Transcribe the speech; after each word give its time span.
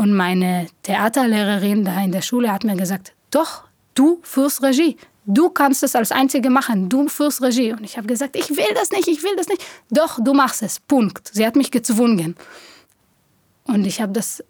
Und 0.00 0.14
meine 0.14 0.66
Theaterlehrerin 0.82 1.84
da 1.84 2.00
in 2.00 2.10
der 2.10 2.22
Schule 2.22 2.50
hat 2.50 2.64
mir 2.64 2.74
gesagt, 2.74 3.12
doch, 3.30 3.64
du 3.94 4.18
führst 4.22 4.62
Regie. 4.62 4.96
Du 5.26 5.50
kannst 5.50 5.82
es 5.82 5.94
als 5.94 6.10
Einzige 6.10 6.48
machen. 6.48 6.88
Du 6.88 7.06
führst 7.08 7.42
Regie. 7.42 7.72
Und 7.74 7.84
ich 7.84 7.98
habe 7.98 8.06
gesagt, 8.06 8.34
ich 8.34 8.48
will 8.48 8.72
das 8.74 8.90
nicht, 8.92 9.08
ich 9.08 9.22
will 9.22 9.36
das 9.36 9.48
nicht. 9.48 9.62
Doch, 9.90 10.18
du 10.18 10.32
machst 10.32 10.62
es. 10.62 10.80
Punkt. 10.80 11.28
Sie 11.30 11.46
hat 11.46 11.54
mich 11.54 11.70
gezwungen. 11.70 12.34
Und 13.64 13.84
ich 13.84 14.00
habe 14.00 14.14
das 14.14 14.42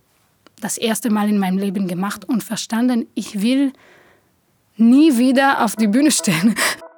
das 0.60 0.78
erste 0.78 1.10
Mal 1.10 1.28
in 1.28 1.38
meinem 1.41 1.59
Leben 1.59 1.89
gemacht 1.89 2.29
und 2.29 2.45
verstanden, 2.45 3.09
ich 3.17 3.43
will 3.43 3.73
nie 4.77 5.19
wieder 5.19 5.64
auf 5.64 5.75
die 5.75 5.89
Bühne 5.89 6.12
stehen. 6.12 6.55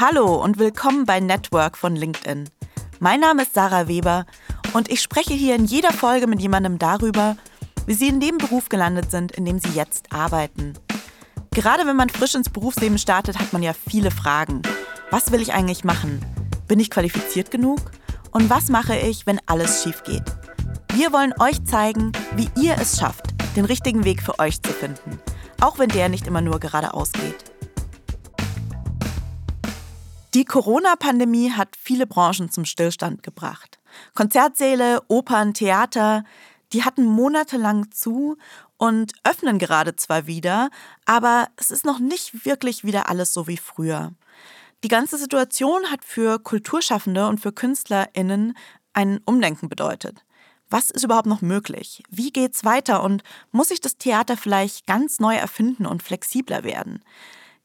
Hallo 0.00 0.42
und 0.42 0.58
willkommen 0.58 1.04
bei 1.04 1.20
Network 1.20 1.76
von 1.76 1.94
LinkedIn. 1.94 2.48
Mein 3.00 3.20
Name 3.20 3.42
ist 3.42 3.52
Sarah 3.52 3.86
Weber 3.86 4.24
und 4.72 4.90
ich 4.90 5.02
spreche 5.02 5.34
hier 5.34 5.54
in 5.54 5.66
jeder 5.66 5.92
Folge 5.92 6.26
mit 6.26 6.40
jemandem 6.40 6.78
darüber, 6.78 7.36
wie 7.84 7.92
sie 7.92 8.08
in 8.08 8.18
dem 8.18 8.38
Beruf 8.38 8.70
gelandet 8.70 9.10
sind, 9.10 9.32
in 9.32 9.44
dem 9.44 9.58
sie 9.58 9.74
jetzt 9.74 10.10
arbeiten. 10.10 10.72
Gerade 11.50 11.86
wenn 11.86 11.96
man 11.96 12.08
frisch 12.08 12.34
ins 12.34 12.48
Berufsleben 12.48 12.96
startet, 12.96 13.38
hat 13.38 13.52
man 13.52 13.62
ja 13.62 13.74
viele 13.74 14.10
Fragen. 14.10 14.62
Was 15.10 15.32
will 15.32 15.42
ich 15.42 15.52
eigentlich 15.52 15.84
machen? 15.84 16.24
Bin 16.66 16.80
ich 16.80 16.88
qualifiziert 16.88 17.50
genug? 17.50 17.90
Und 18.30 18.48
was 18.48 18.70
mache 18.70 18.96
ich, 18.96 19.26
wenn 19.26 19.38
alles 19.44 19.82
schief 19.82 20.02
geht? 20.04 20.24
Wir 20.94 21.12
wollen 21.12 21.34
euch 21.38 21.62
zeigen, 21.66 22.12
wie 22.36 22.48
ihr 22.58 22.74
es 22.80 22.98
schafft, 22.98 23.34
den 23.54 23.66
richtigen 23.66 24.04
Weg 24.04 24.22
für 24.22 24.38
euch 24.38 24.62
zu 24.62 24.72
finden, 24.72 25.20
auch 25.60 25.78
wenn 25.78 25.90
der 25.90 26.08
nicht 26.08 26.26
immer 26.26 26.40
nur 26.40 26.58
geradeaus 26.58 27.12
geht. 27.12 27.49
Die 30.32 30.44
Corona-Pandemie 30.44 31.50
hat 31.50 31.76
viele 31.76 32.06
Branchen 32.06 32.50
zum 32.50 32.64
Stillstand 32.64 33.24
gebracht. 33.24 33.80
Konzertsäle, 34.14 35.02
Opern, 35.08 35.54
Theater, 35.54 36.22
die 36.72 36.84
hatten 36.84 37.04
monatelang 37.04 37.90
zu 37.90 38.36
und 38.76 39.12
öffnen 39.24 39.58
gerade 39.58 39.96
zwar 39.96 40.28
wieder, 40.28 40.70
aber 41.04 41.48
es 41.56 41.72
ist 41.72 41.84
noch 41.84 41.98
nicht 41.98 42.44
wirklich 42.46 42.84
wieder 42.84 43.08
alles 43.08 43.32
so 43.32 43.48
wie 43.48 43.56
früher. 43.56 44.12
Die 44.84 44.88
ganze 44.88 45.18
Situation 45.18 45.90
hat 45.90 46.04
für 46.04 46.38
Kulturschaffende 46.38 47.26
und 47.26 47.40
für 47.40 47.52
KünstlerInnen 47.52 48.56
ein 48.92 49.20
Umdenken 49.24 49.68
bedeutet. 49.68 50.24
Was 50.68 50.92
ist 50.92 51.02
überhaupt 51.02 51.26
noch 51.26 51.42
möglich? 51.42 52.04
Wie 52.08 52.30
geht's 52.30 52.64
weiter 52.64 53.02
und 53.02 53.24
muss 53.50 53.68
sich 53.68 53.80
das 53.80 53.96
Theater 53.96 54.36
vielleicht 54.36 54.86
ganz 54.86 55.18
neu 55.18 55.34
erfinden 55.34 55.86
und 55.86 56.04
flexibler 56.04 56.62
werden? 56.62 57.02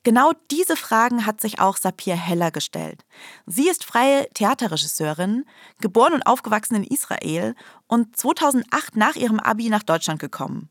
Genau 0.06 0.34
diese 0.52 0.76
Fragen 0.76 1.26
hat 1.26 1.42
sich 1.42 1.60
auch 1.60 1.78
Sapir 1.78 2.16
Heller 2.16 2.52
gestellt. 2.52 3.04
Sie 3.48 3.68
ist 3.68 3.84
freie 3.84 4.30
Theaterregisseurin, 4.36 5.46
geboren 5.82 6.14
und 6.14 6.28
aufgewachsen 6.28 6.76
in 6.76 6.84
Israel 6.84 7.56
und 7.88 8.16
2008 8.16 8.96
nach 8.96 9.16
ihrem 9.16 9.40
Abi 9.40 9.68
nach 9.68 9.82
Deutschland 9.82 10.20
gekommen. 10.20 10.70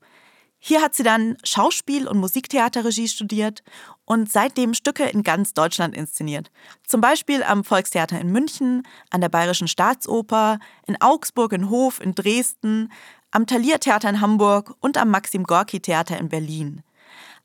Hier 0.61 0.81
hat 0.81 0.95
sie 0.95 1.03
dann 1.03 1.37
Schauspiel- 1.43 2.07
und 2.07 2.19
Musiktheaterregie 2.19 3.09
studiert 3.09 3.65
und 4.05 4.31
seitdem 4.31 4.73
Stücke 4.73 5.03
in 5.03 5.25
ganz 5.25 5.53
Deutschland 5.53 5.97
inszeniert. 5.97 6.53
Zum 6.87 7.01
Beispiel 7.01 7.43
am 7.43 7.65
Volkstheater 7.65 8.21
in 8.21 8.31
München, 8.31 8.87
an 9.11 9.21
der 9.21 9.31
Bayerischen 9.31 9.67
Staatsoper, 9.67 10.61
in 10.87 11.03
Augsburg, 11.03 11.53
in 11.55 11.71
Hof, 11.71 12.01
in 12.01 12.15
Dresden, 12.15 12.93
am 13.33 13.49
Thalia 13.49 13.79
Theater 13.79 14.11
in 14.11 14.21
Hamburg 14.21 14.77
und 14.79 14.97
am 14.97 15.11
Maxim 15.11 15.43
Gorki 15.43 15.81
Theater 15.81 16.19
in 16.19 16.29
Berlin. 16.29 16.85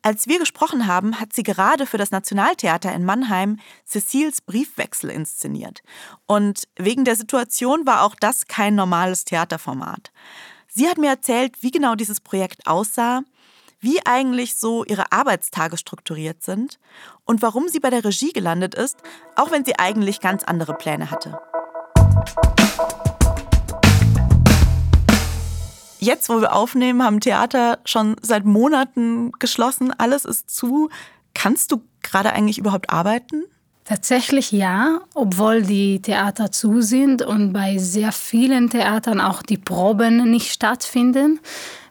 Als 0.01 0.27
wir 0.27 0.39
gesprochen 0.39 0.87
haben, 0.87 1.19
hat 1.19 1.33
sie 1.33 1.43
gerade 1.43 1.85
für 1.85 1.97
das 1.97 2.11
Nationaltheater 2.11 2.93
in 2.93 3.03
Mannheim 3.03 3.59
Cecils 3.85 4.39
Briefwechsel 4.39 5.09
inszeniert. 5.09 5.81
Und 6.25 6.69
wegen 6.77 7.03
der 7.03 7.17
Situation 7.17 7.85
war 7.85 8.03
auch 8.03 8.15
das 8.15 8.47
kein 8.47 8.75
normales 8.75 9.25
Theaterformat. 9.25 10.11
Sie 10.69 10.87
hat 10.87 10.97
mir 10.97 11.09
erzählt, 11.09 11.61
wie 11.61 11.71
genau 11.71 11.95
dieses 11.95 12.21
Projekt 12.21 12.65
aussah, 12.65 13.23
wie 13.81 14.05
eigentlich 14.05 14.55
so 14.55 14.85
ihre 14.85 15.11
Arbeitstage 15.11 15.77
strukturiert 15.77 16.43
sind 16.43 16.79
und 17.25 17.41
warum 17.41 17.67
sie 17.67 17.81
bei 17.81 17.89
der 17.89 18.05
Regie 18.05 18.31
gelandet 18.31 18.75
ist, 18.75 18.97
auch 19.35 19.51
wenn 19.51 19.65
sie 19.65 19.77
eigentlich 19.79 20.21
ganz 20.21 20.43
andere 20.45 20.75
Pläne 20.75 21.11
hatte. 21.11 21.39
Jetzt, 25.99 26.29
wo 26.29 26.39
wir 26.39 26.53
aufnehmen, 26.53 27.03
haben 27.03 27.19
Theater 27.19 27.79
schon 27.83 28.15
seit 28.21 28.45
Monaten 28.45 29.33
geschlossen, 29.33 29.93
alles 29.97 30.23
ist 30.23 30.49
zu. 30.49 30.89
Kannst 31.33 31.71
du 31.71 31.83
gerade 32.01 32.31
eigentlich 32.31 32.57
überhaupt 32.57 32.89
arbeiten? 32.89 33.43
Tatsächlich 33.83 34.51
ja, 34.51 35.01
obwohl 35.13 35.63
die 35.63 36.01
Theater 36.01 36.51
zu 36.51 36.81
sind 36.81 37.21
und 37.21 37.51
bei 37.51 37.77
sehr 37.79 38.11
vielen 38.11 38.69
Theatern 38.69 39.19
auch 39.19 39.41
die 39.41 39.57
Proben 39.57 40.29
nicht 40.29 40.51
stattfinden. 40.53 41.39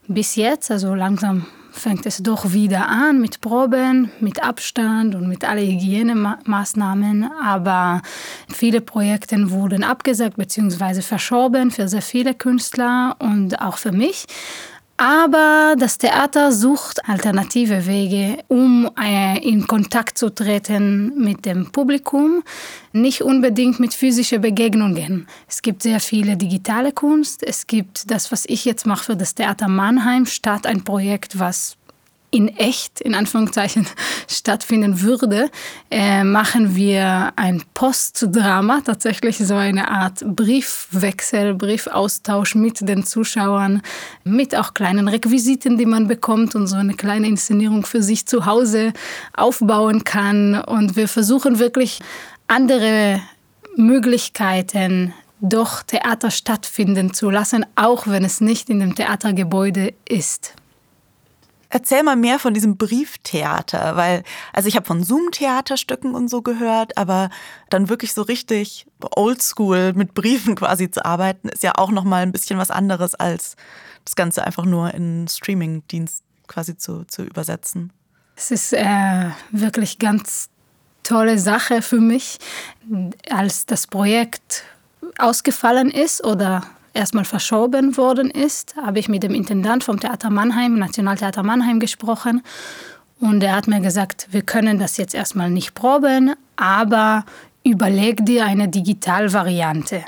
Bis 0.07 0.37
jetzt, 0.37 0.71
also 0.71 0.95
langsam 0.95 1.47
fängt 1.79 2.07
es 2.07 2.19
doch 2.19 2.53
wieder 2.53 2.89
an 2.89 3.21
mit 3.21 3.41
Proben, 3.41 4.11
mit 4.21 4.43
Abstand 4.43 5.15
und 5.15 5.29
mit 5.29 5.45
allen 5.45 5.67
Hygienemaßnahmen. 5.67 7.31
Aber 7.43 8.03
viele 8.49 8.81
Projekte 8.81 9.51
wurden 9.51 9.85
abgesagt 9.85 10.37
bzw. 10.37 11.03
verschoben 11.03 11.71
für 11.71 11.89
sehr 11.89 12.03
viele 12.03 12.35
Künstler 12.35 13.17
und 13.19 13.61
auch 13.61 13.79
für 13.79 13.93
mich. 13.93 14.27
Aber 15.01 15.77
das 15.79 15.97
Theater 15.97 16.51
sucht 16.51 17.09
alternative 17.09 17.87
Wege, 17.87 18.43
um 18.49 18.91
äh, 19.01 19.39
in 19.49 19.65
Kontakt 19.65 20.19
zu 20.19 20.29
treten 20.29 21.17
mit 21.17 21.47
dem 21.47 21.71
Publikum, 21.71 22.43
nicht 22.93 23.23
unbedingt 23.23 23.79
mit 23.79 23.95
physischen 23.95 24.41
Begegnungen. 24.41 25.29
Es 25.47 25.63
gibt 25.63 25.85
sehr 25.85 26.01
viele 26.01 26.37
digitale 26.37 26.91
Kunst. 26.91 27.45
Es 27.45 27.69
gibt 27.69 28.11
das, 28.11 28.33
was 28.33 28.45
ich 28.47 28.65
jetzt 28.65 28.87
mache 28.87 29.05
für 29.05 29.17
das 29.17 29.37
Theater 29.37 29.69
Mannheim, 29.69 30.27
statt 30.27 30.67
ein 30.67 30.83
Projekt, 30.83 31.39
was 31.39 31.78
in 32.31 32.49
echt, 32.49 33.01
in 33.01 33.15
Anführungszeichen, 33.15 33.87
stattfinden 34.29 35.01
würde, 35.01 35.51
äh, 35.91 36.25
machen 36.25 36.77
wir 36.77 37.33
ein 37.37 37.63
Postdrama, 37.75 38.81
tatsächlich 38.85 39.39
so 39.39 39.55
eine 39.55 39.91
Art 39.91 40.25
Briefwechsel, 40.25 41.55
Briefaustausch 41.55 42.55
mit 42.55 42.87
den 42.87 43.05
Zuschauern, 43.05 43.83
mit 44.25 44.55
auch 44.55 44.75
kleinen 44.75 45.09
Requisiten, 45.09 45.79
die 45.79 45.87
man 45.87 46.09
bekommt 46.09 46.55
und 46.55 46.67
so 46.67 46.77
eine 46.77 46.95
kleine 46.95 47.29
Inszenierung 47.29 47.87
für 47.87 48.03
sich 48.03 48.27
zu 48.27 48.47
Hause 48.47 48.93
aufbauen 49.35 50.05
kann. 50.05 50.61
Und 50.61 50.97
wir 50.97 51.09
versuchen 51.09 51.59
wirklich 51.59 52.01
andere 52.47 53.21
Möglichkeiten 53.77 55.15
doch 55.41 55.83
Theater 55.83 56.31
stattfinden 56.31 57.15
zu 57.15 57.31
lassen, 57.31 57.65
auch 57.77 58.07
wenn 58.07 58.25
es 58.25 58.41
nicht 58.41 58.71
in 58.71 58.81
dem 58.81 58.95
Theatergebäude 58.95 59.95
ist. 60.09 60.55
Erzähl 61.71 62.03
mal 62.03 62.17
mehr 62.17 62.39
von 62.39 62.55
diesem 62.55 62.77
Brieftheater, 62.77 63.97
weil, 63.97 64.23
also 64.53 64.69
ich 64.69 64.77
habe 64.77 64.87
von 64.87 65.05
Zoom-Theaterstücken 65.05 66.15
und 66.15 66.29
so 66.29 66.41
gehört, 66.41 66.97
aber 66.97 67.29
dann 67.69 67.91
wirklich 67.91 68.15
so 68.15 68.23
richtig 68.23 68.87
oldschool 69.01 69.93
mit 69.93 70.15
Briefen 70.15 70.55
quasi 70.57 70.91
zu 70.91 71.05
arbeiten, 71.05 71.49
ist 71.49 71.63
ja 71.63 71.73
auch 71.77 71.91
nochmal 71.91 72.23
ein 72.23 72.33
bisschen 72.33 72.59
was 72.59 72.71
anderes, 72.71 73.15
als 73.15 73.57
das 74.05 74.17
Ganze 74.17 74.45
einfach 74.45 74.65
nur 74.65 74.95
in 74.95 75.29
Streaming-Dienst 75.29 76.25
quasi 76.47 76.77
zu, 76.77 77.05
zu 77.05 77.23
übersetzen. 77.25 77.93
Es 78.37 78.51
ist 78.51 78.73
äh, 78.73 79.31
wirklich 79.51 79.99
ganz 79.99 80.49
tolle 81.03 81.39
Sache 81.39 81.83
für 81.83 82.01
mich, 82.01 82.39
als 83.29 83.67
das 83.67 83.87
Projekt 83.87 84.65
ausgefallen 85.19 85.91
ist 85.91 86.25
oder 86.25 86.65
erstmal 86.99 87.25
verschoben 87.25 87.97
worden 87.97 88.31
ist, 88.31 88.75
habe 88.77 88.99
ich 88.99 89.09
mit 89.09 89.23
dem 89.23 89.33
Intendant 89.35 89.85
vom 89.85 90.01
Theater 90.01 90.31
Mannheim, 90.31 90.75
Nationaltheater 90.75 91.43
Mannheim 91.43 91.81
gesprochen. 91.81 92.43
Und 93.21 93.43
er 93.43 93.57
hat 93.57 93.69
mir 93.69 93.81
gesagt, 93.81 94.29
wir 94.33 94.43
können 94.43 94.79
das 94.79 94.97
jetzt 94.97 95.15
erstmal 95.15 95.51
nicht 95.51 95.75
proben, 95.75 96.35
aber 96.57 97.25
überleg 97.65 98.27
dir 98.27 98.45
eine 98.45 98.69
Digitalvariante. 98.69 100.05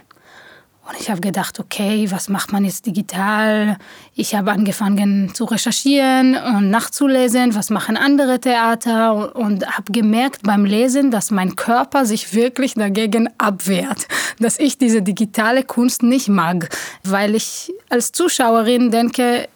Und 0.90 1.00
ich 1.00 1.08
habe 1.08 1.20
gedacht, 1.20 1.60
okay, 1.60 2.10
was 2.10 2.28
macht 2.28 2.50
man 2.50 2.64
jetzt 2.64 2.84
digital? 2.84 3.76
Ich 4.16 4.34
habe 4.34 4.50
angefangen 4.50 5.32
zu 5.34 5.44
recherchieren 5.44 6.36
und 6.36 6.68
nachzulesen, 6.68 7.54
was 7.54 7.70
machen 7.70 7.96
andere 7.96 8.40
Theater 8.40 9.36
und 9.36 9.64
habe 9.66 9.92
gemerkt 9.92 10.42
beim 10.42 10.64
Lesen, 10.64 11.12
dass 11.12 11.30
mein 11.30 11.54
Körper 11.54 12.06
sich 12.06 12.34
wirklich 12.34 12.74
dagegen 12.74 13.28
abwehrt, 13.38 14.08
dass 14.40 14.58
ich 14.58 14.78
diese 14.78 15.00
digitale 15.00 15.62
Kunst 15.62 16.02
nicht 16.02 16.28
mag, 16.28 16.68
weil 17.04 17.36
ich 17.36 17.72
als 17.88 18.10
Zuschauerin 18.10 18.90
denke, 18.90 19.48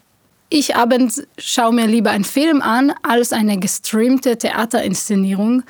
ich 0.54 0.76
abends 0.76 1.20
schaue 1.36 1.74
mir 1.74 1.88
lieber 1.88 2.12
einen 2.12 2.22
Film 2.22 2.62
an 2.62 2.94
als 3.02 3.32
eine 3.32 3.58
gestreamte 3.58 4.38
Theaterinszenierung, 4.38 5.64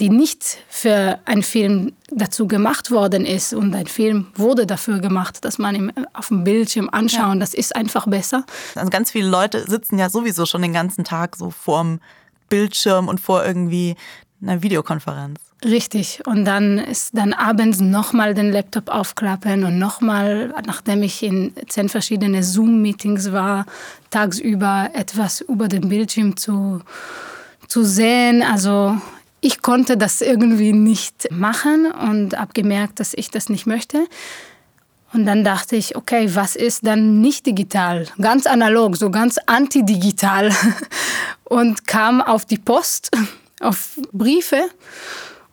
die 0.00 0.08
nicht 0.08 0.56
für 0.66 1.18
einen 1.26 1.42
Film 1.42 1.92
dazu 2.10 2.48
gemacht 2.48 2.90
worden 2.90 3.26
ist. 3.26 3.52
Und 3.52 3.74
ein 3.74 3.86
Film 3.86 4.28
wurde 4.34 4.66
dafür 4.66 5.00
gemacht, 5.00 5.44
dass 5.44 5.58
man 5.58 5.74
ihn 5.74 5.92
auf 6.14 6.28
dem 6.28 6.42
Bildschirm 6.44 6.88
anschauen. 6.90 7.34
Ja. 7.34 7.40
Das 7.40 7.52
ist 7.52 7.76
einfach 7.76 8.06
besser. 8.06 8.46
Also 8.76 8.88
ganz 8.88 9.10
viele 9.10 9.28
Leute 9.28 9.68
sitzen 9.68 9.98
ja 9.98 10.08
sowieso 10.08 10.46
schon 10.46 10.62
den 10.62 10.72
ganzen 10.72 11.04
Tag 11.04 11.36
so 11.36 11.50
vorm 11.50 12.00
Bildschirm 12.48 13.08
und 13.08 13.20
vor 13.20 13.44
irgendwie 13.44 13.94
einer 14.40 14.62
Videokonferenz. 14.62 15.49
Richtig. 15.62 16.22
Und 16.26 16.46
dann 16.46 16.78
ist 16.78 17.10
dann 17.12 17.34
abends 17.34 17.80
nochmal 17.80 18.32
den 18.32 18.50
Laptop 18.50 18.88
aufklappen 18.88 19.64
und 19.64 19.78
nochmal, 19.78 20.54
nachdem 20.66 21.02
ich 21.02 21.22
in 21.22 21.52
zehn 21.68 21.90
verschiedene 21.90 22.42
Zoom-Meetings 22.42 23.32
war, 23.32 23.66
tagsüber 24.08 24.90
etwas 24.94 25.42
über 25.42 25.68
den 25.68 25.90
Bildschirm 25.90 26.36
zu, 26.38 26.80
zu 27.68 27.84
sehen. 27.84 28.42
Also 28.42 28.96
ich 29.42 29.60
konnte 29.60 29.98
das 29.98 30.22
irgendwie 30.22 30.72
nicht 30.72 31.30
machen 31.30 31.92
und 31.92 32.38
habe 32.38 32.54
gemerkt, 32.54 32.98
dass 32.98 33.12
ich 33.12 33.30
das 33.30 33.50
nicht 33.50 33.66
möchte. 33.66 34.06
Und 35.12 35.26
dann 35.26 35.44
dachte 35.44 35.76
ich, 35.76 35.96
okay, 35.96 36.34
was 36.34 36.56
ist 36.56 36.86
dann 36.86 37.20
nicht 37.20 37.44
digital? 37.44 38.06
Ganz 38.20 38.46
analog, 38.46 38.96
so 38.96 39.10
ganz 39.10 39.38
antidigital. 39.46 40.52
Und 41.44 41.88
kam 41.88 42.22
auf 42.22 42.44
die 42.44 42.58
Post, 42.58 43.10
auf 43.60 43.98
Briefe 44.12 44.70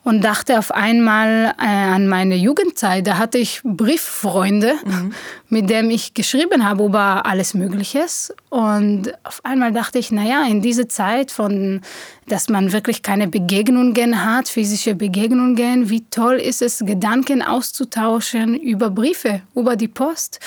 und 0.07 0.21
dachte 0.21 0.57
auf 0.57 0.71
einmal 0.71 1.53
äh, 1.59 1.65
an 1.65 2.07
meine 2.07 2.35
Jugendzeit. 2.37 3.05
Da 3.05 3.17
hatte 3.17 3.37
ich 3.39 3.59
Brieffreunde, 3.65 4.75
mhm. 4.85 5.11
mit 5.49 5.69
denen 5.69 5.91
ich 5.91 6.13
geschrieben 6.13 6.63
habe 6.63 6.85
über 6.85 7.25
alles 7.25 7.53
Mögliche. 7.53 8.05
Und 8.47 9.11
auf 9.25 9.41
einmal 9.43 9.73
dachte 9.73 9.99
ich, 9.99 10.09
naja, 10.09 10.45
in 10.47 10.61
dieser 10.61 10.87
Zeit, 10.87 11.29
von, 11.31 11.81
dass 12.25 12.47
man 12.47 12.71
wirklich 12.71 13.01
keine 13.01 13.27
Begegnungen 13.27 14.23
hat, 14.23 14.47
physische 14.47 14.95
Begegnungen, 14.95 15.89
wie 15.89 16.05
toll 16.09 16.35
ist 16.35 16.61
es, 16.61 16.79
Gedanken 16.79 17.41
auszutauschen 17.41 18.55
über 18.55 18.89
Briefe, 18.89 19.41
über 19.55 19.75
die 19.75 19.89
Post. 19.89 20.39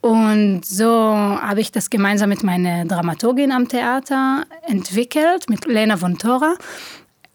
Und 0.00 0.64
so 0.64 0.86
habe 0.86 1.60
ich 1.60 1.72
das 1.72 1.90
gemeinsam 1.90 2.28
mit 2.28 2.44
meiner 2.44 2.84
Dramaturgin 2.84 3.50
am 3.50 3.66
Theater 3.66 4.44
entwickelt, 4.62 5.50
mit 5.50 5.66
Lena 5.66 5.96
von 5.96 6.18
Tora. 6.18 6.54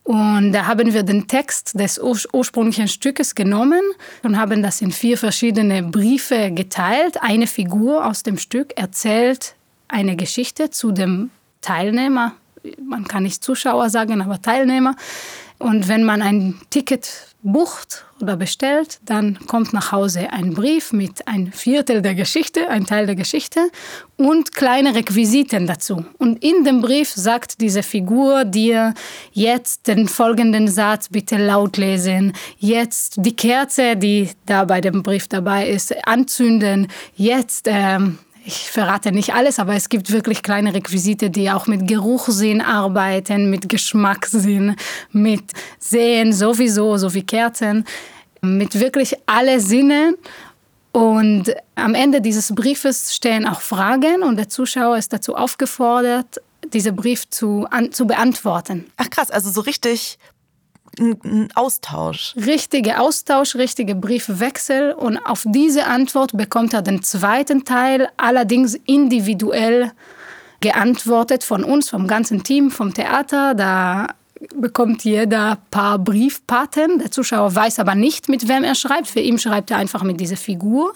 Und 0.04 0.52
da 0.52 0.66
haben 0.66 0.94
wir 0.94 1.04
den 1.04 1.28
Text 1.28 1.80
des 1.80 2.00
ursprünglichen 2.00 2.88
Stückes 2.88 3.36
genommen 3.36 3.82
und 4.24 4.38
haben 4.38 4.64
das 4.64 4.82
in 4.82 4.92
vier 4.92 5.18
verschiedene 5.18 5.84
Briefe 5.84 6.52
geteilt. 6.52 7.22
Eine 7.22 7.48
Figur 7.48 8.06
aus 8.06 8.24
dem 8.24 8.38
Stück 8.38 8.78
erzählt 8.78 9.56
eine 9.88 10.16
Geschichte 10.16 10.70
zu 10.70 10.92
dem 10.92 11.30
Teilnehmer. 11.62 12.34
Man 12.84 13.08
kann 13.08 13.24
nicht 13.24 13.44
Zuschauer 13.44 13.90
sagen, 13.90 14.22
aber 14.22 14.42
Teilnehmer. 14.42 14.96
Und 15.60 15.88
wenn 15.88 16.04
man 16.04 16.22
ein 16.22 16.60
Ticket 16.72 17.31
bucht 17.44 18.06
oder 18.22 18.38
bestellt, 18.38 19.00
dann 19.06 19.40
kommt 19.48 19.74
nach 19.74 19.92
Hause 19.92 20.32
ein 20.32 20.54
Brief 20.54 20.94
mit 20.94 21.28
ein 21.28 21.52
Viertel 21.52 22.02
der 22.02 22.14
Geschichte, 22.14 22.70
ein 22.70 22.86
Teil 22.86 23.06
der 23.06 23.16
Geschichte 23.16 23.60
und 24.18 24.54
kleine 24.54 24.94
Requisiten 24.94 25.66
dazu. 25.66 26.06
Und 26.20 26.44
in 26.44 26.64
dem 26.64 26.82
Brief 26.82 27.10
sagt 27.10 27.60
diese 27.62 27.84
Figur 27.84 28.46
dir 28.46 28.94
jetzt 29.32 29.88
den 29.88 30.08
folgenden 30.08 30.68
Satz 30.68 31.10
bitte 31.10 31.38
laut 31.38 31.78
lesen, 31.78 32.34
jetzt 32.58 33.16
die 33.18 33.36
Kerze, 33.36 33.96
die 33.96 34.30
da 34.46 34.66
bei 34.66 34.82
dem 34.82 35.02
Brief 35.02 35.28
dabei 35.28 35.68
ist, 35.68 35.96
anzünden, 36.08 36.88
jetzt 37.16 37.68
ähm, 37.68 38.20
ich 38.46 38.70
verrate 38.70 39.12
nicht 39.12 39.34
alles, 39.34 39.60
aber 39.60 39.76
es 39.76 39.90
gibt 39.90 40.12
wirklich 40.12 40.42
kleine 40.42 40.74
Requisite, 40.74 41.30
die 41.30 41.52
auch 41.52 41.68
mit 41.68 41.88
Geruchssinn 41.88 42.62
arbeiten, 42.62 43.50
mit 43.50 43.70
Geschmackssinn, 43.70 44.76
mit 45.12 45.44
Sehen 45.80 46.34
sowieso, 46.34 46.98
so 46.98 47.14
wie 47.14 47.24
Kerzen, 47.24 47.86
mit 48.42 48.80
wirklich 48.80 49.16
alle 49.26 49.60
Sinnen. 49.60 50.16
Und 50.92 51.54
am 51.76 51.94
Ende 51.94 52.20
dieses 52.22 52.54
Briefes 52.54 53.16
stehen 53.16 53.48
auch 53.48 53.62
Fragen 53.62 54.24
und 54.24 54.38
der 54.38 54.50
Zuschauer 54.50 54.98
ist 54.98 55.14
dazu 55.14 55.36
aufgefordert, 55.36 56.42
diesen 56.74 56.96
Brief 56.96 57.30
zu, 57.30 57.68
an, 57.70 57.92
zu 57.92 58.06
beantworten. 58.08 58.88
Ach 58.98 59.10
krass, 59.10 59.32
also 59.32 59.50
so 59.50 59.62
richtig 59.62 60.18
ein 61.00 61.50
Austausch. 61.56 62.34
Richtige 62.36 63.00
Austausch, 63.00 63.56
richtige 63.56 63.96
Briefwechsel 63.96 64.94
und 64.94 65.18
auf 65.18 65.46
diese 65.48 65.88
Antwort 65.88 66.36
bekommt 66.36 66.74
er 66.74 66.82
den 66.82 67.02
zweiten 67.02 67.66
Teil, 67.66 68.10
allerdings 68.18 68.76
individuell 68.86 69.92
geantwortet 70.60 71.44
von 71.44 71.64
uns, 71.64 71.90
vom 71.90 72.08
ganzen 72.08 72.44
Team, 72.44 72.72
vom 72.72 72.94
Theater. 72.94 73.56
Da 73.56 74.08
bekommt 74.56 75.04
jeder 75.04 75.52
ein 75.52 75.58
paar 75.72 75.98
Briefpaten. 75.98 77.00
Der 77.00 77.12
Zuschauer 77.12 77.56
weiß 77.56 77.80
aber 77.80 77.96
nicht, 77.96 78.30
mit 78.30 78.48
wem 78.48 78.64
er 78.64 78.76
schreibt. 78.76 79.08
Für 79.08 79.20
ihn 79.20 79.40
schreibt 79.40 79.72
er 79.72 79.78
einfach 79.78 80.04
mit 80.04 80.20
dieser 80.20 80.38
Figur 80.38 80.94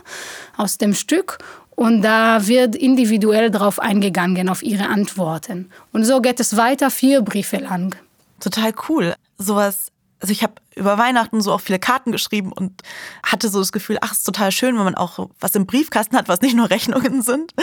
aus 0.57 0.77
dem 0.77 0.93
Stück. 0.93 1.39
Und 1.71 2.03
da 2.03 2.47
wird 2.47 2.75
individuell 2.75 3.51
darauf 3.51 3.79
eingegangen, 3.79 4.49
auf 4.49 4.63
ihre 4.63 4.87
Antworten. 4.87 5.69
Und 5.91 6.05
so 6.05 6.21
geht 6.21 6.39
es 6.39 6.55
weiter, 6.55 6.89
vier 6.89 7.21
Briefe 7.21 7.57
lang. 7.57 7.95
Total 8.39 8.73
cool 8.87 9.15
sowas, 9.37 9.91
also 10.19 10.31
ich 10.31 10.43
habe 10.43 10.55
über 10.75 10.97
Weihnachten 10.97 11.41
so 11.41 11.53
auch 11.53 11.61
viele 11.61 11.79
Karten 11.79 12.11
geschrieben 12.11 12.51
und 12.51 12.81
hatte 13.23 13.49
so 13.49 13.59
das 13.59 13.71
Gefühl, 13.71 13.97
ach, 14.01 14.11
es 14.11 14.19
ist 14.19 14.23
total 14.25 14.51
schön, 14.51 14.77
wenn 14.77 14.83
man 14.83 14.95
auch 14.95 15.29
was 15.39 15.55
im 15.55 15.65
Briefkasten 15.65 16.17
hat, 16.17 16.27
was 16.27 16.41
nicht 16.41 16.55
nur 16.55 16.69
Rechnungen 16.69 17.21
sind. 17.21 17.53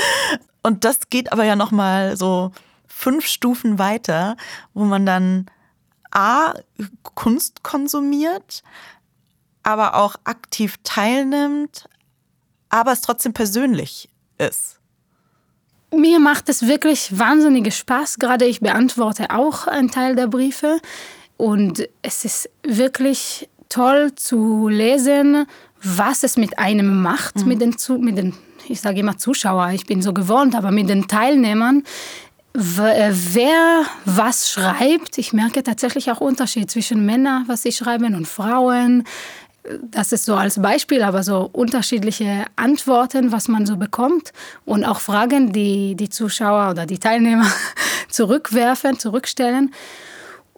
Und 0.63 0.85
das 0.85 1.09
geht 1.11 1.33
aber 1.33 1.45
ja 1.45 1.57
noch 1.57 1.71
mal 1.71 2.17
so 2.17 2.53
fünf 2.87 3.27
Stufen 3.27 3.79
weiter, 3.79 4.37
wo 4.75 4.85
man 4.85 5.07
dann 5.07 5.47
a 6.13 6.55
Kunst 7.15 7.63
konsumiert, 7.63 8.63
aber 9.63 9.95
auch 9.95 10.17
aktiv 10.25 10.77
teilnimmt, 10.85 11.89
aber 12.69 12.93
es 12.93 13.01
trotzdem 13.01 13.33
persönlich 13.33 14.09
ist. 14.39 14.79
Mir 15.95 16.21
macht 16.21 16.49
es 16.49 16.67
wirklich 16.67 17.19
wahnsinnigen 17.19 17.71
Spaß. 17.71 18.19
Gerade 18.19 18.47
ich 18.47 18.61
beantworte 18.61 19.31
auch 19.31 19.67
einen 19.67 19.91
Teil 19.91 20.17
der 20.17 20.27
Briefe. 20.27 20.81
Und 21.43 21.89
es 22.03 22.25
ist 22.25 22.49
wirklich 22.63 23.49
toll 23.69 24.15
zu 24.15 24.69
lesen, 24.69 25.47
was 25.83 26.23
es 26.23 26.37
mit 26.37 26.57
einem 26.57 27.03
macht, 27.03 27.39
mhm. 27.39 27.49
mit, 27.49 27.61
den, 27.61 27.75
mit 27.99 28.17
den, 28.17 28.35
ich 28.69 28.81
sage 28.81 29.01
immer 29.01 29.19
Zuschauer, 29.19 29.71
ich 29.71 29.85
bin 29.85 30.03
so 30.03 30.13
gewohnt, 30.13 30.55
aber 30.55 30.71
mit 30.71 30.89
den 30.89 31.09
Teilnehmern. 31.09 31.83
Äh, 32.55 33.11
wer 33.11 33.83
was 34.05 34.51
schreibt, 34.53 35.19
ich 35.19 35.33
merke 35.33 35.65
tatsächlich 35.65 36.13
auch 36.13 36.21
Unterschied 36.21 36.71
zwischen 36.71 37.05
Männern, 37.05 37.43
was 37.49 37.65
sie 37.65 37.73
schreiben, 37.73 38.15
und 38.15 38.29
Frauen. 38.29 39.03
Das 39.91 40.13
ist 40.13 40.27
so 40.27 40.37
als 40.37 40.63
Beispiel, 40.63 41.03
aber 41.03 41.25
so 41.25 41.51
unterschiedliche 41.53 42.45
Antworten, 42.55 43.33
was 43.33 43.49
man 43.49 43.67
so 43.67 43.77
bekommt 43.77 44.33
und 44.65 44.85
auch 44.85 45.01
Fragen, 45.01 45.53
die 45.53 45.97
die 45.97 46.09
Zuschauer 46.09 46.71
oder 46.71 46.87
die 46.87 46.99
Teilnehmer 47.01 47.51
zurückwerfen, 48.09 49.01
zurückstellen. 49.01 49.73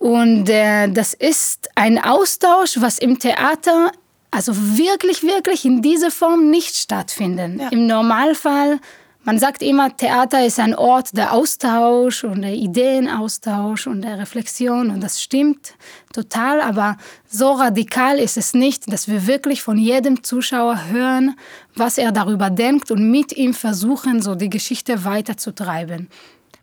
Und 0.04 0.50
äh, 0.50 0.88
das 0.88 1.14
ist 1.14 1.70
ein 1.76 1.98
Austausch, 1.98 2.78
was 2.78 2.98
im 2.98 3.18
Theater 3.18 3.90
also 4.30 4.52
wirklich, 4.54 5.22
wirklich 5.22 5.64
in 5.64 5.80
dieser 5.80 6.10
Form 6.10 6.50
nicht 6.50 6.76
stattfindet. 6.76 7.58
Ja. 7.58 7.68
Im 7.70 7.86
Normalfall, 7.86 8.80
man 9.22 9.38
sagt 9.38 9.62
immer, 9.62 9.96
Theater 9.96 10.44
ist 10.44 10.60
ein 10.60 10.74
Ort 10.74 11.16
der 11.16 11.32
Austausch 11.32 12.22
und 12.22 12.42
der 12.42 12.52
Ideenaustausch 12.52 13.86
und 13.86 14.02
der 14.02 14.18
Reflexion 14.18 14.90
und 14.90 15.00
das 15.00 15.22
stimmt 15.22 15.72
total, 16.12 16.60
aber 16.60 16.98
so 17.26 17.52
radikal 17.52 18.18
ist 18.18 18.36
es 18.36 18.52
nicht, 18.52 18.92
dass 18.92 19.08
wir 19.08 19.26
wirklich 19.26 19.62
von 19.62 19.78
jedem 19.78 20.22
Zuschauer 20.22 20.84
hören, 20.88 21.34
was 21.76 21.96
er 21.96 22.12
darüber 22.12 22.50
denkt 22.50 22.90
und 22.90 23.10
mit 23.10 23.34
ihm 23.34 23.54
versuchen, 23.54 24.20
so 24.20 24.34
die 24.34 24.50
Geschichte 24.50 25.06
weiterzutreiben. 25.06 26.10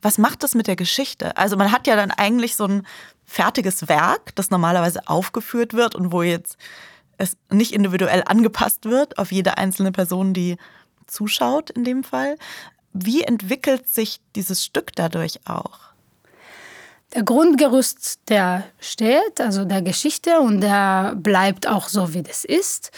Was 0.04 0.18
macht 0.18 0.44
das 0.44 0.56
mit 0.56 0.68
der 0.68 0.75
Geschichte? 0.75 1.38
Also 1.38 1.58
man 1.58 1.72
hat 1.72 1.88
ja 1.88 1.96
dann 1.96 2.12
eigentlich 2.12 2.56
so 2.56 2.65
ein 2.65 2.86
fertiges 3.32 3.88
Werk, 3.88 4.36
das 4.36 4.50
normalerweise 4.50 5.08
aufgeführt 5.08 5.74
wird 5.74 5.96
und 5.96 6.12
wo 6.12 6.22
jetzt 6.22 6.58
es 7.18 7.38
nicht 7.50 7.72
individuell 7.72 8.24
angepasst 8.26 8.86
wird 8.86 9.18
auf 9.18 9.32
jede 9.32 9.58
einzelne 9.58 9.94
Person, 9.94 10.34
die 10.34 10.58
zuschaut 11.08 11.70
in 11.70 11.86
dem 11.86 12.04
Fall. 12.04 12.36
Wie 12.92 13.24
entwickelt 13.24 13.88
sich 13.88 14.20
dieses 14.36 14.66
Stück 14.66 14.94
dadurch 14.96 15.40
auch? 15.48 15.80
Der 17.14 17.24
Grundgerüst, 17.24 18.20
der 18.28 18.66
steht, 18.80 19.40
also 19.40 19.64
der 19.64 19.82
Geschichte, 19.82 20.42
und 20.42 20.60
der 20.60 21.14
bleibt 21.16 21.68
auch 21.68 21.88
so, 21.88 22.14
wie 22.14 22.24
das 22.24 22.44
ist. 22.44 22.92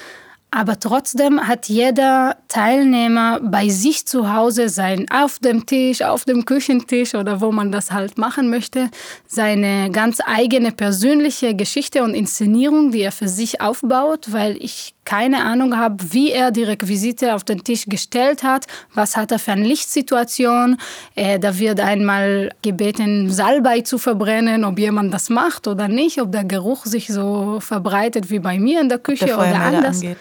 Aber 0.55 0.79
trotzdem 0.79 1.47
hat 1.47 1.67
jeder 1.67 2.37
Teilnehmer 2.47 3.39
bei 3.41 3.69
sich 3.69 4.05
zu 4.05 4.31
Hause 4.31 4.69
sein 4.69 5.07
auf 5.11 5.39
dem 5.39 5.65
Tisch, 5.65 6.03
auf 6.03 6.25
dem 6.25 6.45
Küchentisch 6.45 7.15
oder 7.15 7.41
wo 7.41 7.51
man 7.51 7.71
das 7.71 7.91
halt 7.91 8.19
machen 8.19 8.51
möchte, 8.51 8.91
seine 9.25 9.89
ganz 9.89 10.19
eigene 10.23 10.71
persönliche 10.71 11.55
Geschichte 11.55 12.03
und 12.03 12.13
Inszenierung, 12.13 12.91
die 12.91 13.01
er 13.01 13.11
für 13.11 13.29
sich 13.29 13.61
aufbaut, 13.61 14.31
weil 14.31 14.55
ich 14.63 14.93
keine 15.05 15.43
Ahnung 15.43 15.75
habe, 15.75 16.13
wie 16.13 16.31
er 16.31 16.51
die 16.51 16.63
Requisite 16.63 17.33
auf 17.33 17.43
den 17.43 17.63
Tisch 17.63 17.85
gestellt 17.87 18.43
hat, 18.43 18.67
was 18.93 19.17
hat 19.17 19.31
er 19.31 19.39
für 19.39 19.53
eine 19.53 19.65
Lichtsituation. 19.65 20.77
Äh, 21.15 21.39
da 21.39 21.57
wird 21.57 21.79
einmal 21.79 22.51
gebeten, 22.61 23.31
Salbei 23.31 23.81
zu 23.81 23.97
verbrennen, 23.97 24.63
ob 24.63 24.77
jemand 24.77 25.13
das 25.13 25.29
macht 25.29 25.67
oder 25.67 25.87
nicht, 25.87 26.21
ob 26.21 26.31
der 26.31 26.43
Geruch 26.43 26.85
sich 26.85 27.07
so 27.07 27.59
verbreitet 27.59 28.29
wie 28.29 28.39
bei 28.39 28.59
mir 28.59 28.81
in 28.81 28.89
der 28.89 28.99
Küche 28.99 29.25
der 29.25 29.37
oder 29.37 29.59
anders. 29.59 29.97
Angeht. 29.97 30.19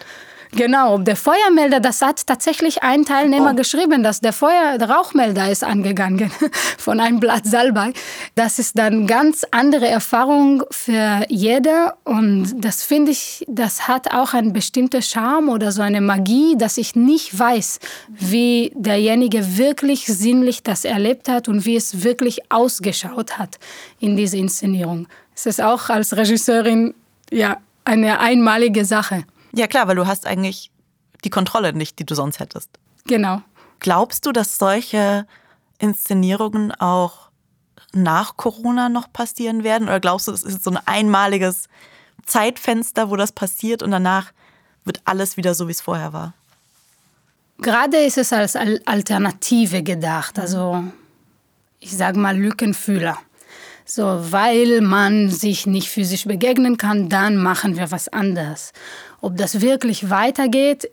Genau, 0.55 0.99
der 0.99 1.15
Feuermelder, 1.15 1.79
das 1.79 2.01
hat 2.01 2.27
tatsächlich 2.27 2.83
ein 2.83 3.05
Teilnehmer 3.05 3.51
oh. 3.53 3.55
geschrieben, 3.55 4.03
dass 4.03 4.21
der 4.21 4.33
Feuer, 4.33 4.77
der 4.77 4.89
Rauchmelder 4.89 5.49
ist 5.49 5.63
angegangen 5.63 6.31
von 6.77 6.99
einem 6.99 7.19
Blatt 7.19 7.45
Salbei. 7.45 7.93
Das 8.35 8.59
ist 8.59 8.77
dann 8.77 9.07
ganz 9.07 9.45
andere 9.49 9.87
Erfahrung 9.87 10.63
für 10.69 11.25
jeder 11.27 11.97
und 12.03 12.53
das 12.63 12.83
finde 12.83 13.11
ich, 13.11 13.43
das 13.47 13.87
hat 13.87 14.13
auch 14.13 14.35
einen 14.35 14.53
bestimmten 14.53 15.01
Charme 15.01 15.49
oder 15.49 15.71
so 15.71 15.81
eine 15.81 16.01
Magie, 16.01 16.55
dass 16.55 16.77
ich 16.77 16.95
nicht 16.95 17.37
weiß, 17.37 17.79
wie 18.09 18.71
derjenige 18.75 19.57
wirklich 19.57 20.05
sinnlich 20.05 20.61
das 20.61 20.85
erlebt 20.85 21.29
hat 21.29 21.47
und 21.47 21.65
wie 21.65 21.75
es 21.75 22.03
wirklich 22.03 22.51
ausgeschaut 22.51 23.39
hat 23.39 23.57
in 23.99 24.15
dieser 24.15 24.37
Inszenierung. 24.37 25.07
Es 25.35 25.47
ist 25.47 25.61
auch 25.61 25.89
als 25.89 26.15
Regisseurin 26.15 26.93
ja 27.31 27.57
eine 27.85 28.19
einmalige 28.19 28.85
Sache. 28.85 29.23
Ja 29.53 29.67
klar, 29.67 29.87
weil 29.87 29.95
du 29.95 30.07
hast 30.07 30.25
eigentlich 30.25 30.71
die 31.23 31.29
Kontrolle 31.29 31.73
nicht, 31.73 31.99
die 31.99 32.05
du 32.05 32.15
sonst 32.15 32.39
hättest. 32.39 32.69
Genau. 33.05 33.41
Glaubst 33.79 34.25
du, 34.25 34.31
dass 34.31 34.57
solche 34.57 35.25
Inszenierungen 35.77 36.71
auch 36.71 37.29
nach 37.93 38.37
Corona 38.37 38.89
noch 38.89 39.11
passieren 39.11 39.63
werden? 39.63 39.87
Oder 39.87 39.99
glaubst 39.99 40.27
du, 40.27 40.31
es 40.31 40.43
ist 40.43 40.63
so 40.63 40.71
ein 40.71 40.79
einmaliges 40.85 41.67
Zeitfenster, 42.25 43.09
wo 43.09 43.15
das 43.15 43.31
passiert 43.31 43.83
und 43.83 43.91
danach 43.91 44.31
wird 44.85 45.01
alles 45.05 45.37
wieder 45.37 45.53
so, 45.53 45.67
wie 45.67 45.71
es 45.71 45.81
vorher 45.81 46.13
war? 46.13 46.33
Gerade 47.59 47.97
ist 47.97 48.17
es 48.17 48.33
als 48.33 48.55
Alternative 48.55 49.83
gedacht, 49.83 50.39
also 50.39 50.83
ich 51.79 51.95
sage 51.95 52.19
mal 52.19 52.37
Lückenfühler. 52.37 53.17
So, 53.85 54.03
weil 54.31 54.81
man 54.81 55.29
sich 55.29 55.65
nicht 55.67 55.89
physisch 55.89 56.25
begegnen 56.25 56.77
kann, 56.77 57.09
dann 57.09 57.37
machen 57.37 57.77
wir 57.77 57.91
was 57.91 58.07
anderes. 58.07 58.71
Ob 59.21 59.37
das 59.37 59.61
wirklich 59.61 60.09
weitergeht, 60.09 60.89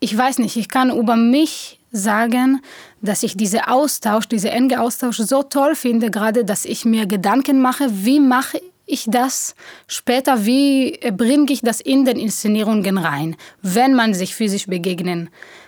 ich 0.00 0.16
weiß 0.16 0.38
nicht. 0.38 0.56
Ich 0.56 0.68
kann 0.68 0.96
über 0.96 1.16
mich 1.16 1.80
sagen, 1.90 2.60
dass 3.00 3.22
ich 3.22 3.36
diesen 3.36 3.60
Austausch, 3.60 4.28
diesen 4.28 4.50
enge 4.50 4.80
Austausch 4.80 5.18
so 5.18 5.42
toll 5.42 5.74
finde, 5.74 6.10
gerade, 6.10 6.44
dass 6.44 6.64
ich 6.64 6.84
mir 6.84 7.06
Gedanken 7.06 7.60
mache, 7.60 7.86
wie 7.90 8.20
mache 8.20 8.60
ich 8.86 9.06
das 9.08 9.54
später, 9.86 10.46
wie 10.46 10.98
bringe 11.12 11.52
ich 11.52 11.60
das 11.60 11.80
in 11.80 12.04
den 12.04 12.18
Inszenierungen 12.18 12.98
rein, 12.98 13.36
wenn 13.62 13.94
man 13.94 14.14
sich 14.14 14.34
physisch 14.34 14.66
begegnen 14.66 15.26
kann 15.26 15.58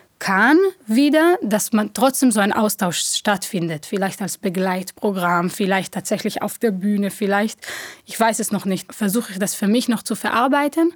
wieder, 0.87 1.39
dass 1.43 1.73
man 1.73 1.93
trotzdem 1.95 2.31
so 2.31 2.41
ein 2.41 2.53
Austausch 2.53 3.01
stattfindet. 3.01 3.87
Vielleicht 3.87 4.21
als 4.23 4.39
Begleitprogramm, 4.39 5.51
vielleicht 5.51 5.95
tatsächlich 5.95 6.43
auf 6.43 6.59
der 6.59 6.71
Bühne, 6.71 7.11
vielleicht, 7.11 7.59
ich 8.07 8.21
weiß 8.21 8.39
es 8.39 8.53
noch 8.53 8.67
nicht, 8.67 8.95
versuche 8.95 9.33
ich 9.33 9.39
das 9.39 9.55
für 9.55 9.67
mich 9.67 9.89
noch 9.89 10.03
zu 10.03 10.15
verarbeiten. 10.15 10.93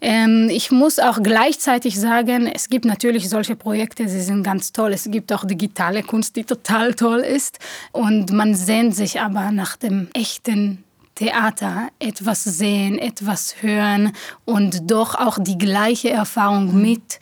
Ähm, 0.00 0.48
ich 0.50 0.70
muss 0.70 0.98
auch 0.98 1.22
gleichzeitig 1.22 1.98
sagen, 1.98 2.46
es 2.46 2.68
gibt 2.68 2.84
natürlich 2.84 3.28
solche 3.28 3.56
Projekte, 3.56 4.08
sie 4.08 4.20
sind 4.20 4.42
ganz 4.42 4.72
toll. 4.72 4.92
Es 4.92 5.10
gibt 5.10 5.32
auch 5.32 5.44
digitale 5.44 6.02
Kunst, 6.02 6.36
die 6.36 6.44
total 6.44 6.94
toll 6.94 7.20
ist. 7.20 7.58
Und 7.92 8.32
man 8.32 8.54
sehnt 8.54 8.94
sich 8.94 9.20
aber 9.20 9.50
nach 9.50 9.76
dem 9.76 10.08
echten 10.14 10.84
Theater, 11.14 11.88
etwas 11.98 12.44
sehen, 12.44 12.98
etwas 12.98 13.56
hören 13.62 14.12
und 14.44 14.90
doch 14.90 15.16
auch 15.16 15.38
die 15.40 15.58
gleiche 15.58 16.10
Erfahrung 16.10 16.80
mit 16.80 17.18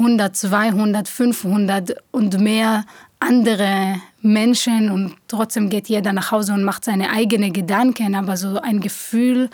100, 0.00 0.34
200, 0.34 1.08
500 1.08 1.94
und 2.10 2.40
mehr 2.40 2.86
andere 3.20 4.00
Menschen 4.22 4.90
und 4.90 5.14
trotzdem 5.28 5.68
geht 5.68 5.88
jeder 5.88 6.14
nach 6.14 6.30
Hause 6.30 6.54
und 6.54 6.64
macht 6.64 6.84
seine 6.84 7.10
eigenen 7.10 7.52
Gedanken, 7.52 8.14
aber 8.14 8.38
so 8.38 8.58
ein 8.60 8.80
Gefühl 8.80 9.50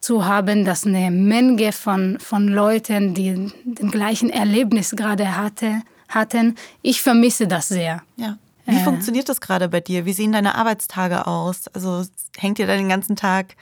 zu 0.00 0.24
haben, 0.24 0.64
dass 0.64 0.86
eine 0.86 1.10
Menge 1.10 1.72
von, 1.72 2.18
von 2.20 2.46
Leuten, 2.46 3.14
die 3.14 3.50
den 3.64 3.90
gleichen 3.90 4.30
Erlebnis 4.30 4.92
gerade 4.92 5.36
hatte, 5.36 5.82
hatten, 6.08 6.54
ich 6.82 7.02
vermisse 7.02 7.48
das 7.48 7.68
sehr. 7.68 8.02
Ja. 8.16 8.38
Wie 8.66 8.76
äh, 8.76 8.84
funktioniert 8.84 9.28
das 9.28 9.40
gerade 9.40 9.68
bei 9.68 9.80
dir? 9.80 10.04
Wie 10.04 10.12
sehen 10.12 10.30
deine 10.30 10.54
Arbeitstage 10.54 11.26
aus? 11.26 11.66
Also 11.68 12.04
hängt 12.36 12.60
ihr 12.60 12.68
da 12.68 12.76
den 12.76 12.88
ganzen 12.88 13.16
Tag 13.16 13.56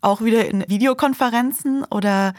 auch 0.00 0.22
wieder 0.22 0.48
in 0.48 0.64
Videokonferenzen 0.68 1.84
oder 1.84 2.32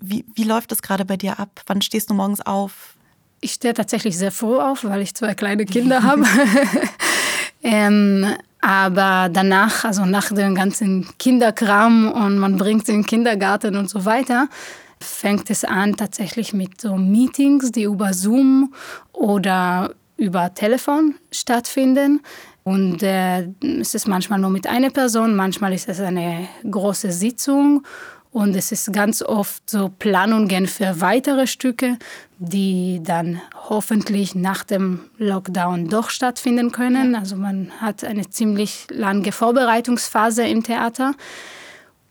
wie, 0.00 0.24
wie 0.34 0.44
läuft 0.44 0.70
das 0.70 0.82
gerade 0.82 1.04
bei 1.04 1.16
dir 1.16 1.38
ab? 1.38 1.62
Wann 1.66 1.82
stehst 1.82 2.10
du 2.10 2.14
morgens 2.14 2.40
auf? 2.40 2.94
Ich 3.40 3.52
stehe 3.52 3.74
tatsächlich 3.74 4.18
sehr 4.18 4.32
froh 4.32 4.60
auf, 4.60 4.84
weil 4.84 5.02
ich 5.02 5.14
zwei 5.14 5.34
kleine 5.34 5.64
Kinder 5.64 6.02
habe. 6.04 6.24
ähm, 7.62 8.26
aber 8.60 9.28
danach, 9.32 9.84
also 9.84 10.04
nach 10.04 10.28
dem 10.32 10.54
ganzen 10.54 11.08
Kinderkram 11.18 12.10
und 12.10 12.38
man 12.38 12.56
bringt 12.56 12.86
sie 12.86 12.92
in 12.92 13.02
den 13.02 13.06
Kindergarten 13.06 13.76
und 13.76 13.88
so 13.88 14.04
weiter, 14.04 14.48
fängt 15.00 15.48
es 15.50 15.64
an 15.64 15.96
tatsächlich 15.96 16.52
mit 16.52 16.80
so 16.80 16.96
Meetings, 16.96 17.70
die 17.70 17.84
über 17.84 18.12
Zoom 18.12 18.74
oder 19.12 19.94
über 20.16 20.52
Telefon 20.52 21.14
stattfinden. 21.30 22.20
Und 22.64 23.02
äh, 23.02 23.48
es 23.80 23.94
ist 23.94 24.08
manchmal 24.08 24.40
nur 24.40 24.50
mit 24.50 24.66
einer 24.66 24.90
Person, 24.90 25.36
manchmal 25.36 25.72
ist 25.72 25.88
es 25.88 26.00
eine 26.00 26.48
große 26.68 27.12
Sitzung. 27.12 27.84
Und 28.38 28.54
es 28.54 28.70
ist 28.70 28.92
ganz 28.92 29.20
oft 29.20 29.68
so 29.68 29.88
Planungen 29.88 30.68
für 30.68 31.00
weitere 31.00 31.48
Stücke, 31.48 31.98
die 32.38 33.00
dann 33.02 33.40
hoffentlich 33.68 34.36
nach 34.36 34.62
dem 34.62 35.00
Lockdown 35.18 35.88
doch 35.88 36.08
stattfinden 36.08 36.70
können. 36.70 37.16
Also 37.16 37.34
man 37.34 37.72
hat 37.80 38.04
eine 38.04 38.30
ziemlich 38.30 38.86
lange 38.92 39.32
Vorbereitungsphase 39.32 40.46
im 40.46 40.62
Theater. 40.62 41.14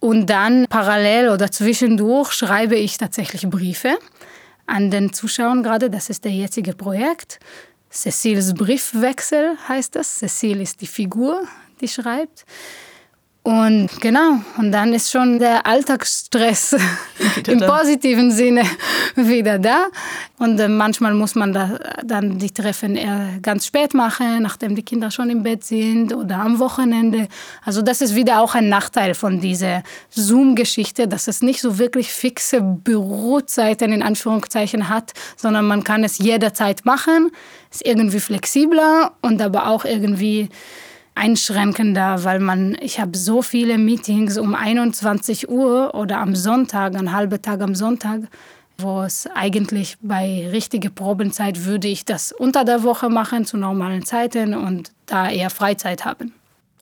Und 0.01 0.29
dann 0.29 0.65
parallel 0.69 1.29
oder 1.29 1.49
zwischendurch 1.49 2.33
schreibe 2.33 2.75
ich 2.75 2.97
tatsächlich 2.97 3.49
Briefe 3.49 3.97
an 4.65 4.91
den 4.91 5.13
Zuschauern 5.13 5.63
gerade. 5.63 5.89
Das 5.89 6.09
ist 6.09 6.25
der 6.25 6.33
jetzige 6.33 6.73
Projekt. 6.73 7.39
Cecils 7.89 8.53
Briefwechsel 8.53 9.55
heißt 9.69 9.95
das. 9.95 10.17
Cecil 10.17 10.59
ist 10.59 10.81
die 10.81 10.87
Figur, 10.87 11.47
die 11.79 11.87
schreibt. 11.87 12.45
Und 13.47 14.01
genau, 14.01 14.41
und 14.57 14.73
dann 14.73 14.91
ist 14.91 15.09
schon 15.09 15.39
der 15.39 15.65
Alltagsstress 15.65 16.75
im 17.47 17.59
positiven 17.61 18.29
Sinne 18.29 18.63
wieder 19.15 19.57
da. 19.57 19.85
Und 20.37 20.59
äh, 20.59 20.67
manchmal 20.67 21.13
muss 21.13 21.33
man 21.33 21.53
da, 21.53 21.79
dann 22.03 22.39
die 22.39 22.51
Treffen 22.51 22.97
eher 22.97 23.39
ganz 23.41 23.65
spät 23.65 23.93
machen, 23.93 24.41
nachdem 24.41 24.75
die 24.75 24.83
Kinder 24.83 25.11
schon 25.11 25.29
im 25.29 25.43
Bett 25.43 25.63
sind 25.63 26.13
oder 26.13 26.39
am 26.39 26.59
Wochenende. 26.59 27.29
Also 27.63 27.81
das 27.81 28.01
ist 28.01 28.15
wieder 28.15 28.41
auch 28.41 28.53
ein 28.53 28.67
Nachteil 28.67 29.13
von 29.13 29.39
dieser 29.39 29.81
Zoom-Geschichte, 30.09 31.07
dass 31.07 31.29
es 31.29 31.41
nicht 31.41 31.61
so 31.61 31.79
wirklich 31.79 32.11
fixe 32.11 32.59
Bürozeiten 32.59 33.93
in 33.93 34.03
Anführungszeichen 34.03 34.89
hat, 34.89 35.13
sondern 35.37 35.65
man 35.67 35.85
kann 35.85 36.03
es 36.03 36.17
jederzeit 36.17 36.83
machen, 36.83 37.31
ist 37.71 37.85
irgendwie 37.85 38.19
flexibler 38.19 39.13
und 39.21 39.41
aber 39.41 39.67
auch 39.67 39.85
irgendwie 39.85 40.49
einschränkender, 41.17 42.23
weil 42.23 42.39
man, 42.39 42.77
ich 42.79 42.99
habe 42.99 43.17
so 43.17 43.41
viele 43.41 43.77
Meetings 43.77 44.37
um 44.37 44.55
21 44.55 45.49
Uhr 45.49 45.95
oder 45.95 46.19
am 46.19 46.35
Sonntag, 46.35 46.95
einen 46.95 47.11
halben 47.11 47.41
Tag 47.41 47.61
am 47.61 47.75
Sonntag, 47.75 48.21
wo 48.77 49.01
es 49.01 49.27
eigentlich 49.33 49.97
bei 50.01 50.47
richtiger 50.51 50.89
Probenzeit 50.89 51.65
würde 51.65 51.87
ich 51.87 52.05
das 52.05 52.31
unter 52.31 52.63
der 52.63 52.83
Woche 52.83 53.09
machen 53.09 53.45
zu 53.45 53.57
normalen 53.57 54.05
Zeiten 54.05 54.53
und 54.53 54.91
da 55.07 55.29
eher 55.29 55.49
Freizeit 55.49 56.05
haben. 56.05 56.33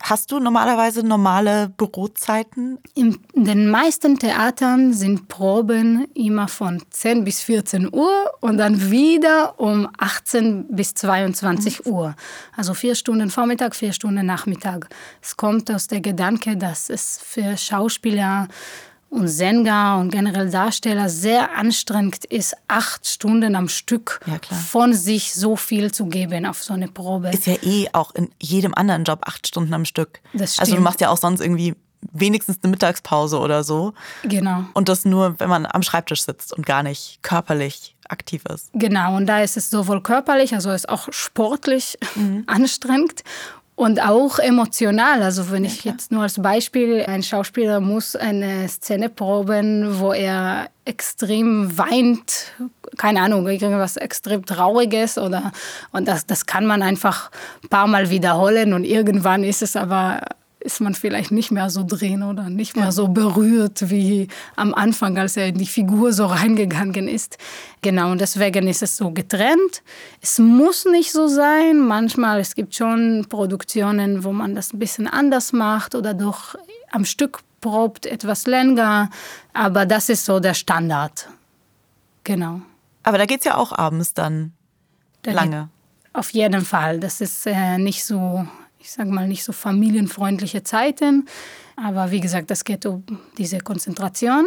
Hast 0.01 0.31
du 0.31 0.39
normalerweise 0.39 1.03
normale 1.03 1.69
Bürozeiten? 1.69 2.77
In 2.93 3.17
den 3.33 3.69
meisten 3.69 4.19
Theatern 4.19 4.93
sind 4.93 5.27
Proben 5.27 6.05
immer 6.13 6.47
von 6.47 6.83
10 6.89 7.23
bis 7.23 7.41
14 7.41 7.91
Uhr 7.91 8.31
und 8.41 8.57
dann 8.57 8.91
wieder 8.91 9.59
um 9.59 9.87
18 9.97 10.67
bis 10.67 10.93
22 10.93 11.85
Uhr. 11.87 12.15
Also 12.55 12.73
vier 12.73 12.93
Stunden 12.93 13.29
Vormittag, 13.29 13.75
vier 13.75 13.93
Stunden 13.93 14.25
Nachmittag. 14.25 14.89
Es 15.21 15.37
kommt 15.37 15.71
aus 15.71 15.87
der 15.87 16.01
Gedanke, 16.01 16.55
dass 16.55 16.89
es 16.89 17.19
für 17.23 17.57
Schauspieler 17.57 18.47
und 19.15 19.27
Sänger 19.27 19.97
und 19.99 20.09
generell 20.11 20.49
Darsteller 20.49 21.09
sehr 21.09 21.57
anstrengend 21.57 22.25
ist, 22.25 22.55
acht 22.67 23.07
Stunden 23.07 23.55
am 23.55 23.69
Stück 23.69 24.19
ja, 24.25 24.39
von 24.55 24.93
sich 24.93 25.33
so 25.33 25.55
viel 25.55 25.91
zu 25.91 26.05
geben 26.05 26.45
auf 26.45 26.61
so 26.63 26.73
eine 26.73 26.87
Probe. 26.87 27.29
Ist 27.29 27.47
ja 27.47 27.55
eh 27.63 27.87
auch 27.93 28.13
in 28.13 28.29
jedem 28.41 28.73
anderen 28.75 29.03
Job 29.03 29.21
acht 29.25 29.47
Stunden 29.47 29.73
am 29.73 29.85
Stück. 29.85 30.19
Das 30.33 30.53
stimmt. 30.53 30.61
Also 30.61 30.75
du 30.75 30.81
machst 30.81 31.01
ja 31.01 31.09
auch 31.09 31.17
sonst 31.17 31.39
irgendwie 31.39 31.75
wenigstens 32.11 32.59
eine 32.61 32.71
Mittagspause 32.71 33.39
oder 33.39 33.63
so. 33.63 33.93
Genau. 34.23 34.65
Und 34.73 34.89
das 34.89 35.05
nur, 35.05 35.39
wenn 35.39 35.49
man 35.49 35.65
am 35.65 35.81
Schreibtisch 35.81 36.23
sitzt 36.23 36.53
und 36.53 36.65
gar 36.65 36.83
nicht 36.83 37.19
körperlich 37.23 37.95
aktiv 38.07 38.43
ist. 38.53 38.69
Genau, 38.73 39.15
und 39.15 39.25
da 39.25 39.41
ist 39.41 39.57
es 39.57 39.69
sowohl 39.69 40.01
körperlich, 40.01 40.53
also 40.53 40.69
ist 40.71 40.89
auch 40.89 41.07
sportlich 41.11 41.97
mhm. 42.15 42.43
anstrengend 42.47 43.23
und 43.75 44.01
auch 44.01 44.39
emotional. 44.39 45.21
Also 45.21 45.51
wenn 45.51 45.63
ja, 45.63 45.69
ich 45.69 45.83
jetzt 45.83 46.11
nur 46.11 46.23
als 46.23 46.41
Beispiel, 46.41 47.03
ein 47.07 47.23
Schauspieler 47.23 47.79
muss 47.79 48.15
eine 48.15 48.67
Szene 48.69 49.09
proben, 49.09 49.99
wo 49.99 50.13
er 50.13 50.69
extrem 50.85 51.77
weint, 51.77 52.53
keine 52.97 53.21
Ahnung, 53.21 53.47
irgendwas 53.47 53.97
extrem 53.97 54.45
Trauriges 54.45 55.17
oder 55.17 55.51
und 55.91 56.07
das, 56.07 56.25
das 56.25 56.45
kann 56.45 56.65
man 56.65 56.81
einfach 56.81 57.31
ein 57.63 57.69
paar 57.69 57.87
Mal 57.87 58.09
wiederholen 58.09 58.73
und 58.73 58.83
irgendwann 58.83 59.43
ist 59.43 59.61
es 59.61 59.75
aber 59.75 60.21
ist 60.65 60.81
man 60.81 60.95
vielleicht 60.95 61.31
nicht 61.31 61.51
mehr 61.51 61.69
so 61.69 61.83
drin 61.85 62.23
oder 62.23 62.49
nicht 62.49 62.75
mehr 62.75 62.91
so 62.91 63.07
berührt 63.07 63.89
wie 63.89 64.27
am 64.55 64.73
Anfang, 64.73 65.17
als 65.17 65.37
er 65.37 65.47
in 65.47 65.57
die 65.57 65.67
Figur 65.67 66.11
so 66.11 66.25
reingegangen 66.25 67.07
ist. 67.07 67.37
Genau, 67.81 68.11
und 68.11 68.19
deswegen 68.19 68.67
ist 68.67 68.81
es 68.81 68.97
so 68.97 69.11
getrennt. 69.11 69.83
Es 70.21 70.39
muss 70.39 70.85
nicht 70.85 71.11
so 71.11 71.27
sein. 71.27 71.79
Manchmal, 71.79 72.39
es 72.39 72.55
gibt 72.55 72.75
schon 72.75 73.27
Produktionen, 73.29 74.23
wo 74.23 74.33
man 74.33 74.55
das 74.55 74.73
ein 74.73 74.79
bisschen 74.79 75.07
anders 75.07 75.53
macht 75.53 75.93
oder 75.93 76.13
doch 76.13 76.55
am 76.91 77.05
Stück 77.05 77.41
probt, 77.61 78.07
etwas 78.07 78.47
länger. 78.47 79.09
Aber 79.53 79.85
das 79.85 80.09
ist 80.09 80.25
so 80.25 80.39
der 80.39 80.55
Standard. 80.55 81.29
Genau. 82.23 82.61
Aber 83.03 83.19
da 83.19 83.25
geht 83.25 83.39
es 83.39 83.45
ja 83.45 83.55
auch 83.55 83.71
abends 83.71 84.15
dann 84.15 84.53
da 85.21 85.31
lange. 85.31 85.69
Auf 86.11 86.31
jeden 86.31 86.65
Fall. 86.65 86.99
Das 86.99 87.21
ist 87.21 87.45
äh, 87.45 87.77
nicht 87.77 88.03
so 88.03 88.47
ich 88.85 88.91
sage 88.91 89.09
mal, 89.09 89.27
nicht 89.27 89.43
so 89.43 89.51
familienfreundliche 89.51 90.61
Zeiten. 90.63 91.27
Aber 91.75 92.11
wie 92.11 92.19
gesagt, 92.19 92.51
das 92.51 92.63
geht 92.63 92.85
um 92.85 93.03
diese 93.35 93.57
Konzentration. 93.57 94.45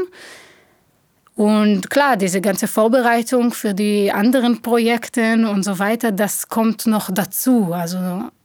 Und 1.35 1.90
klar, 1.90 2.16
diese 2.16 2.40
ganze 2.40 2.68
Vorbereitung 2.68 3.52
für 3.52 3.75
die 3.75 4.12
anderen 4.12 4.62
Projekte 4.62 5.35
und 5.50 5.64
so 5.64 5.80
weiter, 5.80 6.12
das 6.12 6.49
kommt 6.49 6.87
noch 6.87 7.11
dazu. 7.12 7.73
Also 7.73 7.99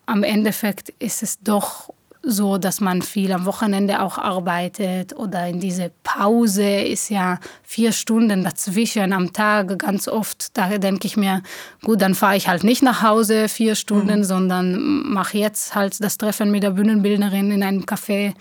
am 0.08 0.24
Endeffekt 0.24 0.90
ist 0.98 1.22
es 1.22 1.40
doch 1.40 1.94
so, 2.26 2.58
dass 2.58 2.80
man 2.80 3.02
viel 3.02 3.34
am 3.34 3.46
Wochenende 3.46 4.02
auch 4.02 4.18
arbeitet 4.18 5.14
oder 5.14 5.48
in 5.48 5.60
diese 5.60 5.92
Pause 6.04 6.64
ist 6.64 7.10
ja 7.10 7.38
vier 7.64 7.92
Stunden 7.92 8.46
dazwischen 8.46 9.12
am 9.12 9.34
Tag 9.34 9.78
ganz 9.78 10.08
oft. 10.08 10.58
Da 10.58 10.78
denke 10.78 11.06
ich 11.06 11.18
mir, 11.18 11.44
gut, 11.84 12.02
dann 12.02 12.16
fahre 12.16 12.38
ich 12.38 12.48
halt 12.48 12.64
nicht 12.64 12.82
nach 12.82 13.04
Hause 13.04 13.50
vier 13.50 13.76
Stunden, 13.76 14.20
mhm. 14.20 14.24
sondern 14.24 15.04
mache 15.04 15.38
jetzt 15.38 15.76
halt 15.76 16.02
das 16.02 16.18
Treffen 16.18 16.50
mit 16.50 16.64
der 16.64 16.72
Bühnenbildnerin 16.72 17.52
in 17.52 17.62
einem 17.62 17.84
Café. 17.84 18.34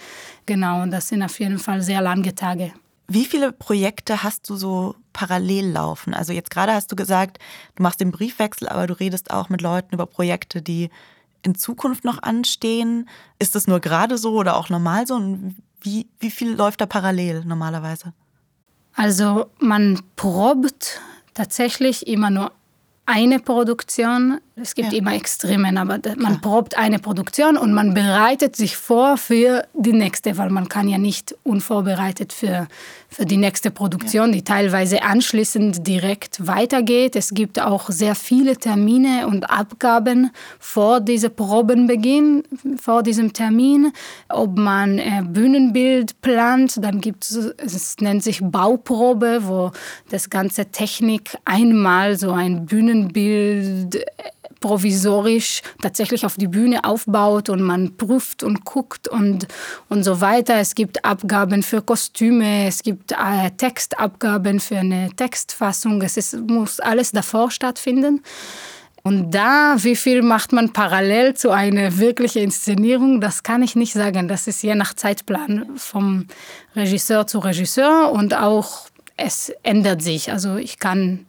Genau, 0.46 0.82
und 0.82 0.92
das 0.92 1.08
sind 1.08 1.22
auf 1.22 1.40
jeden 1.40 1.58
Fall 1.58 1.82
sehr 1.82 2.00
lange 2.00 2.34
Tage. 2.36 2.72
Wie 3.08 3.24
viele 3.24 3.52
Projekte 3.52 4.22
hast 4.22 4.48
du 4.48 4.54
so 4.54 4.94
parallel 5.12 5.72
laufen? 5.72 6.14
Also 6.14 6.32
jetzt 6.32 6.50
gerade 6.50 6.72
hast 6.72 6.92
du 6.92 6.96
gesagt, 6.96 7.38
du 7.74 7.82
machst 7.82 8.00
den 8.00 8.12
Briefwechsel, 8.12 8.68
aber 8.68 8.86
du 8.86 8.94
redest 8.94 9.32
auch 9.32 9.48
mit 9.48 9.60
Leuten 9.60 9.94
über 9.94 10.06
Projekte, 10.06 10.62
die 10.62 10.88
in 11.42 11.54
Zukunft 11.54 12.04
noch 12.04 12.22
anstehen? 12.22 13.08
Ist 13.38 13.54
das 13.54 13.66
nur 13.66 13.80
gerade 13.80 14.18
so 14.18 14.34
oder 14.34 14.56
auch 14.56 14.68
normal 14.68 15.06
so? 15.06 15.14
Und 15.14 15.56
wie, 15.80 16.08
wie 16.20 16.30
viel 16.30 16.54
läuft 16.54 16.80
da 16.80 16.86
parallel 16.86 17.44
normalerweise? 17.44 18.12
Also 18.94 19.46
man 19.58 20.00
probt 20.16 21.00
tatsächlich 21.34 22.06
immer 22.06 22.30
nur 22.30 22.52
eine 23.06 23.40
Produktion. 23.40 24.40
Es 24.54 24.74
gibt 24.74 24.92
ja. 24.92 24.98
immer 24.98 25.14
Extremen, 25.14 25.78
aber 25.78 25.98
man 26.16 26.42
probt 26.42 26.76
eine 26.76 26.98
Produktion 26.98 27.56
und 27.56 27.72
man 27.72 27.94
bereitet 27.94 28.54
sich 28.54 28.76
vor 28.76 29.16
für 29.16 29.66
die 29.72 29.94
nächste, 29.94 30.36
weil 30.36 30.50
man 30.50 30.68
kann 30.68 30.88
ja 30.88 30.98
nicht 30.98 31.34
unvorbereitet 31.42 32.34
für, 32.34 32.68
für 33.08 33.24
die 33.24 33.38
nächste 33.38 33.70
Produktion, 33.70 34.26
ja. 34.26 34.32
die 34.34 34.44
teilweise 34.44 35.02
anschließend 35.04 35.86
direkt 35.86 36.46
weitergeht. 36.46 37.16
Es 37.16 37.30
gibt 37.30 37.62
auch 37.62 37.88
sehr 37.88 38.14
viele 38.14 38.58
Termine 38.58 39.26
und 39.26 39.48
Abgaben 39.48 40.30
vor 40.58 41.00
diesem 41.00 41.34
Probenbeginn, 41.34 42.42
vor 42.78 43.02
diesem 43.02 43.32
Termin. 43.32 43.90
Ob 44.28 44.58
man 44.58 44.98
äh, 44.98 45.22
Bühnenbild 45.24 46.20
plant, 46.20 46.78
dann 46.84 47.00
gibt 47.00 47.24
es, 47.24 47.36
es 47.56 47.96
nennt 48.00 48.22
sich 48.22 48.40
Bauprobe, 48.42 49.40
wo 49.44 49.72
das 50.10 50.28
ganze 50.28 50.66
Technik 50.66 51.38
einmal 51.46 52.18
so 52.18 52.32
ein 52.32 52.66
Bühnenbild 52.66 53.94
äh, 53.94 54.04
provisorisch 54.62 55.60
tatsächlich 55.82 56.24
auf 56.24 56.36
die 56.36 56.48
Bühne 56.48 56.84
aufbaut 56.84 57.50
und 57.50 57.60
man 57.60 57.98
prüft 57.98 58.42
und 58.42 58.64
guckt 58.64 59.08
und, 59.08 59.46
und 59.90 60.04
so 60.04 60.22
weiter. 60.22 60.54
Es 60.54 60.74
gibt 60.74 61.04
Abgaben 61.04 61.62
für 61.62 61.82
Kostüme, 61.82 62.66
es 62.66 62.82
gibt 62.82 63.12
äh, 63.12 63.50
Textabgaben 63.58 64.60
für 64.60 64.78
eine 64.78 65.10
Textfassung. 65.14 66.00
Es 66.00 66.16
ist, 66.16 66.38
muss 66.48 66.80
alles 66.80 67.12
davor 67.12 67.50
stattfinden. 67.50 68.22
Und 69.04 69.32
da, 69.32 69.74
wie 69.78 69.96
viel 69.96 70.22
macht 70.22 70.52
man 70.52 70.72
parallel 70.72 71.34
zu 71.34 71.50
einer 71.50 71.98
wirklichen 71.98 72.42
Inszenierung, 72.44 73.20
das 73.20 73.42
kann 73.42 73.62
ich 73.62 73.74
nicht 73.74 73.92
sagen. 73.92 74.28
Das 74.28 74.46
ist 74.46 74.62
je 74.62 74.76
nach 74.76 74.94
Zeitplan 74.94 75.66
vom 75.76 76.26
Regisseur 76.76 77.26
zu 77.26 77.40
Regisseur 77.40 78.12
und 78.12 78.32
auch 78.32 78.86
es 79.16 79.52
ändert 79.64 80.02
sich. 80.02 80.30
Also 80.30 80.56
ich 80.56 80.78
kann 80.78 81.26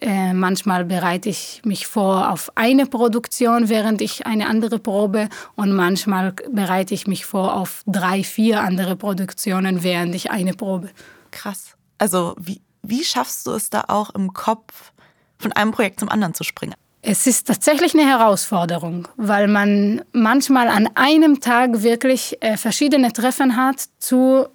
äh, 0.00 0.32
manchmal 0.32 0.84
bereite 0.84 1.28
ich 1.28 1.62
mich 1.64 1.86
vor 1.86 2.30
auf 2.30 2.50
eine 2.54 2.86
Produktion, 2.86 3.68
während 3.68 4.00
ich 4.00 4.26
eine 4.26 4.48
andere 4.48 4.78
probe. 4.78 5.28
Und 5.54 5.72
manchmal 5.72 6.32
bereite 6.50 6.94
ich 6.94 7.06
mich 7.06 7.24
vor 7.24 7.54
auf 7.54 7.82
drei, 7.86 8.24
vier 8.24 8.60
andere 8.60 8.96
Produktionen, 8.96 9.82
während 9.82 10.14
ich 10.14 10.30
eine 10.30 10.54
probe. 10.54 10.90
Krass. 11.30 11.76
Also 11.98 12.34
wie, 12.38 12.60
wie 12.82 13.04
schaffst 13.04 13.46
du 13.46 13.52
es 13.52 13.70
da 13.70 13.84
auch 13.88 14.10
im 14.10 14.32
Kopf, 14.32 14.92
von 15.38 15.52
einem 15.52 15.72
Projekt 15.72 16.00
zum 16.00 16.08
anderen 16.08 16.34
zu 16.34 16.44
springen? 16.44 16.74
Es 17.04 17.26
ist 17.26 17.48
tatsächlich 17.48 17.94
eine 17.94 18.06
Herausforderung, 18.06 19.08
weil 19.16 19.48
man 19.48 20.02
manchmal 20.12 20.68
an 20.68 20.88
einem 20.94 21.40
Tag 21.40 21.82
wirklich 21.82 22.38
äh, 22.40 22.56
verschiedene 22.56 23.12
Treffen 23.12 23.56
hat 23.56 23.86
zu 23.98 24.46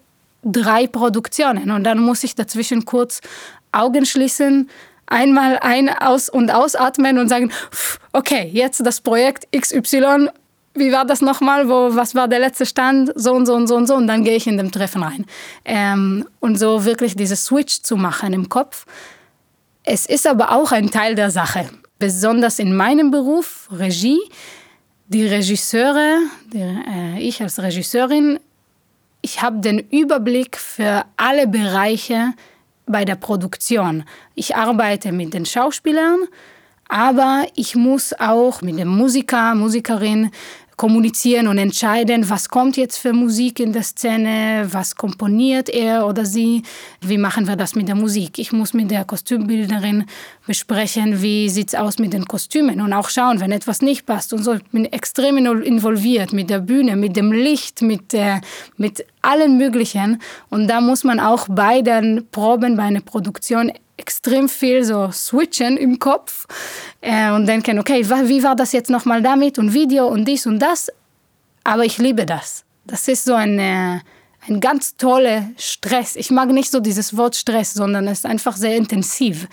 drei 0.44 0.88
Produktionen. 0.88 1.72
Und 1.72 1.84
dann 1.84 2.00
muss 2.00 2.24
ich 2.24 2.36
dazwischen 2.36 2.86
kurz 2.86 3.20
Augen 3.74 4.06
schließen, 4.06 4.70
einmal 5.08 5.58
ein, 5.62 5.90
aus 5.90 6.30
und 6.30 6.52
ausatmen 6.52 7.18
und 7.18 7.30
sagen, 7.30 7.52
okay, 8.14 8.50
jetzt 8.52 8.86
das 8.86 9.02
Projekt 9.02 9.48
XY, 9.56 10.30
wie 10.76 10.92
war 10.92 11.06
das 11.06 11.22
nochmal, 11.22 11.68
wo, 11.68 11.96
was 11.96 12.14
war 12.14 12.28
der 12.28 12.40
letzte 12.40 12.66
Stand, 12.66 13.12
so 13.16 13.34
und 13.34 13.46
so 13.46 13.56
und 13.56 13.68
so 13.68 13.76
und 13.76 13.88
so 13.88 13.96
und 13.96 14.08
dann 14.08 14.24
gehe 14.24 14.36
ich 14.36 14.48
in 14.48 14.58
dem 14.58 14.72
Treffen 14.72 15.04
rein. 15.04 15.26
Ähm, 15.66 16.28
und 16.40 16.60
so 16.60 16.86
wirklich 16.86 17.16
diese 17.16 17.36
Switch 17.36 17.82
zu 17.82 17.96
machen 17.96 18.34
im 18.34 18.50
Kopf. 18.50 18.86
Es 19.84 20.06
ist 20.06 20.28
aber 20.28 20.52
auch 20.52 20.72
ein 20.72 20.92
Teil 20.92 21.16
der 21.16 21.32
Sache, 21.32 21.70
besonders 21.98 22.60
in 22.60 22.76
meinem 22.76 23.12
Beruf, 23.12 23.70
Regie. 23.72 24.20
Die 25.10 25.26
Regisseure, 25.26 26.18
die, 26.52 26.60
äh, 26.60 27.20
ich 27.20 27.42
als 27.42 27.60
Regisseurin, 27.60 28.40
ich 29.22 29.42
habe 29.42 29.60
den 29.60 29.80
Überblick 29.80 30.58
für 30.58 31.06
alle 31.16 31.48
Bereiche, 31.48 32.34
bei 32.88 33.06
der 33.06 33.16
Produktion. 33.16 34.04
Ich 34.36 34.56
arbeite 34.56 35.12
mit 35.12 35.34
den 35.34 35.46
Schauspielern, 35.46 36.20
aber 36.88 37.46
ich 37.56 37.76
muss 37.76 38.14
auch 38.14 38.62
mit 38.62 38.80
dem 38.80 38.88
Musiker, 38.88 39.56
Musikerin 39.56 40.32
kommunizieren 40.78 41.48
und 41.48 41.58
entscheiden, 41.58 42.30
was 42.30 42.50
kommt 42.50 42.78
jetzt 42.78 42.98
für 42.98 43.12
Musik 43.12 43.60
in 43.60 43.74
der 43.74 43.82
Szene, 43.82 44.68
was 44.70 44.96
komponiert 44.96 45.70
er 45.70 46.06
oder 46.06 46.24
sie, 46.24 46.62
wie 47.02 47.18
machen 47.18 47.48
wir 47.48 47.56
das 47.56 47.74
mit 47.74 47.88
der 47.88 47.96
Musik. 47.96 48.38
Ich 48.38 48.52
muss 48.52 48.76
mit 48.76 48.92
der 48.92 49.04
Kostümbildnerin 49.04 50.06
besprechen, 50.46 51.20
wie 51.24 51.50
sieht 51.50 51.70
es 51.70 51.76
aus 51.76 51.98
mit 51.98 52.14
den 52.14 52.26
Kostümen 52.26 52.80
und 52.80 52.94
auch 52.94 53.10
schauen, 53.10 53.40
wenn 53.40 53.52
etwas 53.52 53.82
nicht 53.82 54.06
passt 54.06 54.34
und 54.34 54.44
so. 54.44 54.54
Ich 54.54 54.64
bin 54.66 54.86
extrem 54.86 55.38
involviert 55.64 56.32
mit 56.32 56.52
der 56.52 56.60
Bühne, 56.60 56.96
mit 56.96 57.16
dem 57.16 57.32
Licht, 57.32 57.82
mit, 57.82 58.14
der, 58.14 58.42
mit 58.78 59.04
allen 59.28 59.58
möglichen 59.58 60.22
und 60.50 60.68
da 60.68 60.82
muss 60.82 61.04
man 61.04 61.20
auch 61.20 61.48
bei 61.50 61.82
den 61.82 62.28
Proben, 62.32 62.78
bei 62.78 62.84
einer 62.84 63.02
Produktion 63.02 63.72
extrem 63.98 64.48
viel 64.48 64.84
so 64.84 65.12
switchen 65.12 65.76
im 65.76 66.00
Kopf 66.00 66.46
äh, 67.02 67.32
und 67.32 67.46
denken, 67.48 67.80
okay, 67.80 68.08
wie 68.08 68.44
war 68.44 68.56
das 68.56 68.72
jetzt 68.72 68.90
nochmal 68.90 69.22
damit 69.22 69.58
und 69.60 69.74
Video 69.74 70.08
und 70.08 70.26
dies 70.26 70.46
und 70.46 70.60
das. 70.60 70.90
Aber 71.64 71.84
ich 71.84 71.98
liebe 71.98 72.26
das. 72.26 72.64
Das 72.86 73.08
ist 73.08 73.26
so 73.26 73.34
eine, 73.34 74.02
ein 74.48 74.62
ganz 74.62 74.96
toller 74.96 75.50
Stress. 75.58 76.16
Ich 76.16 76.32
mag 76.32 76.50
nicht 76.50 76.72
so 76.72 76.80
dieses 76.80 77.18
Wort 77.18 77.36
Stress, 77.36 77.74
sondern 77.74 78.08
es 78.08 78.20
ist 78.20 78.26
einfach 78.26 78.56
sehr 78.56 78.78
intensiv. 78.78 79.48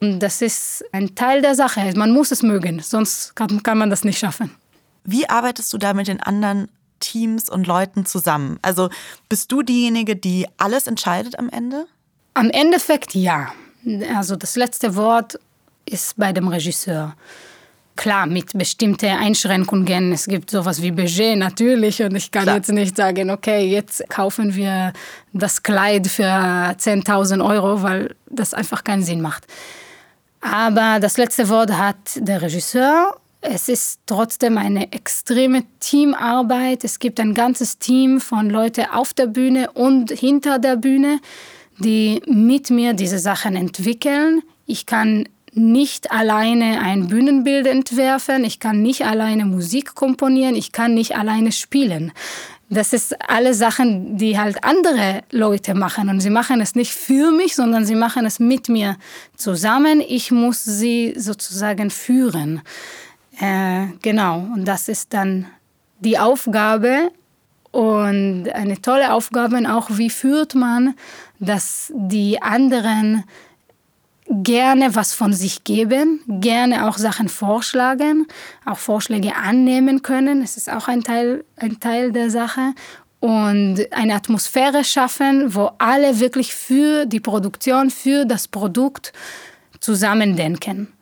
Und 0.00 0.20
das 0.20 0.42
ist 0.42 0.84
ein 0.92 1.14
Teil 1.16 1.42
der 1.42 1.56
Sache. 1.56 1.92
Man 1.96 2.12
muss 2.12 2.30
es 2.30 2.42
mögen, 2.42 2.80
sonst 2.80 3.34
kann, 3.34 3.62
kann 3.64 3.78
man 3.78 3.90
das 3.90 4.04
nicht 4.04 4.18
schaffen. 4.18 4.54
Wie 5.02 5.28
arbeitest 5.28 5.72
du 5.72 5.78
da 5.78 5.94
mit 5.94 6.06
den 6.06 6.22
anderen 6.22 6.68
Teams 7.00 7.48
und 7.48 7.66
Leuten 7.66 8.06
zusammen? 8.06 8.58
Also 8.62 8.90
bist 9.28 9.52
du 9.52 9.62
diejenige, 9.62 10.16
die 10.16 10.46
alles 10.56 10.86
entscheidet 10.86 11.38
am 11.38 11.48
Ende? 11.48 11.86
Am 12.34 12.50
Endeffekt 12.50 13.14
ja. 13.14 13.52
Also 14.14 14.36
das 14.36 14.56
letzte 14.56 14.96
Wort 14.96 15.38
ist 15.86 16.16
bei 16.16 16.32
dem 16.32 16.48
Regisseur. 16.48 17.14
klar, 17.98 18.26
mit 18.26 18.56
bestimmten 18.56 19.10
Einschränkungen. 19.10 20.12
Es 20.12 20.26
gibt 20.26 20.50
sowas 20.50 20.80
wie 20.80 20.92
Budget 20.92 21.36
natürlich 21.36 22.00
und 22.02 22.14
ich 22.14 22.30
kann 22.30 22.44
klar. 22.44 22.56
jetzt 22.56 22.70
nicht 22.70 22.96
sagen, 22.96 23.30
okay, 23.30 23.66
jetzt 23.66 24.08
kaufen 24.08 24.54
wir 24.54 24.92
das 25.32 25.62
Kleid 25.62 26.06
für 26.06 26.22
10.000 26.22 27.44
Euro, 27.44 27.82
weil 27.82 28.14
das 28.30 28.54
einfach 28.54 28.84
keinen 28.84 29.02
Sinn 29.02 29.20
macht. 29.20 29.46
Aber 30.40 31.00
das 31.00 31.16
letzte 31.16 31.48
Wort 31.48 31.72
hat 31.72 31.96
der 32.16 32.40
Regisseur. 32.40 33.16
Es 33.40 33.68
ist 33.68 34.00
trotzdem 34.06 34.58
eine 34.58 34.92
extreme 34.92 35.62
Teamarbeit. 35.78 36.82
Es 36.82 36.98
gibt 36.98 37.20
ein 37.20 37.34
ganzes 37.34 37.78
Team 37.78 38.20
von 38.20 38.50
Leuten 38.50 38.86
auf 38.92 39.14
der 39.14 39.26
Bühne 39.26 39.70
und 39.72 40.10
hinter 40.10 40.58
der 40.58 40.76
Bühne, 40.76 41.20
die 41.78 42.20
mit 42.26 42.70
mir 42.70 42.94
diese 42.94 43.20
Sachen 43.20 43.54
entwickeln. 43.54 44.42
Ich 44.66 44.86
kann 44.86 45.28
nicht 45.54 46.10
alleine 46.10 46.80
ein 46.80 47.08
Bühnenbild 47.08 47.66
entwerfen, 47.66 48.44
ich 48.44 48.60
kann 48.60 48.82
nicht 48.82 49.06
alleine 49.06 49.44
Musik 49.44 49.94
komponieren, 49.94 50.54
ich 50.54 50.72
kann 50.72 50.94
nicht 50.94 51.16
alleine 51.16 51.52
spielen. 51.52 52.12
Das 52.70 52.92
ist 52.92 53.16
alle 53.30 53.54
Sachen, 53.54 54.18
die 54.18 54.38
halt 54.38 54.62
andere 54.62 55.22
Leute 55.30 55.74
machen. 55.74 56.10
Und 56.10 56.20
sie 56.20 56.28
machen 56.28 56.60
es 56.60 56.74
nicht 56.74 56.92
für 56.92 57.30
mich, 57.30 57.54
sondern 57.54 57.86
sie 57.86 57.94
machen 57.94 58.26
es 58.26 58.40
mit 58.40 58.68
mir 58.68 58.96
zusammen. 59.36 60.02
Ich 60.06 60.30
muss 60.30 60.64
sie 60.64 61.14
sozusagen 61.16 61.88
führen. 61.88 62.60
Äh, 63.40 63.86
genau, 64.02 64.40
und 64.54 64.64
das 64.64 64.88
ist 64.88 65.14
dann 65.14 65.46
die 66.00 66.18
Aufgabe 66.18 67.10
und 67.70 68.48
eine 68.50 68.80
tolle 68.80 69.12
Aufgabe 69.12 69.58
auch, 69.72 69.90
wie 69.90 70.10
führt 70.10 70.54
man, 70.54 70.94
dass 71.38 71.92
die 71.94 72.42
anderen 72.42 73.24
gerne 74.28 74.94
was 74.94 75.14
von 75.14 75.32
sich 75.32 75.64
geben, 75.64 76.20
gerne 76.26 76.88
auch 76.88 76.98
Sachen 76.98 77.28
vorschlagen, 77.28 78.26
auch 78.66 78.78
Vorschläge 78.78 79.36
annehmen 79.36 80.02
können. 80.02 80.42
Es 80.42 80.56
ist 80.56 80.70
auch 80.70 80.88
ein 80.88 81.02
Teil, 81.02 81.44
ein 81.56 81.80
Teil 81.80 82.12
der 82.12 82.30
Sache. 82.30 82.74
Und 83.20 83.80
eine 83.90 84.14
Atmosphäre 84.14 84.84
schaffen, 84.84 85.52
wo 85.52 85.70
alle 85.78 86.20
wirklich 86.20 86.54
für 86.54 87.04
die 87.04 87.18
Produktion, 87.18 87.90
für 87.90 88.24
das 88.24 88.46
Produkt 88.46 89.12
zusammendenken. 89.80 90.92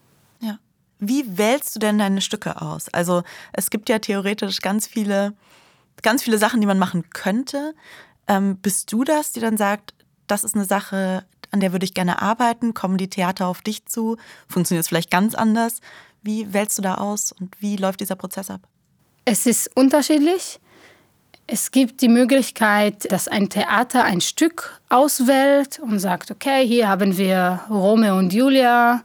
Wie 0.98 1.36
wählst 1.36 1.74
du 1.74 1.78
denn 1.78 1.98
deine 1.98 2.20
Stücke 2.20 2.60
aus? 2.60 2.88
Also 2.92 3.22
es 3.52 3.70
gibt 3.70 3.88
ja 3.88 3.98
theoretisch 3.98 4.60
ganz 4.60 4.86
viele, 4.86 5.34
ganz 6.02 6.22
viele 6.22 6.38
Sachen, 6.38 6.60
die 6.60 6.66
man 6.66 6.78
machen 6.78 7.10
könnte. 7.10 7.74
Ähm, 8.28 8.56
bist 8.56 8.92
du 8.92 9.04
das, 9.04 9.32
die 9.32 9.40
dann 9.40 9.56
sagt, 9.56 9.94
das 10.26 10.42
ist 10.42 10.54
eine 10.54 10.64
Sache, 10.64 11.24
an 11.50 11.60
der 11.60 11.72
würde 11.72 11.84
ich 11.84 11.94
gerne 11.94 12.22
arbeiten? 12.22 12.74
Kommen 12.74 12.96
die 12.96 13.08
Theater 13.08 13.46
auf 13.46 13.62
dich 13.62 13.86
zu? 13.86 14.16
Funktioniert 14.48 14.84
es 14.84 14.88
vielleicht 14.88 15.10
ganz 15.10 15.34
anders? 15.34 15.80
Wie 16.22 16.52
wählst 16.52 16.78
du 16.78 16.82
da 16.82 16.96
aus 16.96 17.32
und 17.32 17.54
wie 17.60 17.76
läuft 17.76 18.00
dieser 18.00 18.16
Prozess 18.16 18.50
ab? 18.50 18.62
Es 19.24 19.46
ist 19.46 19.70
unterschiedlich. 19.76 20.60
Es 21.46 21.70
gibt 21.70 22.00
die 22.02 22.08
Möglichkeit, 22.08 23.10
dass 23.12 23.28
ein 23.28 23.48
Theater 23.48 24.02
ein 24.02 24.20
Stück 24.20 24.80
auswählt 24.88 25.78
und 25.78 26.00
sagt, 26.00 26.32
okay, 26.32 26.66
hier 26.66 26.88
haben 26.88 27.16
wir 27.16 27.60
Romeo 27.70 28.18
und 28.18 28.32
Julia 28.32 29.02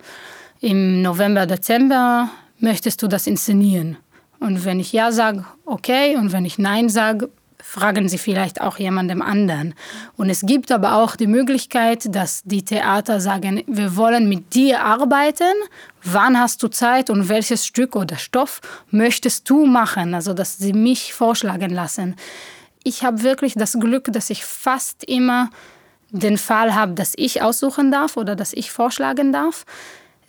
im 0.62 1.02
November, 1.02 1.48
Dezember, 1.48 2.30
möchtest 2.60 3.02
du 3.02 3.08
das 3.08 3.28
inszenieren? 3.28 3.98
Und 4.40 4.64
wenn 4.64 4.80
ich 4.80 4.94
ja 4.94 5.12
sage, 5.12 5.46
okay, 5.66 6.16
und 6.16 6.32
wenn 6.32 6.46
ich 6.46 6.58
nein 6.58 6.88
sage, 6.88 7.30
fragen 7.60 8.10
Sie 8.10 8.18
vielleicht 8.18 8.62
auch 8.62 8.78
jemandem 8.78 9.22
anderen. 9.22 9.76
Und 10.18 10.30
es 10.30 10.42
gibt 10.42 10.72
aber 10.72 10.96
auch 10.96 11.16
die 11.16 11.28
Möglichkeit, 11.28 12.14
dass 12.16 12.42
die 12.44 12.64
Theater 12.64 13.22
sagen, 13.22 13.64
wir 13.68 13.96
wollen 13.96 14.30
mit 14.30 14.54
dir 14.54 14.84
arbeiten. 14.84 15.54
Wann 16.04 16.40
hast 16.40 16.62
du 16.64 16.68
Zeit 16.68 17.10
und 17.10 17.30
welches 17.30 17.66
Stück 17.66 17.96
oder 17.96 18.18
Stoff 18.18 18.62
möchtest 18.90 19.50
du 19.50 19.66
machen? 19.66 20.14
Also, 20.14 20.34
dass 20.34 20.58
sie 20.58 20.74
mich 20.74 21.14
vorschlagen 21.14 21.70
lassen. 21.72 22.16
Ich 22.84 23.04
habe 23.04 23.22
wirklich 23.22 23.54
das 23.54 23.74
Glück, 23.74 24.12
dass 24.12 24.32
ich 24.32 24.44
fast 24.44 25.04
immer 25.04 25.50
den 26.10 26.38
Fall 26.38 26.76
habe, 26.76 26.94
dass 26.94 27.14
ich 27.16 27.42
aussuchen 27.42 27.92
darf 27.92 28.18
oder 28.18 28.36
dass 28.36 28.54
ich 28.54 28.72
vorschlagen 28.72 29.32
darf. 29.32 29.66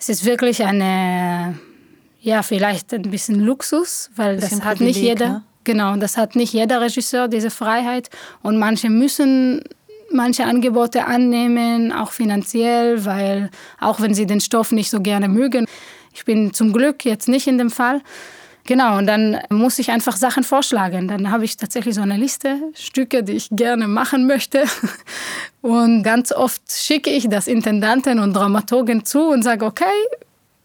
Es 0.02 0.08
ist 0.08 0.24
wirklich 0.24 0.64
eine, 0.64 1.56
ja, 2.20 2.42
vielleicht 2.42 2.92
ein 2.92 3.02
bisschen 3.02 3.38
Luxus, 3.38 4.10
weil 4.16 4.34
bisschen 4.34 4.58
das 4.58 4.66
hat 4.66 4.80
nicht 4.80 4.96
jeder. 4.96 5.28
Ne? 5.28 5.44
Genau, 5.62 5.94
das 5.94 6.16
hat 6.16 6.34
nicht 6.34 6.52
jeder 6.52 6.80
Regisseur 6.80 7.28
diese 7.28 7.50
Freiheit 7.50 8.10
und 8.42 8.58
manche 8.58 8.90
müssen 8.90 9.62
manche 10.10 10.44
Angebote 10.44 11.04
annehmen, 11.04 11.92
auch 11.92 12.10
finanziell, 12.10 13.04
weil 13.04 13.48
auch 13.78 14.00
wenn 14.00 14.12
sie 14.12 14.26
den 14.26 14.40
Stoff 14.40 14.72
nicht 14.72 14.90
so 14.90 15.00
gerne 15.00 15.28
mögen. 15.28 15.66
Ich 16.12 16.24
bin 16.24 16.52
zum 16.52 16.72
Glück 16.72 17.04
jetzt 17.04 17.28
nicht 17.28 17.46
in 17.46 17.58
dem 17.58 17.70
Fall. 17.70 18.00
Genau, 18.64 18.98
und 18.98 19.06
dann 19.06 19.38
muss 19.50 19.78
ich 19.78 19.90
einfach 19.90 20.16
Sachen 20.16 20.44
vorschlagen. 20.44 21.08
Dann 21.08 21.30
habe 21.30 21.44
ich 21.44 21.56
tatsächlich 21.56 21.96
so 21.96 22.02
eine 22.02 22.16
Liste, 22.16 22.58
Stücke, 22.74 23.24
die 23.24 23.32
ich 23.32 23.48
gerne 23.50 23.88
machen 23.88 24.26
möchte. 24.26 24.64
Und 25.62 26.02
ganz 26.02 26.32
oft 26.32 26.62
schicke 26.70 27.10
ich 27.10 27.28
das 27.28 27.46
Intendanten 27.46 28.18
und 28.18 28.34
Dramaturgen 28.34 29.04
zu 29.04 29.28
und 29.28 29.44
sage, 29.44 29.64
okay, 29.64 29.84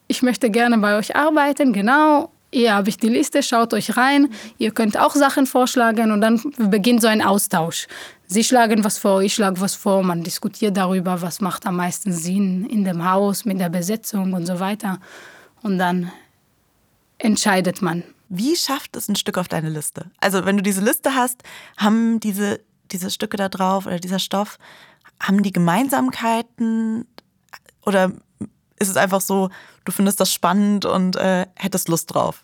ich 0.07 0.23
möchte 0.23 0.49
gerne 0.49 0.79
bei 0.79 0.97
euch 0.97 1.15
arbeiten, 1.15 1.71
genau. 1.71 2.31
Hier 2.51 2.73
habe 2.73 2.89
ich 2.89 2.97
die 2.97 3.10
Liste, 3.10 3.43
schaut 3.43 3.75
euch 3.75 3.95
rein. 3.95 4.29
Ihr 4.57 4.71
könnt 4.71 4.97
auch 4.97 5.13
Sachen 5.13 5.45
vorschlagen 5.45 6.12
und 6.12 6.21
dann 6.21 6.41
beginnt 6.57 7.03
so 7.03 7.07
ein 7.07 7.21
Austausch. 7.21 7.88
Sie 8.25 8.43
schlagen 8.43 8.83
was 8.83 8.97
vor, 8.97 9.21
ich 9.21 9.36
schlage 9.36 9.62
was 9.62 9.75
vor. 9.75 10.01
Man 10.01 10.23
diskutiert 10.23 10.77
darüber, 10.77 11.21
was 11.21 11.41
macht 11.41 11.67
am 11.67 11.75
meisten 11.75 12.12
Sinn 12.12 12.65
in 12.65 12.83
dem 12.83 13.07
Haus, 13.07 13.45
mit 13.45 13.60
der 13.60 13.69
Besetzung 13.69 14.33
und 14.33 14.45
so 14.47 14.60
weiter. 14.60 14.99
Und 15.62 15.77
dann 15.77 16.12
entscheidet 17.17 17.82
man. 17.82 18.03
Wie 18.30 18.56
schafft 18.56 18.95
es 18.95 19.08
ein 19.08 19.15
Stück 19.15 19.38
auf 19.38 19.47
deine 19.47 19.69
Liste? 19.69 20.12
Also 20.19 20.45
wenn 20.45 20.58
du 20.58 20.63
diese 20.63 20.82
Liste 20.82 21.15
hast, 21.15 21.43
haben 21.77 22.19
diese, 22.19 22.60
diese 22.91 23.10
Stücke 23.10 23.38
da 23.38 23.49
drauf 23.49 23.86
oder 23.86 23.99
dieser 23.99 24.19
Stoff, 24.19 24.58
haben 25.21 25.43
die 25.43 25.53
Gemeinsamkeiten 25.53 27.08
oder 27.86 28.12
ist 28.80 28.89
es 28.89 28.97
einfach 28.97 29.21
so, 29.21 29.49
du 29.86 29.91
findest 29.91 30.19
das 30.19 30.32
spannend 30.32 30.86
und 30.86 31.15
äh, 31.15 31.47
hättest 31.56 31.88
Lust 31.88 32.13
drauf? 32.13 32.43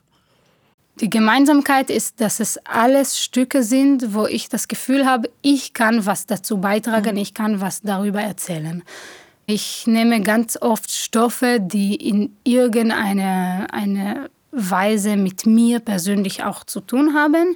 Die 1.02 1.10
Gemeinsamkeit 1.10 1.90
ist, 1.90 2.22
dass 2.22 2.40
es 2.40 2.58
alles 2.66 3.20
Stücke 3.20 3.64
sind, 3.64 4.14
wo 4.14 4.28
ich 4.28 4.48
das 4.48 4.68
Gefühl 4.68 5.06
habe, 5.06 5.30
ich 5.42 5.74
kann 5.74 6.06
was 6.06 6.28
dazu 6.28 6.58
beitragen, 6.58 7.16
mhm. 7.16 7.22
ich 7.22 7.34
kann 7.34 7.62
was 7.62 7.82
darüber 7.82 8.22
erzählen. 8.22 8.84
Ich 9.46 9.88
nehme 9.88 10.22
ganz 10.22 10.58
oft 10.62 10.90
Stoffe, 10.92 11.60
die 11.60 11.96
in 11.96 12.38
irgendeiner 12.44 13.68
eine 13.72 14.30
Weise 14.54 15.18
mit 15.18 15.46
mir 15.46 15.80
persönlich 15.80 16.44
auch 16.44 16.63
zu 16.63 16.80
tun 16.80 17.13
haben 17.13 17.56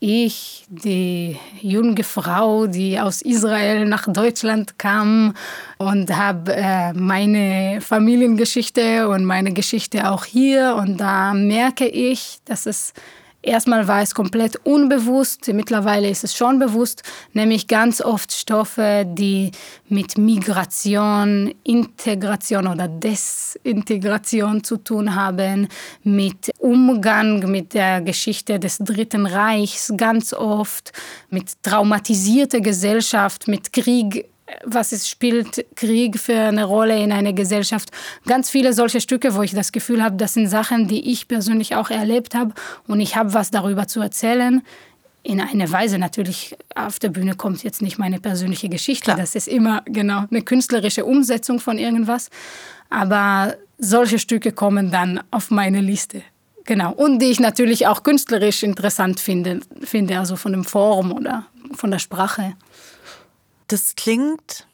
ich, 0.00 0.64
die 0.68 1.36
junge 1.60 2.04
Frau, 2.04 2.66
die 2.66 3.00
aus 3.00 3.20
Israel 3.22 3.84
nach 3.84 4.06
Deutschland 4.06 4.78
kam 4.78 5.34
und 5.78 6.14
habe 6.14 6.54
äh, 6.54 6.92
meine 6.92 7.80
Familiengeschichte 7.80 9.08
und 9.08 9.24
meine 9.24 9.52
Geschichte 9.52 10.08
auch 10.08 10.24
hier. 10.24 10.76
Und 10.76 10.98
da 10.98 11.34
merke 11.34 11.88
ich, 11.88 12.38
dass 12.44 12.66
es 12.66 12.92
Erstmal 13.40 13.86
war 13.86 14.02
es 14.02 14.16
komplett 14.16 14.56
unbewusst, 14.64 15.46
mittlerweile 15.52 16.10
ist 16.10 16.24
es 16.24 16.34
schon 16.36 16.58
bewusst, 16.58 17.04
nämlich 17.34 17.68
ganz 17.68 18.00
oft 18.00 18.32
Stoffe, 18.32 19.06
die 19.06 19.52
mit 19.88 20.18
Migration, 20.18 21.54
Integration 21.62 22.66
oder 22.66 22.88
Desintegration 22.88 24.64
zu 24.64 24.78
tun 24.78 25.14
haben, 25.14 25.68
mit 26.02 26.50
Umgang 26.58 27.48
mit 27.48 27.74
der 27.74 28.00
Geschichte 28.00 28.58
des 28.58 28.78
Dritten 28.78 29.24
Reichs 29.24 29.92
ganz 29.96 30.34
oft, 30.34 30.92
mit 31.30 31.62
traumatisierter 31.62 32.60
Gesellschaft, 32.60 33.46
mit 33.46 33.72
Krieg 33.72 34.28
was 34.64 34.92
es 34.92 35.08
spielt 35.08 35.66
Krieg 35.76 36.18
für 36.18 36.38
eine 36.38 36.64
Rolle 36.64 37.02
in 37.02 37.12
einer 37.12 37.32
Gesellschaft. 37.32 37.90
Ganz 38.26 38.50
viele 38.50 38.72
solche 38.72 39.00
Stücke, 39.00 39.34
wo 39.34 39.42
ich 39.42 39.52
das 39.52 39.72
Gefühl 39.72 40.02
habe, 40.02 40.16
das 40.16 40.34
sind 40.34 40.48
Sachen, 40.48 40.88
die 40.88 41.10
ich 41.10 41.28
persönlich 41.28 41.74
auch 41.74 41.90
erlebt 41.90 42.34
habe 42.34 42.54
und 42.86 43.00
ich 43.00 43.16
habe 43.16 43.34
was 43.34 43.50
darüber 43.50 43.86
zu 43.86 44.00
erzählen. 44.00 44.62
In 45.22 45.40
einer 45.40 45.70
Weise 45.70 45.98
natürlich, 45.98 46.56
auf 46.74 46.98
der 46.98 47.10
Bühne 47.10 47.34
kommt 47.34 47.62
jetzt 47.62 47.82
nicht 47.82 47.98
meine 47.98 48.20
persönliche 48.20 48.68
Geschichte. 48.68 49.04
Klar. 49.04 49.16
Das 49.16 49.34
ist 49.34 49.48
immer 49.48 49.82
genau 49.84 50.24
eine 50.30 50.42
künstlerische 50.42 51.04
Umsetzung 51.04 51.60
von 51.60 51.78
irgendwas. 51.78 52.30
Aber 52.88 53.54
solche 53.78 54.18
Stücke 54.18 54.52
kommen 54.52 54.90
dann 54.90 55.20
auf 55.30 55.50
meine 55.50 55.80
Liste. 55.80 56.22
Genau. 56.64 56.92
Und 56.92 57.18
die 57.20 57.26
ich 57.26 57.40
natürlich 57.40 57.86
auch 57.86 58.02
künstlerisch 58.02 58.62
interessant 58.62 59.20
finde, 59.20 59.60
finde 59.82 60.18
also 60.18 60.36
von 60.36 60.52
dem 60.52 60.64
Form 60.64 61.12
oder 61.12 61.46
von 61.74 61.90
der 61.90 61.98
Sprache. 61.98 62.54
Das 63.68 63.94
klingt 63.94 64.66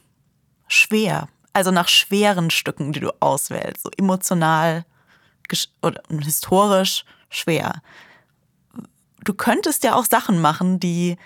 schwer, 0.68 1.28
also 1.52 1.70
nach 1.70 1.88
schweren 1.88 2.50
Stücken, 2.50 2.92
die 2.92 3.00
du 3.00 3.12
auswählst, 3.20 3.82
so 3.82 3.90
emotional 3.96 4.84
oder 5.82 6.00
historisch 6.22 7.04
schwer. 7.28 7.82
Du 9.24 9.34
könntest 9.34 9.84
ja 9.84 9.94
auch 9.94 10.04
Sachen 10.04 10.40
machen, 10.40 10.80
die 10.80 11.16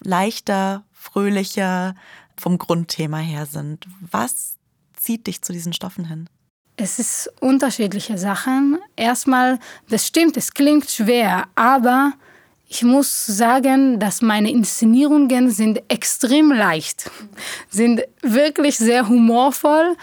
leichter, 0.00 0.84
fröhlicher 0.92 1.94
vom 2.36 2.58
Grundthema 2.58 3.18
her 3.18 3.46
sind. 3.46 3.86
Was 4.00 4.56
zieht 4.94 5.26
dich 5.26 5.42
zu 5.42 5.52
diesen 5.52 5.72
Stoffen 5.72 6.04
hin? 6.04 6.28
Es 6.76 6.98
ist 6.98 7.30
unterschiedliche 7.40 8.18
Sachen. 8.18 8.78
Erstmal, 8.96 9.58
das 9.88 10.06
stimmt, 10.06 10.36
es 10.36 10.52
klingt 10.52 10.90
schwer, 10.90 11.48
aber 11.54 12.12
ich 12.68 12.82
muss 12.82 13.26
sagen, 13.26 14.00
dass 14.00 14.22
meine 14.22 14.50
Inszenierungen 14.50 15.50
sind 15.50 15.82
extrem 15.88 16.50
leicht, 16.50 17.10
sind 17.70 18.02
wirklich 18.22 18.76
sehr 18.76 19.08
humorvoll, 19.08 19.96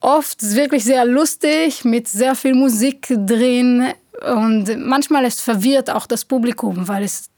oft 0.00 0.40
wirklich 0.54 0.84
sehr 0.84 1.04
lustig, 1.04 1.84
mit 1.84 2.06
sehr 2.06 2.34
viel 2.34 2.54
Musik 2.54 3.08
drin 3.08 3.88
und 4.24 4.76
manchmal 4.78 5.24
ist 5.24 5.40
verwirrt 5.40 5.90
auch 5.90 6.06
das 6.06 6.24
Publikum, 6.24 6.88
weil 6.88 7.02
es 7.02 7.28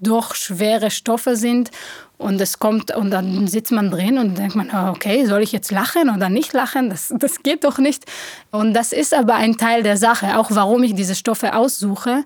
doch 0.00 0.34
schwere 0.34 0.90
Stoffe 0.90 1.36
sind 1.36 1.70
und 2.18 2.40
es 2.40 2.58
kommt 2.58 2.94
und 2.94 3.10
dann 3.10 3.46
sitzt 3.46 3.72
man 3.72 3.90
drin 3.90 4.18
und 4.18 4.36
denkt 4.36 4.56
man, 4.56 4.70
ah, 4.70 4.90
okay, 4.90 5.24
soll 5.26 5.42
ich 5.42 5.52
jetzt 5.52 5.70
lachen 5.70 6.10
oder 6.10 6.28
nicht 6.28 6.52
lachen? 6.52 6.90
Das, 6.90 7.12
das 7.16 7.42
geht 7.42 7.64
doch 7.64 7.78
nicht. 7.78 8.04
Und 8.50 8.74
das 8.74 8.92
ist 8.92 9.14
aber 9.14 9.36
ein 9.36 9.56
Teil 9.56 9.82
der 9.82 9.96
Sache, 9.96 10.38
auch 10.38 10.50
warum 10.50 10.82
ich 10.82 10.94
diese 10.94 11.14
Stoffe 11.14 11.54
aussuche, 11.54 12.24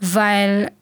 weil 0.00 0.72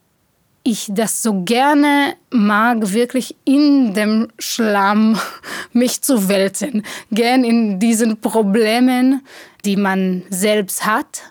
ich 0.63 0.89
das 0.91 1.23
so 1.23 1.43
gerne 1.43 2.15
mag, 2.31 2.93
wirklich 2.93 3.35
in 3.45 3.95
dem 3.95 4.29
Schlamm 4.39 5.19
mich 5.73 6.03
zu 6.03 6.29
wälzen. 6.29 6.85
Gern 7.11 7.45
in 7.45 7.79
diesen 7.79 8.21
Problemen, 8.21 9.23
die 9.65 9.77
man 9.77 10.23
selbst 10.31 10.87
hat 10.87 11.23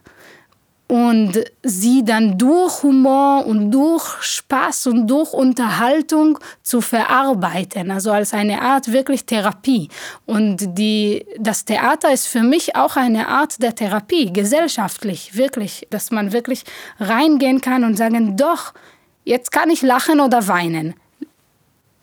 und 0.89 1.43
sie 1.61 2.03
dann 2.03 2.39
durch 2.39 2.81
Humor 2.81 3.45
und 3.45 3.69
durch 3.69 4.23
Spaß 4.23 4.87
und 4.87 5.05
durch 5.05 5.33
Unterhaltung 5.33 6.39
zu 6.63 6.81
verarbeiten, 6.81 7.91
also 7.91 8.11
als 8.11 8.33
eine 8.33 8.59
Art 8.63 8.91
wirklich 8.91 9.25
Therapie. 9.25 9.89
Und 10.25 10.79
die, 10.79 11.27
das 11.37 11.63
Theater 11.63 12.11
ist 12.11 12.25
für 12.25 12.41
mich 12.41 12.75
auch 12.75 12.95
eine 12.95 13.27
Art 13.27 13.61
der 13.61 13.75
Therapie, 13.75 14.33
gesellschaftlich, 14.33 15.37
wirklich, 15.37 15.85
dass 15.91 16.09
man 16.09 16.33
wirklich 16.33 16.63
reingehen 16.99 17.61
kann 17.61 17.83
und 17.83 17.95
sagen, 17.95 18.35
doch, 18.35 18.73
jetzt 19.23 19.51
kann 19.51 19.69
ich 19.69 19.81
lachen 19.81 20.19
oder 20.19 20.47
weinen. 20.47 20.95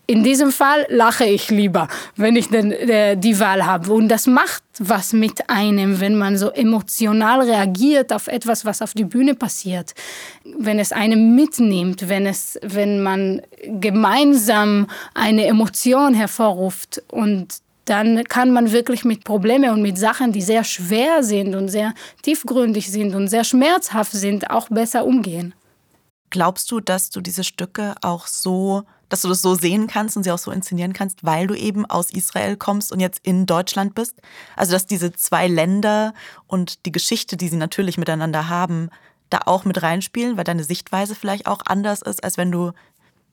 In 0.09 0.22
diesem 0.22 0.52
Fall 0.52 0.87
lache 0.88 1.24
ich 1.24 1.50
lieber, 1.50 1.88
wenn 2.14 2.37
ich 2.37 2.48
den, 2.48 2.70
äh, 2.70 3.16
die 3.16 3.40
Wahl 3.40 3.66
habe. 3.66 3.92
Und 3.92 4.09
das 4.09 4.29
macht 4.29 4.62
was 4.79 5.12
mit 5.12 5.50
einem, 5.50 6.00
wenn 6.00 6.16
man 6.16 6.38
so 6.38 6.50
emotional 6.50 7.40
reagiert 7.42 8.12
auf 8.12 8.29
etwas, 8.29 8.64
was 8.64 8.83
auf 8.83 8.94
die 8.94 9.05
Bühne 9.05 9.35
passiert. 9.35 9.94
Wenn 10.44 10.79
es 10.79 10.92
einem 10.92 11.35
mitnimmt, 11.35 12.09
wenn, 12.09 12.24
es, 12.24 12.57
wenn 12.62 13.02
man 13.02 13.42
gemeinsam 13.64 14.87
eine 15.14 15.46
Emotion 15.46 16.14
hervorruft. 16.14 17.02
Und 17.09 17.57
dann 17.87 18.22
kann 18.24 18.52
man 18.52 18.70
wirklich 18.70 19.05
mit 19.05 19.24
Problemen 19.24 19.70
und 19.70 19.83
mit 19.83 19.98
Sachen, 19.98 20.31
die 20.31 20.42
sehr 20.42 20.62
schwer 20.62 21.24
sind 21.24 21.57
und 21.57 21.68
sehr 21.68 21.94
tiefgründig 22.22 22.92
sind 22.92 23.16
und 23.16 23.26
sehr 23.26 23.42
schmerzhaft 23.42 24.12
sind, 24.12 24.50
auch 24.50 24.68
besser 24.68 25.05
umgehen. 25.05 25.52
Glaubst 26.30 26.70
du, 26.70 26.80
dass 26.80 27.10
du 27.10 27.20
diese 27.20 27.44
Stücke 27.44 27.94
auch 28.02 28.26
so 28.26 28.84
dass 29.08 29.22
du 29.22 29.28
das 29.28 29.42
so 29.42 29.54
sehen 29.54 29.86
kannst 29.86 30.16
und 30.16 30.24
sie 30.24 30.30
auch 30.30 30.38
so 30.38 30.50
inszenieren 30.50 30.92
kannst, 30.92 31.24
weil 31.24 31.46
du 31.46 31.54
eben 31.54 31.86
aus 31.86 32.10
Israel 32.10 32.56
kommst 32.56 32.92
und 32.92 33.00
jetzt 33.00 33.20
in 33.22 33.46
Deutschland 33.46 33.94
bist? 33.94 34.20
Also, 34.56 34.72
dass 34.72 34.86
diese 34.86 35.12
zwei 35.12 35.46
Länder 35.46 36.14
und 36.46 36.84
die 36.86 36.92
Geschichte, 36.92 37.36
die 37.36 37.48
sie 37.48 37.56
natürlich 37.56 37.98
miteinander 37.98 38.48
haben, 38.48 38.90
da 39.30 39.42
auch 39.46 39.64
mit 39.64 39.82
reinspielen, 39.82 40.36
weil 40.36 40.44
deine 40.44 40.64
Sichtweise 40.64 41.14
vielleicht 41.14 41.46
auch 41.46 41.60
anders 41.66 42.02
ist, 42.02 42.22
als 42.22 42.36
wenn 42.36 42.50
du 42.50 42.72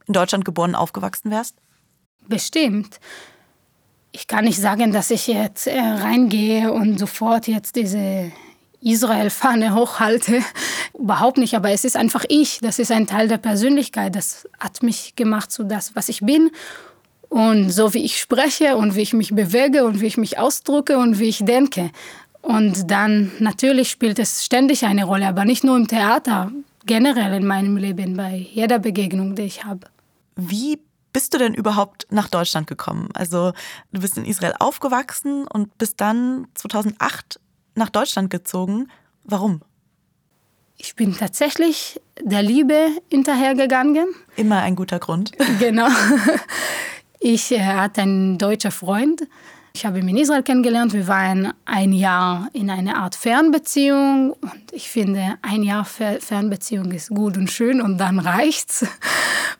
in 0.05 0.13
Deutschland 0.13 0.45
geboren 0.45 0.71
und 0.71 0.75
aufgewachsen 0.75 1.31
wärst? 1.31 1.55
Bestimmt. 2.27 2.99
Ich 4.11 4.27
kann 4.27 4.45
nicht 4.45 4.59
sagen, 4.59 4.91
dass 4.91 5.11
ich 5.11 5.27
jetzt 5.27 5.67
äh, 5.67 5.79
reingehe 5.79 6.71
und 6.71 6.99
sofort 6.99 7.47
jetzt 7.47 7.75
diese 7.75 8.31
Israel-Fahne 8.81 9.73
hochhalte. 9.73 10.41
Überhaupt 10.97 11.37
nicht, 11.37 11.55
aber 11.55 11.71
es 11.71 11.85
ist 11.85 11.97
einfach 11.97 12.23
ich. 12.29 12.59
Das 12.61 12.79
ist 12.79 12.91
ein 12.91 13.07
Teil 13.07 13.27
der 13.27 13.37
Persönlichkeit. 13.37 14.15
Das 14.15 14.47
hat 14.59 14.83
mich 14.83 15.15
gemacht 15.15 15.51
zu 15.51 15.63
das, 15.63 15.95
was 15.95 16.09
ich 16.09 16.21
bin. 16.21 16.51
Und 17.29 17.71
so 17.71 17.95
wie 17.95 18.05
ich 18.05 18.19
spreche 18.19 18.77
und 18.77 18.95
wie 18.95 19.01
ich 19.01 19.13
mich 19.13 19.33
bewege 19.33 19.85
und 19.85 20.01
wie 20.01 20.05
ich 20.05 20.17
mich 20.17 20.37
ausdrücke 20.37 20.99
und 20.99 21.17
wie 21.17 21.29
ich 21.29 21.43
denke. 21.43 21.89
Und 22.43 22.91
dann 22.91 23.31
natürlich 23.39 23.89
spielt 23.89 24.19
es 24.19 24.45
ständig 24.45 24.85
eine 24.85 25.05
Rolle, 25.05 25.27
aber 25.27 25.45
nicht 25.45 25.63
nur 25.63 25.77
im 25.77 25.87
Theater, 25.87 26.51
generell 26.85 27.33
in 27.33 27.47
meinem 27.47 27.77
Leben, 27.77 28.15
bei 28.15 28.35
jeder 28.35 28.79
Begegnung, 28.79 29.35
die 29.35 29.43
ich 29.43 29.63
habe. 29.63 29.87
Wie 30.35 30.79
bist 31.13 31.33
du 31.33 31.37
denn 31.37 31.53
überhaupt 31.53 32.05
nach 32.09 32.27
Deutschland 32.27 32.67
gekommen? 32.67 33.09
Also 33.13 33.53
du 33.91 34.01
bist 34.01 34.17
in 34.17 34.25
Israel 34.25 34.53
aufgewachsen 34.59 35.47
und 35.47 35.77
bist 35.77 36.01
dann 36.01 36.47
2008 36.55 37.39
nach 37.75 37.89
Deutschland 37.89 38.29
gezogen. 38.29 38.89
Warum? 39.23 39.61
Ich 40.85 40.95
bin 40.95 41.15
tatsächlich 41.15 42.01
der 42.19 42.43
Liebe 42.43 42.89
hinterhergegangen. 43.09 44.05
Immer 44.35 44.59
ein 44.63 44.75
guter 44.75 44.99
Grund. 44.99 45.31
Genau. 45.59 45.87
Ich 47.19 47.53
äh, 47.53 47.61
hatte 47.61 48.01
einen 48.01 48.37
deutschen 48.37 48.71
Freund. 48.71 49.21
Ich 49.73 49.85
habe 49.85 49.99
ihn 49.99 50.09
in 50.09 50.17
Israel 50.17 50.43
kennengelernt. 50.43 50.91
Wir 50.91 51.07
waren 51.07 51.53
ein 51.63 51.93
Jahr 51.93 52.49
in 52.51 52.69
einer 52.69 52.97
Art 52.97 53.15
Fernbeziehung. 53.15 54.33
Und 54.33 54.73
ich 54.73 54.89
finde, 54.89 55.35
ein 55.41 55.63
Jahr 55.63 55.85
Fernbeziehung 55.85 56.91
ist 56.91 57.11
gut 57.11 57.37
und 57.37 57.49
schön 57.49 57.81
und 57.81 57.97
dann 57.97 58.19
reicht's. 58.19 58.85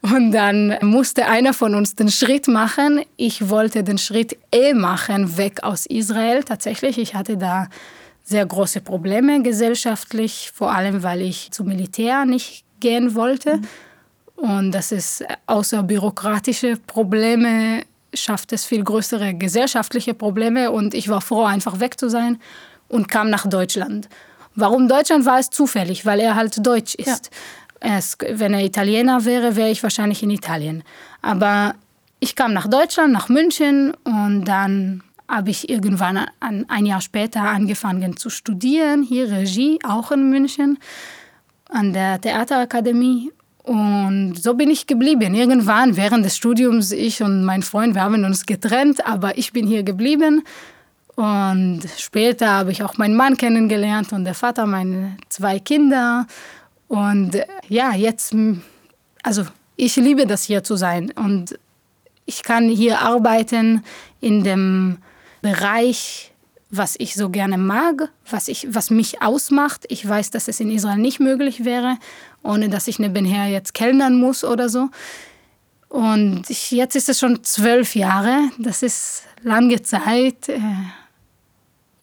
Und 0.02 0.34
dann 0.34 0.78
musste 0.82 1.28
einer 1.28 1.54
von 1.54 1.76
uns 1.76 1.96
den 1.96 2.12
Schritt 2.12 2.50
machen. 2.50 3.06
Ich 3.16 3.48
wollte 3.48 3.86
den 3.86 3.98
Schritt 3.98 4.38
eh 4.52 4.74
machen, 4.74 5.38
weg 5.38 5.64
aus 5.64 5.86
Israel. 5.86 6.44
Tatsächlich, 6.44 6.98
ich 6.98 7.16
hatte 7.16 7.38
da 7.38 7.70
sehr 8.24 8.46
große 8.46 8.82
Probleme 8.82 9.42
gesellschaftlich, 9.42 10.52
vor 10.54 10.72
allem 10.72 11.04
weil 11.04 11.22
ich 11.22 11.52
zum 11.52 11.68
Militär 11.68 12.26
nicht 12.26 12.66
gehen 12.80 13.16
wollte. 13.16 13.58
Mhm. 13.58 13.68
Und 14.36 14.72
das 14.72 14.92
ist 14.92 15.24
außer 15.46 15.84
bürokratische 15.84 16.78
Probleme 16.78 17.84
schafft 18.14 18.54
es 18.54 18.66
viel 18.66 18.84
größere 18.84 19.34
gesellschaftliche 19.34 20.14
Probleme 20.14 20.72
und 20.72 20.94
ich 20.94 21.10
war 21.10 21.22
froh, 21.22 21.44
einfach 21.44 21.80
weg 21.80 22.00
zu 22.00 22.10
sein 22.10 22.40
und 22.88 23.08
kam 23.08 23.30
nach 23.30 23.48
Deutschland. 23.48 24.08
Warum 24.56 24.88
Deutschland 24.88 25.26
war 25.26 25.40
es 25.40 25.50
zufällig, 25.50 26.06
weil 26.06 26.20
er 26.20 26.36
halt 26.36 26.66
deutsch 26.66 26.96
ist. 26.96 27.32
Ja. 27.82 27.98
Es, 27.98 28.18
wenn 28.20 28.54
er 28.54 28.64
Italiener 28.64 29.26
wäre, 29.26 29.56
wäre 29.56 29.70
ich 29.70 29.84
wahrscheinlich 29.84 30.24
in 30.24 30.30
Italien. 30.30 30.84
Aber 31.22 31.76
ich 32.20 32.36
kam 32.36 32.54
nach 32.54 32.68
Deutschland, 32.68 33.12
nach 33.12 33.30
München 33.30 33.94
und 34.04 34.46
dann 34.46 35.04
habe 35.28 35.50
ich 35.50 35.70
irgendwann 35.70 36.26
ein, 36.40 36.70
ein 36.70 36.86
Jahr 36.86 37.02
später 37.02 37.42
angefangen 37.42 38.18
zu 38.18 38.30
studieren, 38.30 39.04
hier 39.04 39.32
Regie, 39.32 39.80
auch 39.84 40.12
in 40.12 40.30
München, 40.30 40.78
an 41.70 41.94
der 41.94 42.20
Theaterakademie. 42.20 43.32
Und 43.64 44.36
so 44.36 44.54
bin 44.54 44.70
ich 44.70 44.88
geblieben. 44.88 45.34
Irgendwann 45.34 45.96
während 45.96 46.26
des 46.26 46.36
Studiums, 46.36 46.92
ich 46.92 47.24
und 47.24 47.46
mein 47.46 47.64
Freund, 47.64 47.96
wir 47.96 48.02
haben 48.02 48.26
uns 48.26 48.46
getrennt, 48.46 49.06
aber 49.06 49.38
ich 49.38 49.54
bin 49.54 49.68
hier 49.68 49.84
geblieben. 49.84 50.44
Und 51.16 51.82
später 51.98 52.52
habe 52.52 52.72
ich 52.72 52.84
auch 52.84 52.98
meinen 52.98 53.16
Mann 53.16 53.38
kennengelernt 53.38 54.12
und 54.12 54.26
der 54.26 54.34
Vater 54.34 54.66
meiner 54.66 55.16
zwei 55.30 55.60
Kinder. 55.60 56.28
Und 56.88 57.38
ja, 57.70 57.94
jetzt, 57.94 58.36
also 59.22 59.46
ich 59.78 59.96
liebe 59.96 60.28
das 60.28 60.44
hier 60.44 60.64
zu 60.64 60.76
sein. 60.76 61.12
Und 61.12 61.58
ich 62.26 62.44
kann 62.44 62.68
hier 62.68 63.00
arbeiten 63.02 63.84
in 64.20 64.44
dem 64.44 64.98
Bereich, 65.44 66.32
was 66.72 66.96
ich 66.98 67.14
so 67.14 67.30
gerne 67.30 67.60
mag, 67.60 68.10
was, 68.28 68.48
ich, 68.48 68.66
was 68.74 68.90
mich 68.90 69.22
ausmacht. 69.22 69.86
Ich 69.90 70.08
weiß, 70.08 70.32
dass 70.32 70.48
es 70.48 70.60
in 70.60 70.72
Israel 70.72 70.98
nicht 70.98 71.20
möglich 71.20 71.66
wäre, 71.66 71.98
ohne 72.42 72.70
dass 72.70 72.88
ich 72.88 72.98
nebenher 72.98 73.48
jetzt 73.48 73.76
kellnern 73.76 74.16
muss 74.16 74.44
oder 74.44 74.70
so. 74.70 74.90
Und 75.90 76.50
ich, 76.50 76.72
jetzt 76.72 76.96
ist 76.96 77.10
es 77.10 77.20
schon 77.20 77.44
zwölf 77.44 77.94
Jahre. 77.96 78.50
Das 78.58 78.82
ist 78.82 79.24
lange 79.44 79.84
Zeit. 79.84 80.50
Äh, 80.50 80.60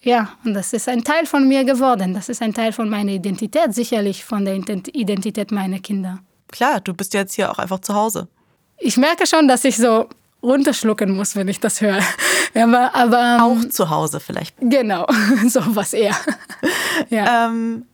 ja, 0.03 0.31
und 0.45 0.55
das 0.55 0.73
ist 0.73 0.89
ein 0.89 1.03
Teil 1.03 1.27
von 1.27 1.49
mir 1.49 1.65
geworden. 1.65 2.15
Das 2.15 2.29
ist 2.29 2.41
ein 2.43 2.55
Teil 2.55 2.73
von 2.73 2.89
meiner 2.89 3.13
Identität, 3.13 3.75
sicherlich 3.75 4.25
von 4.25 4.45
der 4.45 4.55
Identität 4.55 5.51
meiner 5.51 5.81
Kinder. 5.81 6.21
Klar, 6.53 6.81
du 6.81 6.95
bist 6.95 7.15
jetzt 7.15 7.35
hier 7.35 7.51
auch 7.51 7.59
einfach 7.59 7.81
zu 7.81 7.95
Hause. 7.95 8.29
Ich 8.79 8.97
merke 8.97 9.27
schon, 9.27 9.49
dass 9.49 9.65
ich 9.65 9.77
so 9.77 10.09
runterschlucken 10.43 11.15
muss, 11.15 11.37
wenn 11.37 11.49
ich 11.49 11.61
das 11.61 11.81
höre. 11.81 12.01
Aber, 12.55 12.95
aber 12.97 13.37
ähm, 13.37 13.41
auch 13.41 13.69
zu 13.69 13.91
Hause 13.91 14.19
vielleicht. 14.19 14.57
Genau, 14.61 15.07
so 15.49 15.61
was 15.77 15.93
eher. 15.93 16.17
ja. 17.09 17.47
Ähm, 17.47 17.87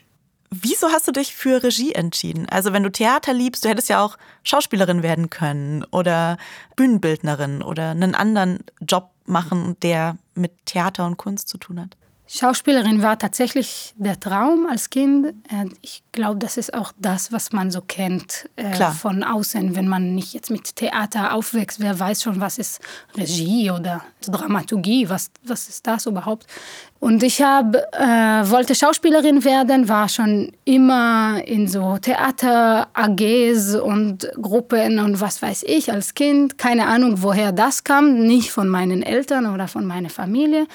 wieso 0.50 0.88
hast 0.88 1.06
du 1.06 1.12
dich 1.12 1.36
für 1.36 1.62
Regie 1.62 1.92
entschieden? 1.92 2.48
Also 2.48 2.72
wenn 2.72 2.82
du 2.82 2.90
Theater 2.90 3.34
liebst, 3.34 3.64
du 3.64 3.68
hättest 3.68 3.90
ja 3.90 4.02
auch 4.02 4.16
Schauspielerin 4.44 5.02
werden 5.02 5.28
können 5.28 5.84
oder 5.90 6.38
Bühnenbildnerin 6.74 7.62
oder 7.62 7.90
einen 7.90 8.14
anderen 8.14 8.60
Job 8.80 9.10
machen, 9.26 9.76
der 9.82 10.16
mit 10.34 10.52
Theater 10.64 11.06
und 11.06 11.18
Kunst 11.18 11.48
zu 11.48 11.58
tun 11.58 11.80
hat. 11.80 11.96
Schauspielerin 12.28 13.02
war 13.02 13.18
tatsächlich 13.18 13.94
der 13.96 14.18
Traum 14.18 14.66
als 14.68 14.90
Kind. 14.90 15.28
Äh, 15.48 15.66
ich 15.80 16.02
glaube, 16.10 16.38
das 16.38 16.56
ist 16.56 16.74
auch 16.74 16.92
das, 16.98 17.30
was 17.30 17.52
man 17.52 17.70
so 17.70 17.80
kennt 17.80 18.48
äh, 18.56 18.74
von 18.90 19.22
außen, 19.22 19.76
wenn 19.76 19.86
man 19.86 20.16
nicht 20.16 20.34
jetzt 20.34 20.50
mit 20.50 20.74
Theater 20.74 21.34
aufwächst. 21.34 21.78
Wer 21.78 21.98
weiß 21.98 22.24
schon, 22.24 22.40
was 22.40 22.58
ist 22.58 22.80
Regie 23.16 23.70
oder 23.70 24.02
Dramaturgie, 24.26 25.08
was, 25.08 25.30
was 25.44 25.68
ist 25.68 25.86
das 25.86 26.06
überhaupt? 26.06 26.46
Und 26.98 27.22
ich 27.22 27.40
hab, 27.42 27.76
äh, 27.76 28.50
wollte 28.50 28.74
Schauspielerin 28.74 29.44
werden, 29.44 29.88
war 29.88 30.08
schon 30.08 30.50
immer 30.64 31.40
in 31.44 31.68
so 31.68 31.98
Theater-AGs 31.98 33.76
und 33.76 34.28
Gruppen 34.40 34.98
und 34.98 35.20
was 35.20 35.42
weiß 35.42 35.62
ich 35.64 35.92
als 35.92 36.14
Kind. 36.14 36.58
Keine 36.58 36.86
Ahnung, 36.86 37.22
woher 37.22 37.52
das 37.52 37.84
kam, 37.84 38.26
nicht 38.26 38.50
von 38.50 38.68
meinen 38.68 39.02
Eltern 39.02 39.46
oder 39.46 39.68
von 39.68 39.84
meiner 39.86 40.10
Familie. 40.10 40.66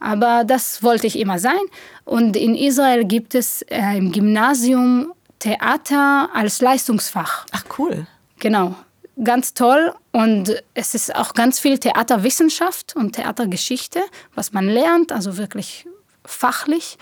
Aber 0.00 0.44
das 0.44 0.82
wollte 0.82 1.06
ich 1.06 1.18
immer 1.18 1.38
sein. 1.38 1.60
Und 2.04 2.36
in 2.36 2.54
Israel 2.54 3.04
gibt 3.04 3.34
es 3.34 3.62
äh, 3.62 3.96
im 3.96 4.12
Gymnasium 4.12 5.12
Theater 5.38 6.30
als 6.34 6.60
Leistungsfach. 6.60 7.46
Ach 7.52 7.64
cool. 7.78 8.06
Genau, 8.38 8.74
ganz 9.22 9.54
toll. 9.54 9.92
Und 10.12 10.62
es 10.74 10.94
ist 10.94 11.14
auch 11.14 11.34
ganz 11.34 11.60
viel 11.60 11.78
Theaterwissenschaft 11.78 12.96
und 12.96 13.12
Theatergeschichte, 13.14 14.00
was 14.34 14.52
man 14.52 14.66
lernt, 14.68 15.12
also 15.12 15.36
wirklich 15.36 15.86
fachlich. 16.24 16.98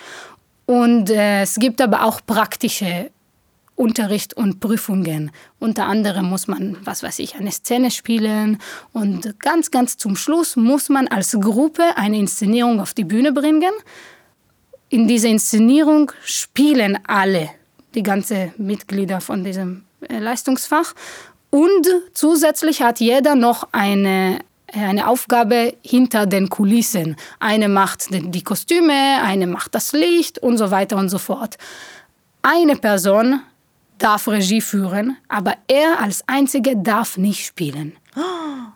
Und 0.67 1.11
äh, 1.11 1.43
es 1.43 1.55
gibt 1.55 1.81
aber 1.81 2.05
auch 2.05 2.21
praktische 2.27 3.11
Unterricht 3.77 4.35
und 4.35 4.59
Prüfungen. 4.59 5.31
Unter 5.61 5.87
anderem 5.87 6.27
muss 6.27 6.49
man, 6.49 6.79
was 6.85 7.03
weiß 7.03 7.19
ich, 7.21 7.37
eine 7.37 7.53
Szene 7.53 7.91
spielen 7.91 8.59
und 8.93 9.39
ganz, 9.39 9.71
ganz 9.71 9.99
zum 9.99 10.17
Schluss 10.17 10.57
muss 10.57 10.89
man 10.89 11.07
als 11.09 11.33
Gruppe 11.39 11.83
eine 11.97 12.19
Inszenierung 12.19 12.81
auf 12.81 12.95
die 12.95 13.05
Bühne 13.05 13.33
bringen. 13.33 13.73
In 14.89 15.07
dieser 15.07 15.29
Inszenierung 15.29 16.11
spielen 16.25 16.99
alle, 17.07 17.51
die 17.95 18.03
ganzen 18.03 18.53
Mitglieder 18.57 19.21
von 19.21 19.45
diesem 19.45 19.85
äh, 20.09 20.19
Leistungsfach 20.19 20.95
und 21.51 21.87
zusätzlich 22.15 22.83
hat 22.83 23.01
jeder 23.01 23.35
noch 23.35 23.69
eine 23.73 24.41
eine 24.73 25.07
Aufgabe 25.07 25.75
hinter 25.83 26.27
den 26.27 26.49
Kulissen. 26.49 27.17
Eine 27.39 27.69
macht 27.69 28.09
die 28.11 28.43
Kostüme, 28.43 29.23
eine 29.23 29.47
macht 29.47 29.75
das 29.77 29.93
Licht 29.93 30.41
und 30.41 30.59
so 30.59 30.73
weiter 30.73 30.97
und 30.97 31.09
so 31.09 31.19
fort. 31.19 31.57
Eine 32.43 32.77
Person 32.77 33.41
darf 33.99 34.29
Regie 34.29 34.61
führen, 34.61 35.17
aber 35.29 35.55
er 35.69 36.01
als 36.01 36.23
Einziger 36.27 36.75
darf 36.75 37.17
nicht 37.17 37.47
spielen. 37.47 37.97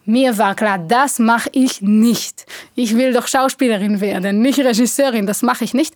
Mir 0.04 0.36
war 0.38 0.54
klar, 0.54 0.78
das 0.78 1.18
mache 1.18 1.50
ich 1.52 1.80
nicht. 1.80 2.46
Ich 2.74 2.96
will 2.96 3.12
doch 3.12 3.26
Schauspielerin 3.26 4.00
werden, 4.00 4.42
nicht 4.42 4.58
Regisseurin, 4.58 5.26
das 5.26 5.42
mache 5.42 5.64
ich 5.64 5.74
nicht. 5.74 5.94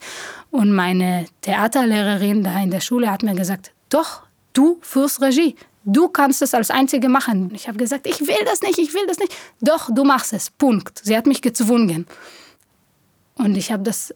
Und 0.51 0.73
meine 0.73 1.27
Theaterlehrerin 1.41 2.45
da 2.45 2.63
in 2.63 2.71
der 2.71 2.81
Schule 2.81 3.11
hat 3.11 3.23
mir 3.23 3.35
gesagt, 3.35 3.73
doch, 3.91 4.23
du 4.53 4.79
führst 4.83 5.21
Regie. 5.21 5.57
Du 5.85 6.09
kannst 6.09 6.41
es 6.41 6.55
als 6.55 6.71
Einzige 6.71 7.11
machen. 7.11 7.51
Ich 7.55 7.69
habe 7.69 7.77
gesagt, 7.77 8.07
ich 8.07 8.21
will 8.21 8.45
das 8.47 8.63
nicht, 8.63 8.79
ich 8.79 8.95
will 8.95 9.07
das 9.07 9.19
nicht. 9.19 9.35
Doch, 9.61 9.91
du 9.95 10.05
machst 10.05 10.33
es. 10.33 10.49
Punkt. 10.49 11.03
Sie 11.05 11.15
hat 11.15 11.27
mich 11.27 11.43
gezwungen. 11.43 12.07
Und 13.35 13.57
ich 13.57 13.71
habe 13.71 13.83
das 13.83 14.15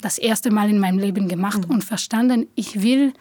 das 0.00 0.18
erste 0.18 0.50
Mal 0.50 0.70
in 0.70 0.78
meinem 0.78 0.98
Leben 0.98 1.28
gemacht 1.28 1.66
mhm. 1.66 1.74
und 1.74 1.84
verstanden, 1.84 2.48
ich 2.54 2.82
will 2.82 3.12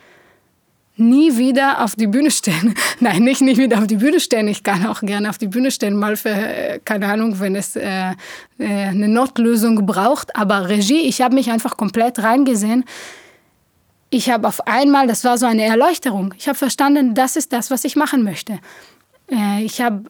nie 0.95 1.37
wieder 1.37 1.83
auf 1.83 1.95
die 1.95 2.07
Bühne 2.07 2.29
stehen. 2.29 2.75
Nein, 2.99 3.23
nicht 3.23 3.41
nie 3.41 3.57
wieder 3.57 3.79
auf 3.79 3.87
die 3.87 3.95
Bühne 3.95 4.19
stehen. 4.19 4.47
Ich 4.47 4.63
kann 4.63 4.85
auch 4.85 5.01
gerne 5.01 5.29
auf 5.29 5.37
die 5.37 5.47
Bühne 5.47 5.71
stehen, 5.71 5.97
mal 5.97 6.15
für, 6.15 6.29
äh, 6.29 6.79
keine 6.83 7.07
Ahnung, 7.07 7.39
wenn 7.39 7.55
es 7.55 7.75
äh, 7.75 8.11
äh, 8.59 8.65
eine 8.65 9.07
Notlösung 9.07 9.85
braucht. 9.85 10.35
Aber 10.35 10.69
Regie, 10.69 11.01
ich 11.01 11.21
habe 11.21 11.35
mich 11.35 11.49
einfach 11.49 11.77
komplett 11.77 12.19
reingesehen. 12.19 12.85
Ich 14.09 14.29
habe 14.29 14.47
auf 14.47 14.67
einmal, 14.67 15.07
das 15.07 15.23
war 15.23 15.37
so 15.39 15.47
eine 15.47 15.63
Erleuchterung. 15.63 16.35
Ich 16.37 16.47
habe 16.47 16.57
verstanden, 16.57 17.15
das 17.15 17.35
ist 17.35 17.51
das, 17.51 17.71
was 17.71 17.83
ich 17.83 17.95
machen 17.95 18.23
möchte. 18.23 18.59
Äh, 19.31 19.63
ich 19.63 19.81
habe 19.81 20.03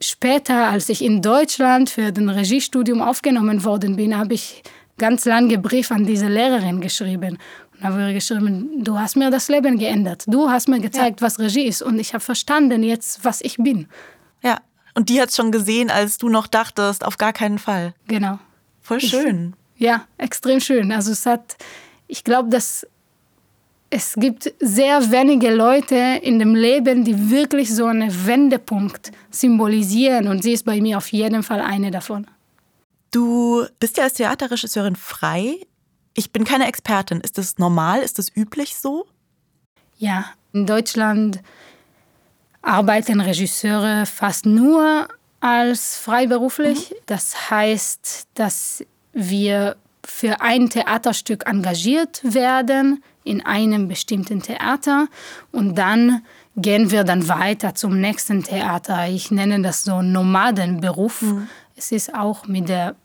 später, 0.00 0.68
als 0.68 0.90
ich 0.90 1.02
in 1.02 1.22
Deutschland 1.22 1.88
für 1.88 2.12
den 2.12 2.28
Regiestudium 2.28 3.00
aufgenommen 3.00 3.64
worden 3.64 3.96
bin, 3.96 4.18
habe 4.18 4.34
ich 4.34 4.62
ganz 4.98 5.24
lange 5.24 5.58
Brief 5.58 5.90
an 5.90 6.04
diese 6.04 6.28
Lehrerin 6.28 6.80
geschrieben 6.80 7.38
und 7.78 7.84
habe 7.84 8.00
ihr 8.00 8.14
geschrieben, 8.14 8.84
du 8.84 8.98
hast 8.98 9.16
mir 9.16 9.30
das 9.30 9.48
Leben 9.48 9.78
geändert. 9.78 10.24
Du 10.26 10.50
hast 10.50 10.68
mir 10.68 10.80
gezeigt, 10.80 11.20
ja. 11.20 11.26
was 11.26 11.38
Regie 11.38 11.66
ist. 11.66 11.82
Und 11.82 11.98
ich 11.98 12.14
habe 12.14 12.24
verstanden 12.24 12.82
jetzt, 12.82 13.24
was 13.24 13.40
ich 13.40 13.56
bin. 13.56 13.88
Ja, 14.42 14.60
und 14.94 15.08
die 15.08 15.20
hat 15.20 15.28
es 15.28 15.36
schon 15.36 15.52
gesehen, 15.52 15.90
als 15.90 16.18
du 16.18 16.28
noch 16.28 16.46
dachtest, 16.46 17.04
auf 17.04 17.18
gar 17.18 17.32
keinen 17.32 17.58
Fall. 17.58 17.94
Genau. 18.08 18.38
Voll 18.80 19.00
schön. 19.00 19.54
Ich, 19.74 19.82
ja, 19.82 20.04
extrem 20.16 20.60
schön. 20.60 20.90
Also 20.90 21.12
es 21.12 21.26
hat, 21.26 21.56
ich 22.06 22.24
glaube, 22.24 22.48
dass 22.48 22.86
es 23.90 24.14
gibt 24.14 24.52
sehr 24.58 25.10
wenige 25.10 25.54
Leute 25.54 26.20
in 26.22 26.38
dem 26.38 26.54
Leben, 26.54 27.04
die 27.04 27.30
wirklich 27.30 27.74
so 27.74 27.86
einen 27.86 28.26
Wendepunkt 28.26 29.12
symbolisieren. 29.30 30.28
Und 30.28 30.42
sie 30.42 30.52
ist 30.52 30.64
bei 30.64 30.80
mir 30.80 30.98
auf 30.98 31.12
jeden 31.12 31.42
Fall 31.42 31.60
eine 31.60 31.90
davon. 31.90 32.26
Du 33.10 33.64
bist 33.78 33.96
ja 33.96 34.04
als 34.04 34.14
Theaterregisseurin 34.14 34.96
frei. 34.96 35.58
Ich 36.16 36.32
bin 36.32 36.44
keine 36.44 36.66
Expertin. 36.66 37.20
Ist 37.20 37.36
das 37.36 37.58
normal? 37.58 38.00
Ist 38.00 38.18
das 38.18 38.34
üblich 38.34 38.74
so? 38.74 39.06
Ja, 39.98 40.24
in 40.52 40.66
Deutschland 40.66 41.42
arbeiten 42.62 43.20
Regisseure 43.20 44.06
fast 44.06 44.46
nur 44.46 45.08
als 45.40 45.96
freiberuflich. 45.98 46.90
Mhm. 46.90 46.94
Das 47.04 47.50
heißt, 47.50 48.28
dass 48.34 48.82
wir 49.12 49.76
für 50.04 50.40
ein 50.40 50.70
Theaterstück 50.70 51.46
engagiert 51.46 52.22
werden 52.22 53.02
in 53.22 53.44
einem 53.44 53.88
bestimmten 53.88 54.40
Theater 54.40 55.08
und 55.52 55.74
dann 55.74 56.22
gehen 56.56 56.90
wir 56.90 57.04
dann 57.04 57.28
weiter 57.28 57.74
zum 57.74 58.00
nächsten 58.00 58.42
Theater. 58.42 59.08
Ich 59.08 59.30
nenne 59.30 59.60
das 59.60 59.82
so 59.82 60.00
Nomadenberuf. 60.00 61.22
Mhm. 61.22 61.48
Es 61.74 61.92
ist 61.92 62.14
auch 62.14 62.46
mit 62.46 62.68
der 62.68 62.96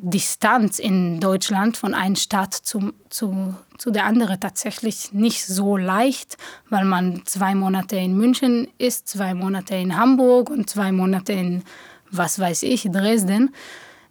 Distanz 0.00 0.78
in 0.78 1.18
Deutschland 1.18 1.76
von 1.76 1.92
einer 1.92 2.14
Stadt 2.14 2.54
zum, 2.54 2.94
zu, 3.10 3.56
zu 3.78 3.90
der 3.90 4.04
anderen 4.04 4.38
tatsächlich 4.38 5.12
nicht 5.12 5.44
so 5.44 5.76
leicht, 5.76 6.36
weil 6.70 6.84
man 6.84 7.22
zwei 7.24 7.54
Monate 7.56 7.96
in 7.96 8.16
München 8.16 8.68
ist, 8.78 9.08
zwei 9.08 9.34
Monate 9.34 9.74
in 9.74 9.96
Hamburg 9.96 10.50
und 10.50 10.70
zwei 10.70 10.92
Monate 10.92 11.32
in, 11.32 11.64
was 12.10 12.38
weiß 12.38 12.62
ich, 12.62 12.84
Dresden. 12.84 13.52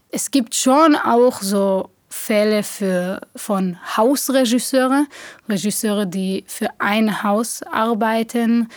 Es 0.10 0.30
gibt 0.30 0.56
schon 0.56 0.98
auch 0.98 1.42
so 1.42 1.90
Fälle 2.10 2.64
für, 2.64 3.22
von 3.36 3.78
Hausregisseure, 3.96 5.06
Regisseure, 5.48 6.06
die 6.06 6.44
für 6.48 6.70
ein 6.80 7.24
Haus 7.24 7.64
arbeiten, 7.64 8.68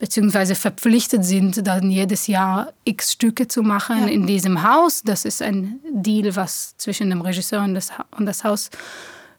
beziehungsweise 0.00 0.54
verpflichtet 0.56 1.24
sind, 1.24 1.64
dann 1.66 1.90
jedes 1.90 2.26
Jahr 2.26 2.72
x 2.84 3.12
Stücke 3.12 3.46
zu 3.46 3.62
machen 3.62 4.00
ja. 4.00 4.06
in 4.06 4.26
diesem 4.26 4.62
Haus. 4.62 5.02
Das 5.04 5.24
ist 5.24 5.42
ein 5.42 5.78
Deal, 5.92 6.34
was 6.34 6.74
zwischen 6.78 7.10
dem 7.10 7.20
Regisseur 7.20 7.62
und 7.62 7.74
das, 7.74 7.90
und 8.16 8.26
das 8.26 8.42
Haus 8.42 8.70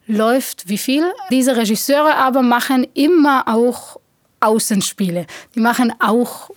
läuft. 0.06 0.70
Wie 0.70 0.78
viel? 0.78 1.12
Diese 1.32 1.58
Regisseure 1.58 2.16
aber 2.16 2.44
machen 2.44 2.88
immer 2.94 3.48
auch 3.48 4.00
Außenspiele. 4.40 5.26
Die 5.56 5.60
machen 5.60 5.94
auch 6.00 6.52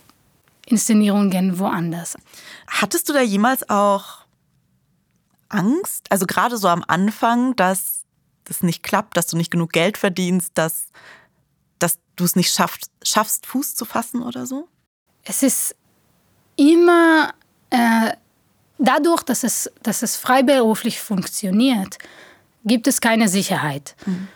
Inszenierungen 0.67 1.59
woanders. 1.59 2.17
Hattest 2.67 3.09
du 3.09 3.14
da 3.14 3.23
jemals 3.23 3.69
auch 3.71 4.27
Angst? 5.49 6.11
Also 6.11 6.27
gerade 6.27 6.59
so 6.59 6.69
am 6.69 6.85
Anfang, 6.87 7.57
dass 7.57 8.05
das 8.45 8.62
nicht 8.62 8.83
klappt, 8.83 9.17
dass 9.17 9.29
du 9.29 9.38
nicht 9.38 9.51
genug 9.51 9.73
Geld 9.73 9.97
verdienst, 9.97 10.53
dass 10.55 10.88
dass 11.78 11.98
du 12.16 12.24
es 12.24 12.37
nicht 12.37 12.52
schaffst, 12.52 12.90
schaffst, 13.02 13.46
Fuß 13.46 13.74
zu 13.74 13.84
fassen 13.84 14.22
oder 14.22 14.46
so? 14.46 14.68
Es 15.24 15.42
ist 15.42 15.74
immer 16.56 17.32
äh, 17.70 18.12
dadurch, 18.78 19.22
dass 19.22 19.44
es, 19.44 19.70
dass 19.82 20.02
es 20.02 20.16
freiberuflich 20.16 21.00
funktioniert, 21.00 21.98
gibt 22.64 22.87
es 22.87 23.00
keine 23.00 23.28
Sicherheit. 23.28 23.96
Mhm. 24.06 24.28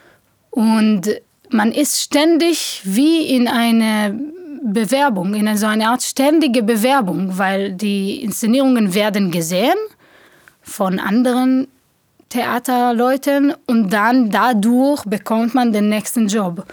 Und 0.51 1.21
man 1.51 1.73
ist 1.73 2.01
ständig 2.01 2.83
wie 2.85 3.27
in 3.27 3.49
einer 3.49 4.15
Bewerbung, 4.63 5.35
in 5.35 5.57
so 5.57 5.67
eine 5.67 5.89
Art 5.89 6.03
ständige 6.03 6.63
Bewerbung, 6.63 7.39
weil 7.39 7.73
die 7.73 8.23
Inszenierungen 8.23 8.95
werden 8.95 9.31
gesehen 9.31 9.77
von 10.63 10.99
anderen 10.99 11.69
Theaterleuten 12.29 13.55
und 13.67 13.91
dann 13.91 14.31
dadurch 14.31 15.05
bekommt 15.05 15.55
man 15.55 15.73
den 15.73 15.89
nächsten 15.89 16.29
Job. 16.29 16.67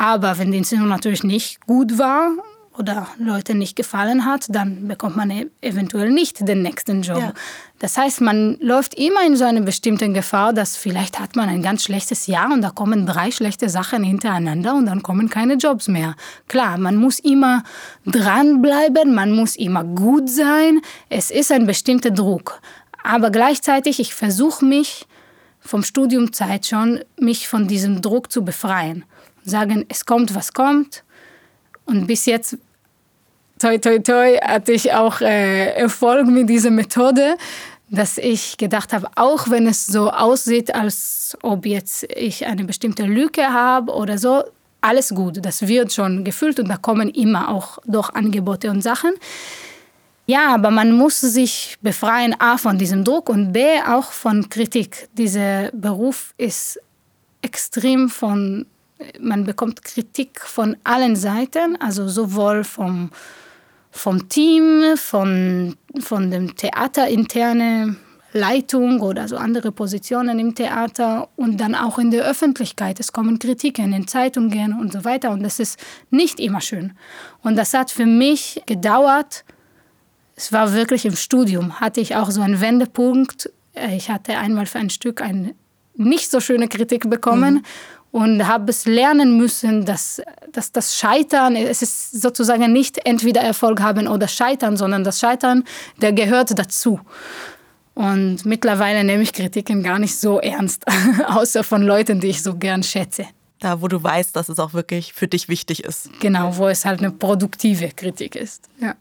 Aber 0.00 0.38
wenn 0.38 0.50
die 0.50 0.56
Inszenierung 0.56 0.88
natürlich 0.88 1.24
nicht 1.24 1.60
gut 1.66 1.98
war 1.98 2.30
oder 2.78 3.06
Leute 3.18 3.54
nicht 3.54 3.76
gefallen 3.76 4.24
hat, 4.24 4.46
dann 4.48 4.88
bekommt 4.88 5.14
man 5.14 5.30
e- 5.30 5.50
eventuell 5.60 6.10
nicht 6.10 6.48
den 6.48 6.62
nächsten 6.62 7.02
Job. 7.02 7.18
Ja. 7.18 7.34
Das 7.80 7.98
heißt, 7.98 8.22
man 8.22 8.56
läuft 8.60 8.94
immer 8.94 9.26
in 9.26 9.36
so 9.36 9.44
einer 9.44 9.60
bestimmten 9.60 10.14
Gefahr, 10.14 10.54
dass 10.54 10.78
vielleicht 10.78 11.20
hat 11.20 11.36
man 11.36 11.50
ein 11.50 11.60
ganz 11.60 11.82
schlechtes 11.82 12.26
Jahr 12.28 12.50
und 12.50 12.62
da 12.62 12.70
kommen 12.70 13.04
drei 13.04 13.30
schlechte 13.30 13.68
Sachen 13.68 14.02
hintereinander 14.02 14.74
und 14.74 14.86
dann 14.86 15.02
kommen 15.02 15.28
keine 15.28 15.56
Jobs 15.56 15.86
mehr. 15.86 16.14
Klar, 16.48 16.78
man 16.78 16.96
muss 16.96 17.18
immer 17.18 17.62
dranbleiben, 18.06 19.14
man 19.14 19.32
muss 19.32 19.54
immer 19.54 19.84
gut 19.84 20.30
sein. 20.30 20.80
Es 21.10 21.30
ist 21.30 21.52
ein 21.52 21.66
bestimmter 21.66 22.10
Druck. 22.10 22.62
Aber 23.04 23.28
gleichzeitig, 23.28 24.00
ich 24.00 24.14
versuche 24.14 24.64
mich 24.64 25.06
vom 25.60 25.82
Studiumzeit 25.82 26.64
schon, 26.64 27.00
mich 27.18 27.48
von 27.48 27.68
diesem 27.68 28.00
Druck 28.00 28.32
zu 28.32 28.46
befreien. 28.46 29.04
Sagen, 29.44 29.84
es 29.88 30.04
kommt, 30.04 30.34
was 30.34 30.52
kommt. 30.52 31.04
Und 31.84 32.06
bis 32.06 32.26
jetzt, 32.26 32.58
toi, 33.58 33.78
toi, 33.78 33.98
toi, 33.98 34.36
hatte 34.36 34.72
ich 34.72 34.92
auch 34.92 35.20
äh, 35.20 35.72
Erfolg 35.74 36.26
mit 36.26 36.48
dieser 36.48 36.70
Methode, 36.70 37.36
dass 37.88 38.18
ich 38.18 38.56
gedacht 38.56 38.92
habe, 38.92 39.08
auch 39.16 39.50
wenn 39.50 39.66
es 39.66 39.86
so 39.86 40.10
aussieht, 40.10 40.74
als 40.74 41.36
ob 41.42 41.66
jetzt 41.66 42.04
ich 42.14 42.46
eine 42.46 42.64
bestimmte 42.64 43.04
Lücke 43.04 43.52
habe 43.52 43.92
oder 43.92 44.16
so, 44.18 44.44
alles 44.80 45.10
gut, 45.10 45.44
das 45.44 45.66
wird 45.66 45.92
schon 45.92 46.24
gefüllt 46.24 46.58
und 46.60 46.68
da 46.68 46.76
kommen 46.76 47.10
immer 47.10 47.48
auch 47.48 47.78
doch 47.84 48.14
Angebote 48.14 48.70
und 48.70 48.82
Sachen. 48.82 49.12
Ja, 50.26 50.54
aber 50.54 50.70
man 50.70 50.92
muss 50.92 51.20
sich 51.20 51.76
befreien 51.82 52.36
A 52.40 52.56
von 52.56 52.78
diesem 52.78 53.04
Druck 53.04 53.28
und 53.28 53.52
B 53.52 53.64
auch 53.86 54.12
von 54.12 54.48
Kritik. 54.48 55.08
Dieser 55.14 55.70
Beruf 55.72 56.34
ist 56.38 56.78
extrem 57.42 58.08
von, 58.08 58.66
man 59.20 59.44
bekommt 59.44 59.84
Kritik 59.84 60.40
von 60.40 60.76
allen 60.84 61.16
Seiten, 61.16 61.76
also 61.80 62.08
sowohl 62.08 62.64
vom, 62.64 63.10
vom 63.90 64.28
Team, 64.28 64.96
von, 64.96 65.76
von 66.00 66.30
dem 66.30 66.56
Theaterinterne 66.56 67.96
Leitung 68.32 69.00
oder 69.00 69.26
so 69.26 69.36
andere 69.36 69.72
Positionen 69.72 70.38
im 70.38 70.54
Theater 70.54 71.28
und 71.36 71.60
dann 71.60 71.74
auch 71.74 71.98
in 71.98 72.10
der 72.10 72.24
Öffentlichkeit. 72.24 73.00
Es 73.00 73.12
kommen 73.12 73.38
Kritiken 73.38 73.92
in 73.92 74.06
Zeitungen 74.06 74.78
und 74.78 74.92
so 74.92 75.04
weiter 75.04 75.30
und 75.30 75.42
das 75.42 75.58
ist 75.58 75.80
nicht 76.10 76.38
immer 76.38 76.60
schön. 76.60 76.92
Und 77.42 77.56
das 77.56 77.74
hat 77.74 77.90
für 77.90 78.06
mich 78.06 78.62
gedauert, 78.66 79.44
es 80.36 80.52
war 80.52 80.72
wirklich 80.72 81.04
im 81.04 81.16
Studium, 81.16 81.80
hatte 81.80 82.00
ich 82.00 82.16
auch 82.16 82.30
so 82.30 82.40
einen 82.40 82.60
Wendepunkt. 82.60 83.50
Ich 83.92 84.10
hatte 84.10 84.38
einmal 84.38 84.66
für 84.66 84.78
ein 84.78 84.90
Stück 84.90 85.20
eine 85.20 85.54
nicht 85.94 86.30
so 86.30 86.40
schöne 86.40 86.68
Kritik 86.68 87.10
bekommen 87.10 87.54
mhm. 87.54 87.62
Und 88.12 88.46
habe 88.46 88.70
es 88.70 88.86
lernen 88.86 89.36
müssen, 89.36 89.84
dass, 89.84 90.20
dass 90.52 90.72
das 90.72 90.96
Scheitern, 90.96 91.54
es 91.56 91.82
ist 91.82 92.20
sozusagen 92.20 92.72
nicht 92.72 93.06
entweder 93.06 93.40
Erfolg 93.40 93.80
haben 93.80 94.08
oder 94.08 94.26
Scheitern, 94.28 94.76
sondern 94.76 95.04
das 95.04 95.20
Scheitern, 95.20 95.64
der 96.00 96.12
gehört 96.12 96.58
dazu. 96.58 97.00
Und 97.94 98.44
mittlerweile 98.46 99.04
nehme 99.04 99.22
ich 99.22 99.32
Kritiken 99.32 99.82
gar 99.82 99.98
nicht 99.98 100.18
so 100.18 100.40
ernst, 100.40 100.84
außer 101.26 101.62
von 101.62 101.82
Leuten, 101.82 102.20
die 102.20 102.28
ich 102.28 102.42
so 102.42 102.56
gern 102.56 102.82
schätze. 102.82 103.26
Da, 103.60 103.82
wo 103.82 103.88
du 103.88 104.02
weißt, 104.02 104.34
dass 104.34 104.48
es 104.48 104.58
auch 104.58 104.72
wirklich 104.72 105.12
für 105.12 105.28
dich 105.28 105.48
wichtig 105.48 105.84
ist. 105.84 106.08
Genau, 106.20 106.56
wo 106.56 106.68
es 106.68 106.86
halt 106.86 107.00
eine 107.00 107.10
produktive 107.10 107.90
Kritik 107.90 108.34
ist. 108.34 108.70
Ja. 108.80 108.94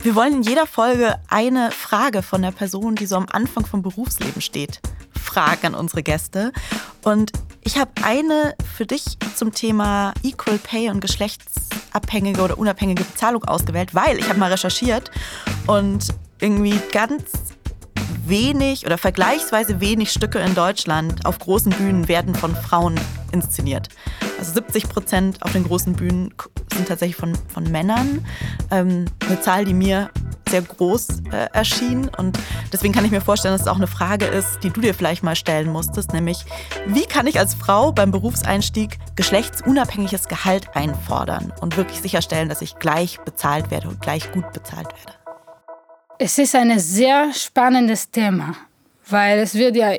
Wir 0.00 0.14
wollen 0.14 0.36
in 0.36 0.42
jeder 0.42 0.66
Folge 0.66 1.16
eine 1.28 1.70
Frage 1.70 2.22
von 2.22 2.40
der 2.40 2.52
Person, 2.52 2.94
die 2.94 3.04
so 3.04 3.16
am 3.16 3.26
Anfang 3.30 3.66
vom 3.66 3.82
Berufsleben 3.82 4.40
steht, 4.40 4.80
fragen 5.12 5.66
an 5.66 5.74
unsere 5.74 6.02
Gäste. 6.02 6.52
Und 7.02 7.32
ich 7.62 7.78
habe 7.78 7.90
eine 8.02 8.54
für 8.76 8.86
dich 8.86 9.04
zum 9.34 9.52
Thema 9.52 10.14
Equal 10.22 10.58
Pay 10.58 10.90
und 10.90 11.00
geschlechtsabhängige 11.00 12.40
oder 12.40 12.58
unabhängige 12.58 13.04
Bezahlung 13.04 13.44
ausgewählt, 13.44 13.94
weil 13.94 14.18
ich 14.18 14.28
habe 14.28 14.38
mal 14.38 14.50
recherchiert 14.50 15.10
und 15.66 16.08
irgendwie 16.40 16.80
ganz 16.92 17.24
wenig 18.26 18.86
oder 18.86 18.98
vergleichsweise 18.98 19.80
wenig 19.80 20.12
Stücke 20.12 20.38
in 20.38 20.54
Deutschland 20.54 21.24
auf 21.26 21.38
großen 21.38 21.72
Bühnen 21.72 22.08
werden 22.08 22.34
von 22.34 22.54
Frauen 22.54 22.98
inszeniert. 23.32 23.88
Also 24.38 24.52
70 24.52 24.88
Prozent 24.88 25.42
auf 25.42 25.52
den 25.52 25.64
großen 25.64 25.94
Bühnen 25.94 26.32
sind 26.72 26.88
tatsächlich 26.88 27.16
von, 27.16 27.36
von 27.48 27.64
Männern. 27.64 28.24
Ähm, 28.70 29.06
eine 29.26 29.40
Zahl, 29.40 29.64
die 29.64 29.74
mir 29.74 30.10
sehr 30.48 30.62
groß 30.62 31.08
äh, 31.32 31.48
erschien. 31.52 32.08
Und 32.16 32.38
deswegen 32.72 32.94
kann 32.94 33.04
ich 33.04 33.10
mir 33.10 33.20
vorstellen, 33.20 33.52
dass 33.52 33.62
es 33.62 33.66
auch 33.66 33.76
eine 33.76 33.86
Frage 33.86 34.26
ist, 34.26 34.60
die 34.62 34.70
du 34.70 34.80
dir 34.80 34.94
vielleicht 34.94 35.22
mal 35.22 35.36
stellen 35.36 35.70
musstest, 35.70 36.12
nämlich 36.12 36.44
wie 36.86 37.04
kann 37.04 37.26
ich 37.26 37.38
als 37.38 37.54
Frau 37.54 37.92
beim 37.92 38.10
Berufseinstieg 38.10 38.98
geschlechtsunabhängiges 39.16 40.28
Gehalt 40.28 40.74
einfordern 40.74 41.52
und 41.60 41.76
wirklich 41.76 42.00
sicherstellen, 42.00 42.48
dass 42.48 42.62
ich 42.62 42.76
gleich 42.76 43.18
bezahlt 43.20 43.70
werde 43.70 43.88
und 43.88 44.00
gleich 44.00 44.30
gut 44.32 44.52
bezahlt 44.52 44.88
werde? 44.88 45.18
Es 46.18 46.38
ist 46.38 46.54
ein 46.54 46.78
sehr 46.78 47.32
spannendes 47.32 48.10
Thema, 48.10 48.54
weil 49.08 49.38
es 49.38 49.54
wird 49.54 49.76
ja 49.76 49.92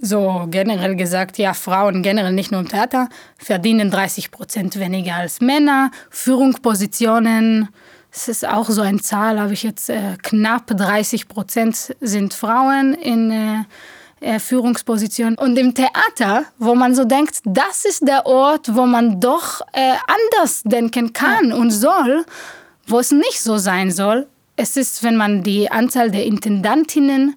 so 0.00 0.46
generell 0.50 0.96
gesagt, 0.96 1.38
ja, 1.38 1.54
Frauen 1.54 2.02
generell 2.02 2.32
nicht 2.32 2.50
nur 2.50 2.60
im 2.60 2.68
Theater 2.68 3.08
verdienen 3.36 3.90
30 3.90 4.30
Prozent 4.30 4.78
weniger 4.78 5.16
als 5.16 5.40
Männer. 5.40 5.90
Führungspositionen, 6.10 7.68
es 8.10 8.28
ist 8.28 8.46
auch 8.46 8.68
so 8.68 8.82
eine 8.82 9.00
Zahl, 9.00 9.38
habe 9.38 9.52
ich 9.52 9.62
jetzt 9.62 9.90
äh, 9.90 10.16
knapp 10.22 10.66
30 10.66 11.28
Prozent 11.28 11.94
sind 12.00 12.34
Frauen 12.34 12.94
in 12.94 13.30
äh, 13.30 13.64
äh, 14.20 14.38
Führungspositionen. 14.38 15.38
Und 15.38 15.58
im 15.58 15.74
Theater, 15.74 16.44
wo 16.58 16.74
man 16.74 16.94
so 16.94 17.04
denkt, 17.04 17.40
das 17.44 17.84
ist 17.84 18.06
der 18.06 18.26
Ort, 18.26 18.74
wo 18.74 18.84
man 18.84 19.20
doch 19.20 19.62
äh, 19.72 19.94
anders 20.06 20.62
denken 20.64 21.12
kann 21.12 21.52
und 21.52 21.70
soll, 21.70 22.26
wo 22.86 22.98
es 22.98 23.12
nicht 23.12 23.40
so 23.40 23.56
sein 23.56 23.90
soll, 23.90 24.26
es 24.56 24.76
ist, 24.76 25.02
wenn 25.02 25.16
man 25.16 25.42
die 25.42 25.70
Anzahl 25.70 26.10
der 26.10 26.26
Intendantinnen 26.26 27.36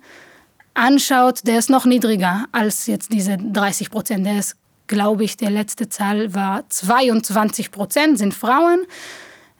anschaut, 0.74 1.42
der 1.46 1.60
ist 1.60 1.70
noch 1.70 1.86
niedriger 1.86 2.46
als 2.52 2.88
jetzt 2.88 3.12
diese 3.14 3.38
30 3.38 3.90
Prozent. 3.90 4.26
Der 4.26 4.40
ist, 4.40 4.56
glaube 4.88 5.24
ich, 5.24 5.38
der 5.38 5.50
letzte 5.50 5.90
Zahl 5.90 6.34
war 6.34 6.68
22 6.70 7.72
Prozent 7.72 8.18
sind 8.18 8.34
Frauen. 8.34 8.86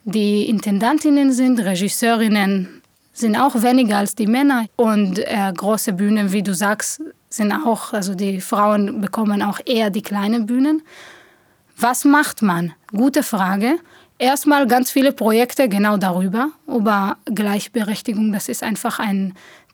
Die 0.06 0.50
Intendantinnen 0.50 1.32
sind, 1.32 1.60
Regisseurinnen 1.60 2.82
sind 3.14 3.36
auch 3.36 3.62
weniger 3.62 3.98
als 3.98 4.16
die 4.16 4.28
Männer. 4.28 4.66
Und 4.76 5.20
äh, 5.20 5.54
große 5.56 5.94
Bühnen, 5.94 6.32
wie 6.32 6.44
du 6.44 6.54
sagst, 6.54 7.02
sind 7.30 7.52
auch, 7.52 7.94
also 7.94 8.16
die 8.16 8.42
Frauen 8.42 9.02
bekommen 9.02 9.42
auch 9.42 9.60
eher 9.66 9.90
die 9.90 10.02
kleinen 10.02 10.46
Bühnen. 10.46 10.82
Was 11.78 12.06
macht 12.06 12.42
man? 12.42 12.74
Gute 12.92 13.24
Frage 13.24 13.80
erstmal 14.24 14.68
ganz 14.68 14.92
viele 14.92 15.12
Projekte 15.12 15.68
genau 15.68 15.98
darüber, 15.98 16.52
über 16.68 17.18
Gleichberechtigung. 17.26 18.32
Das 18.32 18.48
ist 18.48 18.64
einfach 18.64 19.00
ein 19.00 19.34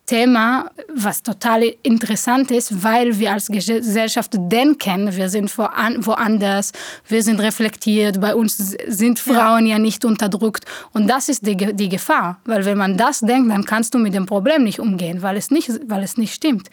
Thema, 0.10 0.72
was 0.92 1.22
total 1.22 1.62
interessant 1.84 2.50
ist, 2.50 2.84
weil 2.84 3.20
wir 3.20 3.32
als 3.32 3.46
Gesellschaft 3.46 4.32
denken, 4.34 5.16
wir 5.16 5.30
sind 5.30 5.56
woanders, 5.56 6.72
wir 7.08 7.22
sind 7.22 7.40
reflektiert, 7.40 8.20
bei 8.20 8.34
uns 8.34 8.58
sind 8.88 9.20
Frauen 9.20 9.68
ja, 9.68 9.76
ja 9.76 9.80
nicht 9.80 10.04
unterdrückt. 10.06 10.66
Und 10.94 11.08
das 11.08 11.30
ist 11.30 11.46
die, 11.46 11.56
die 11.56 11.90
Gefahr, 11.90 12.40
weil 12.46 12.66
wenn 12.66 12.80
man 12.80 12.98
das 12.98 13.20
denkt, 13.20 13.52
dann 13.52 13.66
kannst 13.66 13.94
du 13.94 14.00
mit 14.00 14.16
dem 14.16 14.26
Problem 14.26 14.64
nicht 14.64 14.80
umgehen, 14.80 15.22
weil 15.22 15.38
es 15.38 15.52
nicht, 15.52 15.70
weil 15.88 16.02
es 16.02 16.18
nicht 16.18 16.34
stimmt. 16.34 16.72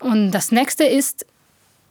Und 0.00 0.32
das 0.32 0.50
nächste 0.50 0.82
ist, 0.82 1.24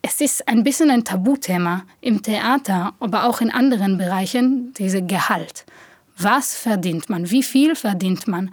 es 0.01 0.19
ist 0.19 0.45
ein 0.45 0.65
bisschen 0.65 0.91
ein 0.91 1.05
Tabuthema 1.05 1.85
im 2.01 2.21
Theater, 2.21 2.93
aber 2.99 3.23
auch 3.23 3.39
in 3.39 3.49
anderen 3.49 3.97
Bereichen, 3.97 4.73
diese 4.77 5.01
Gehalt. 5.01 5.63
Was 6.17 6.55
verdient 6.57 7.09
man? 7.09 7.31
Wie 7.31 7.43
viel 7.43 7.75
verdient 7.75 8.27
man? 8.27 8.51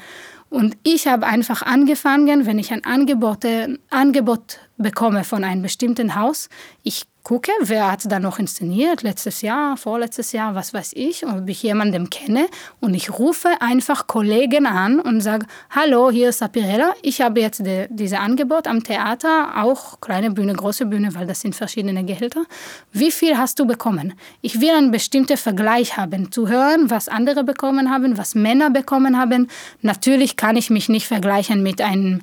Und 0.53 0.77
ich 0.83 1.07
habe 1.07 1.27
einfach 1.27 1.63
angefangen, 1.63 2.45
wenn 2.45 2.59
ich 2.59 2.75
ein 2.75 2.85
Angebot, 2.85 3.47
Angebot 3.89 4.59
bekomme 4.77 5.25
von 5.25 5.45
einem 5.45 5.63
bestimmten 5.63 6.15
Haus, 6.15 6.51
ich 6.83 7.05
gucke, 7.25 7.53
wer 7.61 7.91
hat 7.93 8.11
da 8.11 8.19
noch 8.19 8.39
inszeniert, 8.39 9.03
letztes 9.03 9.43
Jahr, 9.43 9.77
vorletztes 9.77 10.33
Jahr, 10.33 10.55
was 10.55 10.75
weiß 10.75 10.93
ich, 10.95 11.27
ob 11.27 11.49
ich 11.49 11.63
jemanden 11.63 12.11
kenne. 12.11 12.47
Und 12.81 12.95
ich 12.95 13.17
rufe 13.19 13.49
einfach 13.61 14.07
Kollegen 14.07 14.67
an 14.67 14.99
und 14.99 15.21
sage, 15.21 15.47
hallo, 15.71 16.11
hier 16.11 16.31
ist 16.31 16.39
Sapirella, 16.39 16.95
ich 17.03 17.21
habe 17.21 17.41
jetzt 17.41 17.65
die, 17.65 17.87
dieses 17.91 18.19
Angebot 18.19 18.67
am 18.67 18.83
Theater, 18.83 19.63
auch 19.63 20.01
kleine 20.01 20.31
Bühne, 20.31 20.55
große 20.55 20.87
Bühne, 20.87 21.15
weil 21.15 21.27
das 21.27 21.41
sind 21.41 21.55
verschiedene 21.55 22.05
Gehälter. 22.05 22.45
Wie 22.93 23.11
viel 23.11 23.39
hast 23.39 23.59
du 23.59 23.67
bekommen? 23.67 24.15
Ich 24.41 24.61
will 24.61 24.71
einen 24.71 24.91
bestimmten 24.91 25.37
Vergleich 25.37 25.97
haben, 25.97 26.33
zu 26.33 26.49
hören, 26.49 26.91
was 26.91 27.09
andere 27.09 27.45
bekommen 27.45 27.91
haben, 27.91 28.19
was 28.19 28.35
Männer 28.35 28.71
bekommen 28.71 29.19
haben. 29.19 29.49
Natürlich 29.81 30.37
kann 30.37 30.57
ich 30.57 30.71
mich 30.71 30.89
nicht 30.89 31.07
vergleichen 31.07 31.63
mit 31.63 31.81
einem 31.81 32.23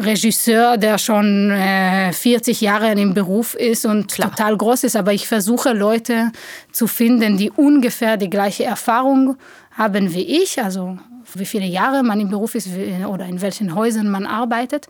Regisseur, 0.00 0.76
der 0.76 0.98
schon 0.98 1.50
äh, 1.50 2.12
40 2.12 2.60
Jahre 2.60 2.92
im 2.92 3.14
Beruf 3.14 3.54
ist 3.54 3.84
und 3.84 4.12
Klar. 4.12 4.30
total 4.30 4.56
groß 4.56 4.84
ist, 4.84 4.96
aber 4.96 5.12
ich 5.12 5.28
versuche 5.28 5.72
Leute 5.72 6.32
zu 6.72 6.86
finden, 6.86 7.36
die 7.36 7.50
ungefähr 7.50 8.16
die 8.16 8.30
gleiche 8.30 8.64
Erfahrung 8.64 9.36
haben 9.72 10.12
wie 10.14 10.42
ich, 10.42 10.62
also 10.62 10.98
wie 11.34 11.46
viele 11.46 11.66
Jahre 11.66 12.02
man 12.02 12.20
im 12.20 12.30
Beruf 12.30 12.54
ist 12.54 12.68
oder 13.06 13.26
in 13.26 13.40
welchen 13.40 13.74
Häusern 13.74 14.10
man 14.10 14.26
arbeitet. 14.26 14.88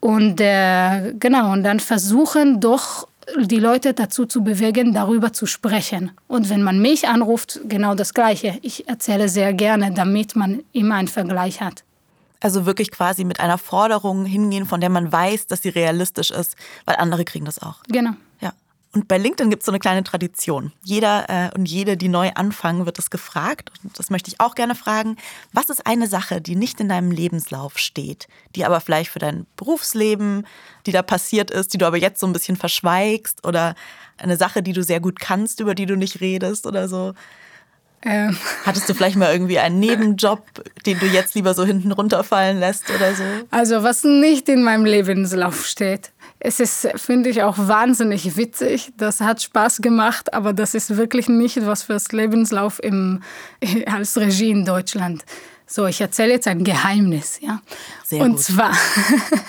Und 0.00 0.40
äh, 0.40 1.12
genau, 1.18 1.52
und 1.52 1.62
dann 1.62 1.78
versuchen 1.78 2.60
doch 2.60 3.06
die 3.38 3.60
Leute 3.60 3.94
dazu 3.94 4.26
zu 4.26 4.42
bewegen, 4.42 4.92
darüber 4.92 5.32
zu 5.32 5.46
sprechen. 5.46 6.10
Und 6.26 6.50
wenn 6.50 6.62
man 6.62 6.80
mich 6.80 7.06
anruft, 7.06 7.60
genau 7.68 7.94
das 7.94 8.14
Gleiche. 8.14 8.58
Ich 8.62 8.88
erzähle 8.88 9.28
sehr 9.28 9.52
gerne, 9.52 9.92
damit 9.92 10.34
man 10.34 10.60
immer 10.72 10.96
einen 10.96 11.08
Vergleich 11.08 11.60
hat. 11.60 11.84
Also 12.42 12.66
wirklich 12.66 12.90
quasi 12.90 13.24
mit 13.24 13.40
einer 13.40 13.56
Forderung 13.56 14.24
hingehen, 14.24 14.66
von 14.66 14.80
der 14.80 14.90
man 14.90 15.12
weiß, 15.12 15.46
dass 15.46 15.62
sie 15.62 15.68
realistisch 15.68 16.30
ist, 16.30 16.56
weil 16.84 16.96
andere 16.96 17.24
kriegen 17.24 17.44
das 17.44 17.60
auch. 17.60 17.82
Genau. 17.88 18.12
Ja. 18.40 18.52
Und 18.94 19.08
bei 19.08 19.16
LinkedIn 19.16 19.48
gibt 19.48 19.62
es 19.62 19.66
so 19.66 19.72
eine 19.72 19.78
kleine 19.78 20.04
Tradition. 20.04 20.72
Jeder 20.82 21.30
äh, 21.30 21.50
und 21.56 21.66
jede, 21.66 21.96
die 21.96 22.08
neu 22.08 22.30
anfangen, 22.34 22.84
wird 22.84 22.98
es 22.98 23.08
gefragt. 23.08 23.70
Und 23.82 23.98
das 23.98 24.10
möchte 24.10 24.28
ich 24.28 24.40
auch 24.40 24.54
gerne 24.54 24.74
fragen. 24.74 25.16
Was 25.52 25.70
ist 25.70 25.86
eine 25.86 26.08
Sache, 26.08 26.42
die 26.42 26.56
nicht 26.56 26.78
in 26.80 26.88
deinem 26.88 27.10
Lebenslauf 27.10 27.78
steht, 27.78 28.28
die 28.54 28.64
aber 28.64 28.80
vielleicht 28.80 29.10
für 29.10 29.18
dein 29.18 29.46
Berufsleben, 29.56 30.46
die 30.84 30.92
da 30.92 31.02
passiert 31.02 31.50
ist, 31.50 31.72
die 31.72 31.78
du 31.78 31.86
aber 31.86 31.96
jetzt 31.96 32.20
so 32.20 32.26
ein 32.26 32.34
bisschen 32.34 32.56
verschweigst 32.56 33.46
oder 33.46 33.76
eine 34.18 34.36
Sache, 34.36 34.62
die 34.62 34.74
du 34.74 34.82
sehr 34.82 35.00
gut 35.00 35.20
kannst, 35.20 35.60
über 35.60 35.74
die 35.74 35.86
du 35.86 35.96
nicht 35.96 36.20
redest 36.20 36.66
oder 36.66 36.88
so? 36.88 37.14
Ähm. 38.04 38.36
Hattest 38.64 38.88
du 38.88 38.94
vielleicht 38.94 39.16
mal 39.16 39.32
irgendwie 39.32 39.58
einen 39.58 39.78
Nebenjob, 39.78 40.42
den 40.86 40.98
du 40.98 41.06
jetzt 41.06 41.34
lieber 41.34 41.54
so 41.54 41.64
hinten 41.64 41.92
runterfallen 41.92 42.58
lässt 42.58 42.90
oder 42.90 43.14
so? 43.14 43.22
Also 43.50 43.82
was 43.82 44.02
nicht 44.04 44.48
in 44.48 44.62
meinem 44.62 44.84
Lebenslauf 44.84 45.66
steht. 45.66 46.10
Es 46.40 46.58
ist, 46.58 46.88
finde 46.96 47.30
ich, 47.30 47.44
auch 47.44 47.56
wahnsinnig 47.56 48.36
witzig. 48.36 48.92
Das 48.96 49.20
hat 49.20 49.40
Spaß 49.40 49.80
gemacht, 49.80 50.34
aber 50.34 50.52
das 50.52 50.74
ist 50.74 50.96
wirklich 50.96 51.28
nicht 51.28 51.64
was 51.64 51.84
fürs 51.84 52.10
Lebenslauf 52.10 52.82
im, 52.82 53.22
als 53.86 54.16
Regie 54.18 54.50
in 54.50 54.64
Deutschland. 54.64 55.24
So, 55.66 55.86
ich 55.86 56.00
erzähle 56.00 56.32
jetzt 56.32 56.48
ein 56.48 56.64
Geheimnis, 56.64 57.38
ja. 57.40 57.62
Sehr 58.04 58.22
Und 58.22 58.32
gut. 58.32 58.40
zwar 58.40 58.72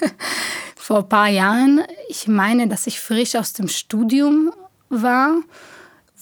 vor 0.76 0.99
ein 0.99 1.10
paar 1.10 1.28
Jahren, 1.30 1.82
ich 2.08 2.28
meine, 2.28 2.68
dass 2.68 2.86
ich 2.86 2.99
frisch 2.99 3.36
aus 3.36 3.54
dem 3.54 3.68
Studium 3.68 4.54
war 4.89 5.34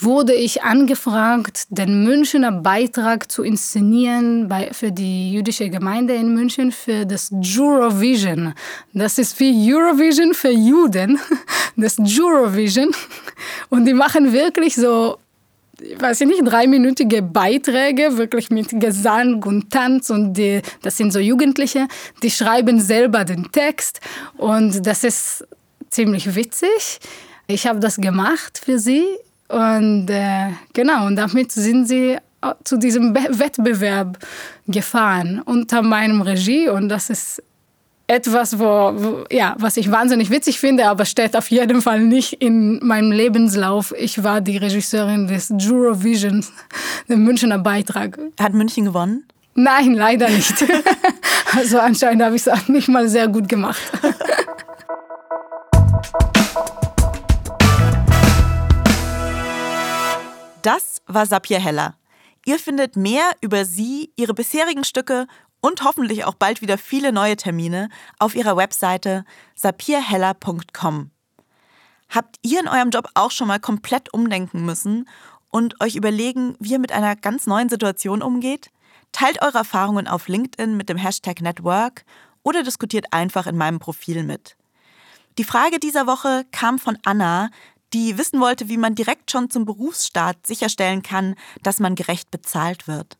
wurde 0.04 0.34
ich 0.34 0.64
angefragt, 0.64 1.68
den 1.70 2.04
Münchner 2.04 2.52
Beitrag 2.52 3.32
zu 3.32 3.44
inszenieren 3.44 4.48
bei, 4.48 4.72
für 4.74 4.92
die 4.92 5.34
jüdische 5.34 5.70
Gemeinde 5.70 6.14
in 6.16 6.34
München 6.34 6.72
für 6.72 7.06
das 7.06 7.32
Eurovision. 7.32 8.54
Das 8.94 9.18
ist 9.18 9.40
wie 9.40 9.74
Eurovision 9.74 10.34
für 10.34 10.52
Juden, 10.52 11.20
das 11.76 11.98
Eurovision. 12.00 12.92
Und 13.70 13.86
die 13.86 13.94
machen 13.94 14.34
wirklich 14.34 14.76
so 14.76 15.18
ich 15.84 16.00
weiß 16.00 16.20
nicht, 16.22 16.46
dreiminütige 16.46 17.24
Beiträge, 17.24 18.18
wirklich 18.18 18.52
mit 18.52 18.80
Gesang 18.80 19.42
und 19.44 19.72
Tanz 19.72 20.12
und 20.12 20.34
die, 20.34 20.62
das 20.84 20.98
sind 20.98 21.12
so 21.12 21.18
Jugendliche, 21.18 21.88
die 22.22 22.30
schreiben 22.30 22.80
selber 22.80 23.26
den 23.26 23.52
Text 23.52 24.00
und 24.38 24.86
das 24.86 25.04
ist 25.04 25.44
ziemlich 25.90 26.36
witzig. 26.36 27.00
Ich 27.48 27.66
habe 27.66 27.80
das 27.80 27.98
gemacht 27.98 28.62
für 28.64 28.78
sie 28.78 29.06
und 29.52 30.10
äh, 30.10 30.50
genau, 30.74 31.08
und 31.08 31.16
damit 31.16 31.52
sind 31.52 31.88
sie 31.88 32.18
zu 32.64 32.78
diesem 32.78 33.14
Be 33.14 33.22
Wettbewerb 33.30 34.18
gefahren 34.68 35.42
unter 35.46 35.82
meinem 35.82 36.22
Regie. 36.22 36.70
Und 36.70 36.90
das 36.90 37.10
ist 37.10 37.44
etwas, 38.08 38.60
wo, 38.60 38.66
wo, 38.66 39.24
ja, 39.32 39.56
was 39.60 39.78
ich 39.78 39.92
wahnsinnig 39.92 40.30
witzig 40.30 40.60
finde, 40.60 40.88
aber 40.88 41.06
steht 41.06 41.36
auf 41.36 41.50
jeden 41.50 41.82
Fall 41.82 42.02
nicht 42.02 42.34
in 42.34 42.80
meinem 42.84 43.12
Lebenslauf. 43.12 43.94
Ich 43.98 44.24
war 44.24 44.42
die 44.42 44.58
Regisseurin 44.58 45.28
des 45.28 45.52
Eurovision, 45.52 46.44
dem 47.10 47.24
Münchner 47.24 47.60
Beitrag. 47.60 48.18
Hat 48.40 48.54
München 48.54 48.86
gewonnen? 48.86 49.24
Nein, 49.54 49.94
leider 49.94 50.30
nicht. 50.30 50.66
also 51.56 51.80
anscheinend 51.80 52.24
habe 52.24 52.36
ich 52.36 52.42
es 52.42 52.48
auch 52.48 52.68
nicht 52.68 52.88
mal 52.88 53.08
sehr 53.08 53.28
gut 53.28 53.48
gemacht. 53.48 53.82
Das 60.62 61.02
war 61.08 61.26
Sapir 61.26 61.60
Heller. 61.60 61.96
Ihr 62.46 62.60
findet 62.60 62.96
mehr 62.96 63.32
über 63.42 63.66
sie, 63.66 64.12
ihre 64.16 64.34
bisherigen 64.34 64.84
Stücke 64.84 65.28
und 65.60 65.84
hoffentlich 65.84 66.26
auch 66.26 66.36
bald 66.36 66.62
wieder 66.62 66.78
viele 66.78 67.12
neue 67.12 67.36
Termine 67.36 67.90
auf 68.20 68.36
ihrer 68.36 68.58
Webseite 68.58 69.26
sapirheller.com. 69.56 71.12
Habt 72.10 72.38
ihr 72.44 72.60
in 72.60 72.68
eurem 72.68 72.90
Job 72.92 73.10
auch 73.16 73.32
schon 73.32 73.48
mal 73.48 73.60
komplett 73.60 74.14
umdenken 74.14 74.66
müssen 74.66 75.08
und 75.50 75.82
euch 75.82 75.96
überlegen, 75.96 76.56
wie 76.60 76.74
ihr 76.74 76.80
mit 76.80 76.92
einer 76.92 77.16
ganz 77.16 77.48
neuen 77.48 77.70
Situation 77.70 78.22
umgeht? 78.22 78.70
Teilt 79.12 79.42
eure 79.42 79.60
Erfahrungen 79.60 80.08
auf 80.08 80.28
LinkedIn 80.28 80.78
mit 80.78 80.90
dem 80.90 80.98
Hashtag 80.98 81.42
Network 81.42 82.06
oder 82.44 82.64
diskutiert 82.64 83.06
einfach 83.12 83.48
in 83.48 83.58
meinem 83.58 83.80
Profil 83.80 84.24
mit. 84.24 84.58
Die 85.38 85.44
Frage 85.44 85.80
dieser 85.80 86.08
Woche 86.08 86.46
kam 86.52 86.78
von 86.78 86.98
Anna, 87.04 87.50
die 87.94 88.18
wissen 88.18 88.40
wollte, 88.40 88.70
wie 88.70 88.78
man 88.78 88.96
direkt 88.96 89.30
schon 89.32 89.50
zum 89.50 89.66
Berufsstart 89.66 90.48
sicherstellen 90.48 91.04
kann, 91.04 91.36
dass 91.64 91.80
man 91.80 91.96
gerecht 91.96 92.30
bezahlt 92.32 92.88
wird. 92.88 93.18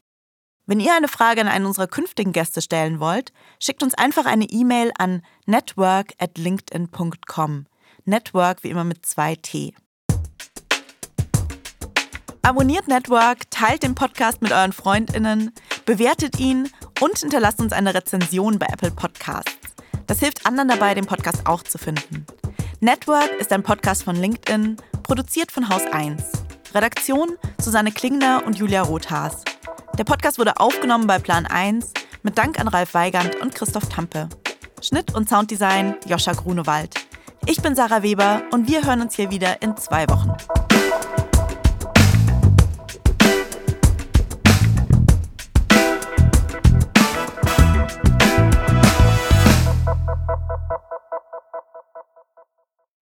Wenn 0.66 0.80
ihr 0.80 0.96
eine 0.96 1.08
Frage 1.08 1.42
an 1.42 1.48
einen 1.48 1.66
unserer 1.66 1.88
künftigen 1.88 2.32
Gäste 2.32 2.62
stellen 2.62 3.00
wollt, 3.00 3.34
schickt 3.60 3.82
uns 3.84 3.96
einfach 3.96 4.26
eine 4.26 4.46
E-Mail 4.46 4.92
an 4.98 5.24
network@linkedin.com. 5.46 7.66
Network 8.06 8.64
wie 8.64 8.70
immer 8.70 8.86
mit 8.86 9.06
zwei 9.06 9.36
T. 9.36 9.74
Abonniert 12.44 12.88
Network, 12.88 13.52
teilt 13.52 13.84
den 13.84 13.94
Podcast 13.96 14.42
mit 14.42 14.52
euren 14.52 14.74
Freundinnen, 14.74 15.52
bewertet 15.86 16.40
ihn 16.40 16.70
und 17.00 17.20
hinterlasst 17.20 17.60
uns 17.60 17.72
eine 17.74 17.94
Rezension 17.94 18.58
bei 18.58 18.66
Apple 18.68 18.92
Podcasts. 18.92 19.52
Das 20.08 20.20
hilft 20.20 20.46
anderen 20.46 20.70
dabei, 20.70 20.96
den 20.96 21.06
Podcast 21.06 21.46
auch 21.46 21.64
zu 21.64 21.78
finden. 21.78 22.26
Network 22.84 23.30
ist 23.40 23.54
ein 23.54 23.62
Podcast 23.62 24.02
von 24.02 24.16
LinkedIn, 24.16 24.76
produziert 25.04 25.52
von 25.52 25.70
Haus 25.70 25.84
1. 25.92 26.24
Redaktion 26.74 27.38
Susanne 27.60 27.92
Klingner 27.92 28.42
und 28.44 28.58
Julia 28.58 28.82
Rothaas. 28.82 29.44
Der 30.00 30.04
Podcast 30.04 30.40
wurde 30.40 30.60
aufgenommen 30.60 31.06
bei 31.06 31.20
Plan 31.20 31.46
1 31.46 31.94
mit 32.24 32.40
Dank 32.40 32.60
an 32.60 32.68
Ralf 32.68 32.96
Weigand 32.96 33.36
und 33.36 33.54
Christoph 33.54 33.88
Tampe. 33.88 34.30
Schnitt 34.82 35.14
und 35.14 35.30
Sounddesign 35.30 35.98
Joscha 36.08 36.34
Grunewald. 36.34 36.96
Ich 37.46 37.62
bin 37.62 37.76
Sarah 37.76 38.02
Weber 38.02 38.42
und 38.50 38.68
wir 38.68 38.84
hören 38.84 39.02
uns 39.02 39.16
hier 39.16 39.30
wieder 39.30 39.62
in 39.62 39.78
zwei 39.78 40.10
Wochen. 40.10 40.32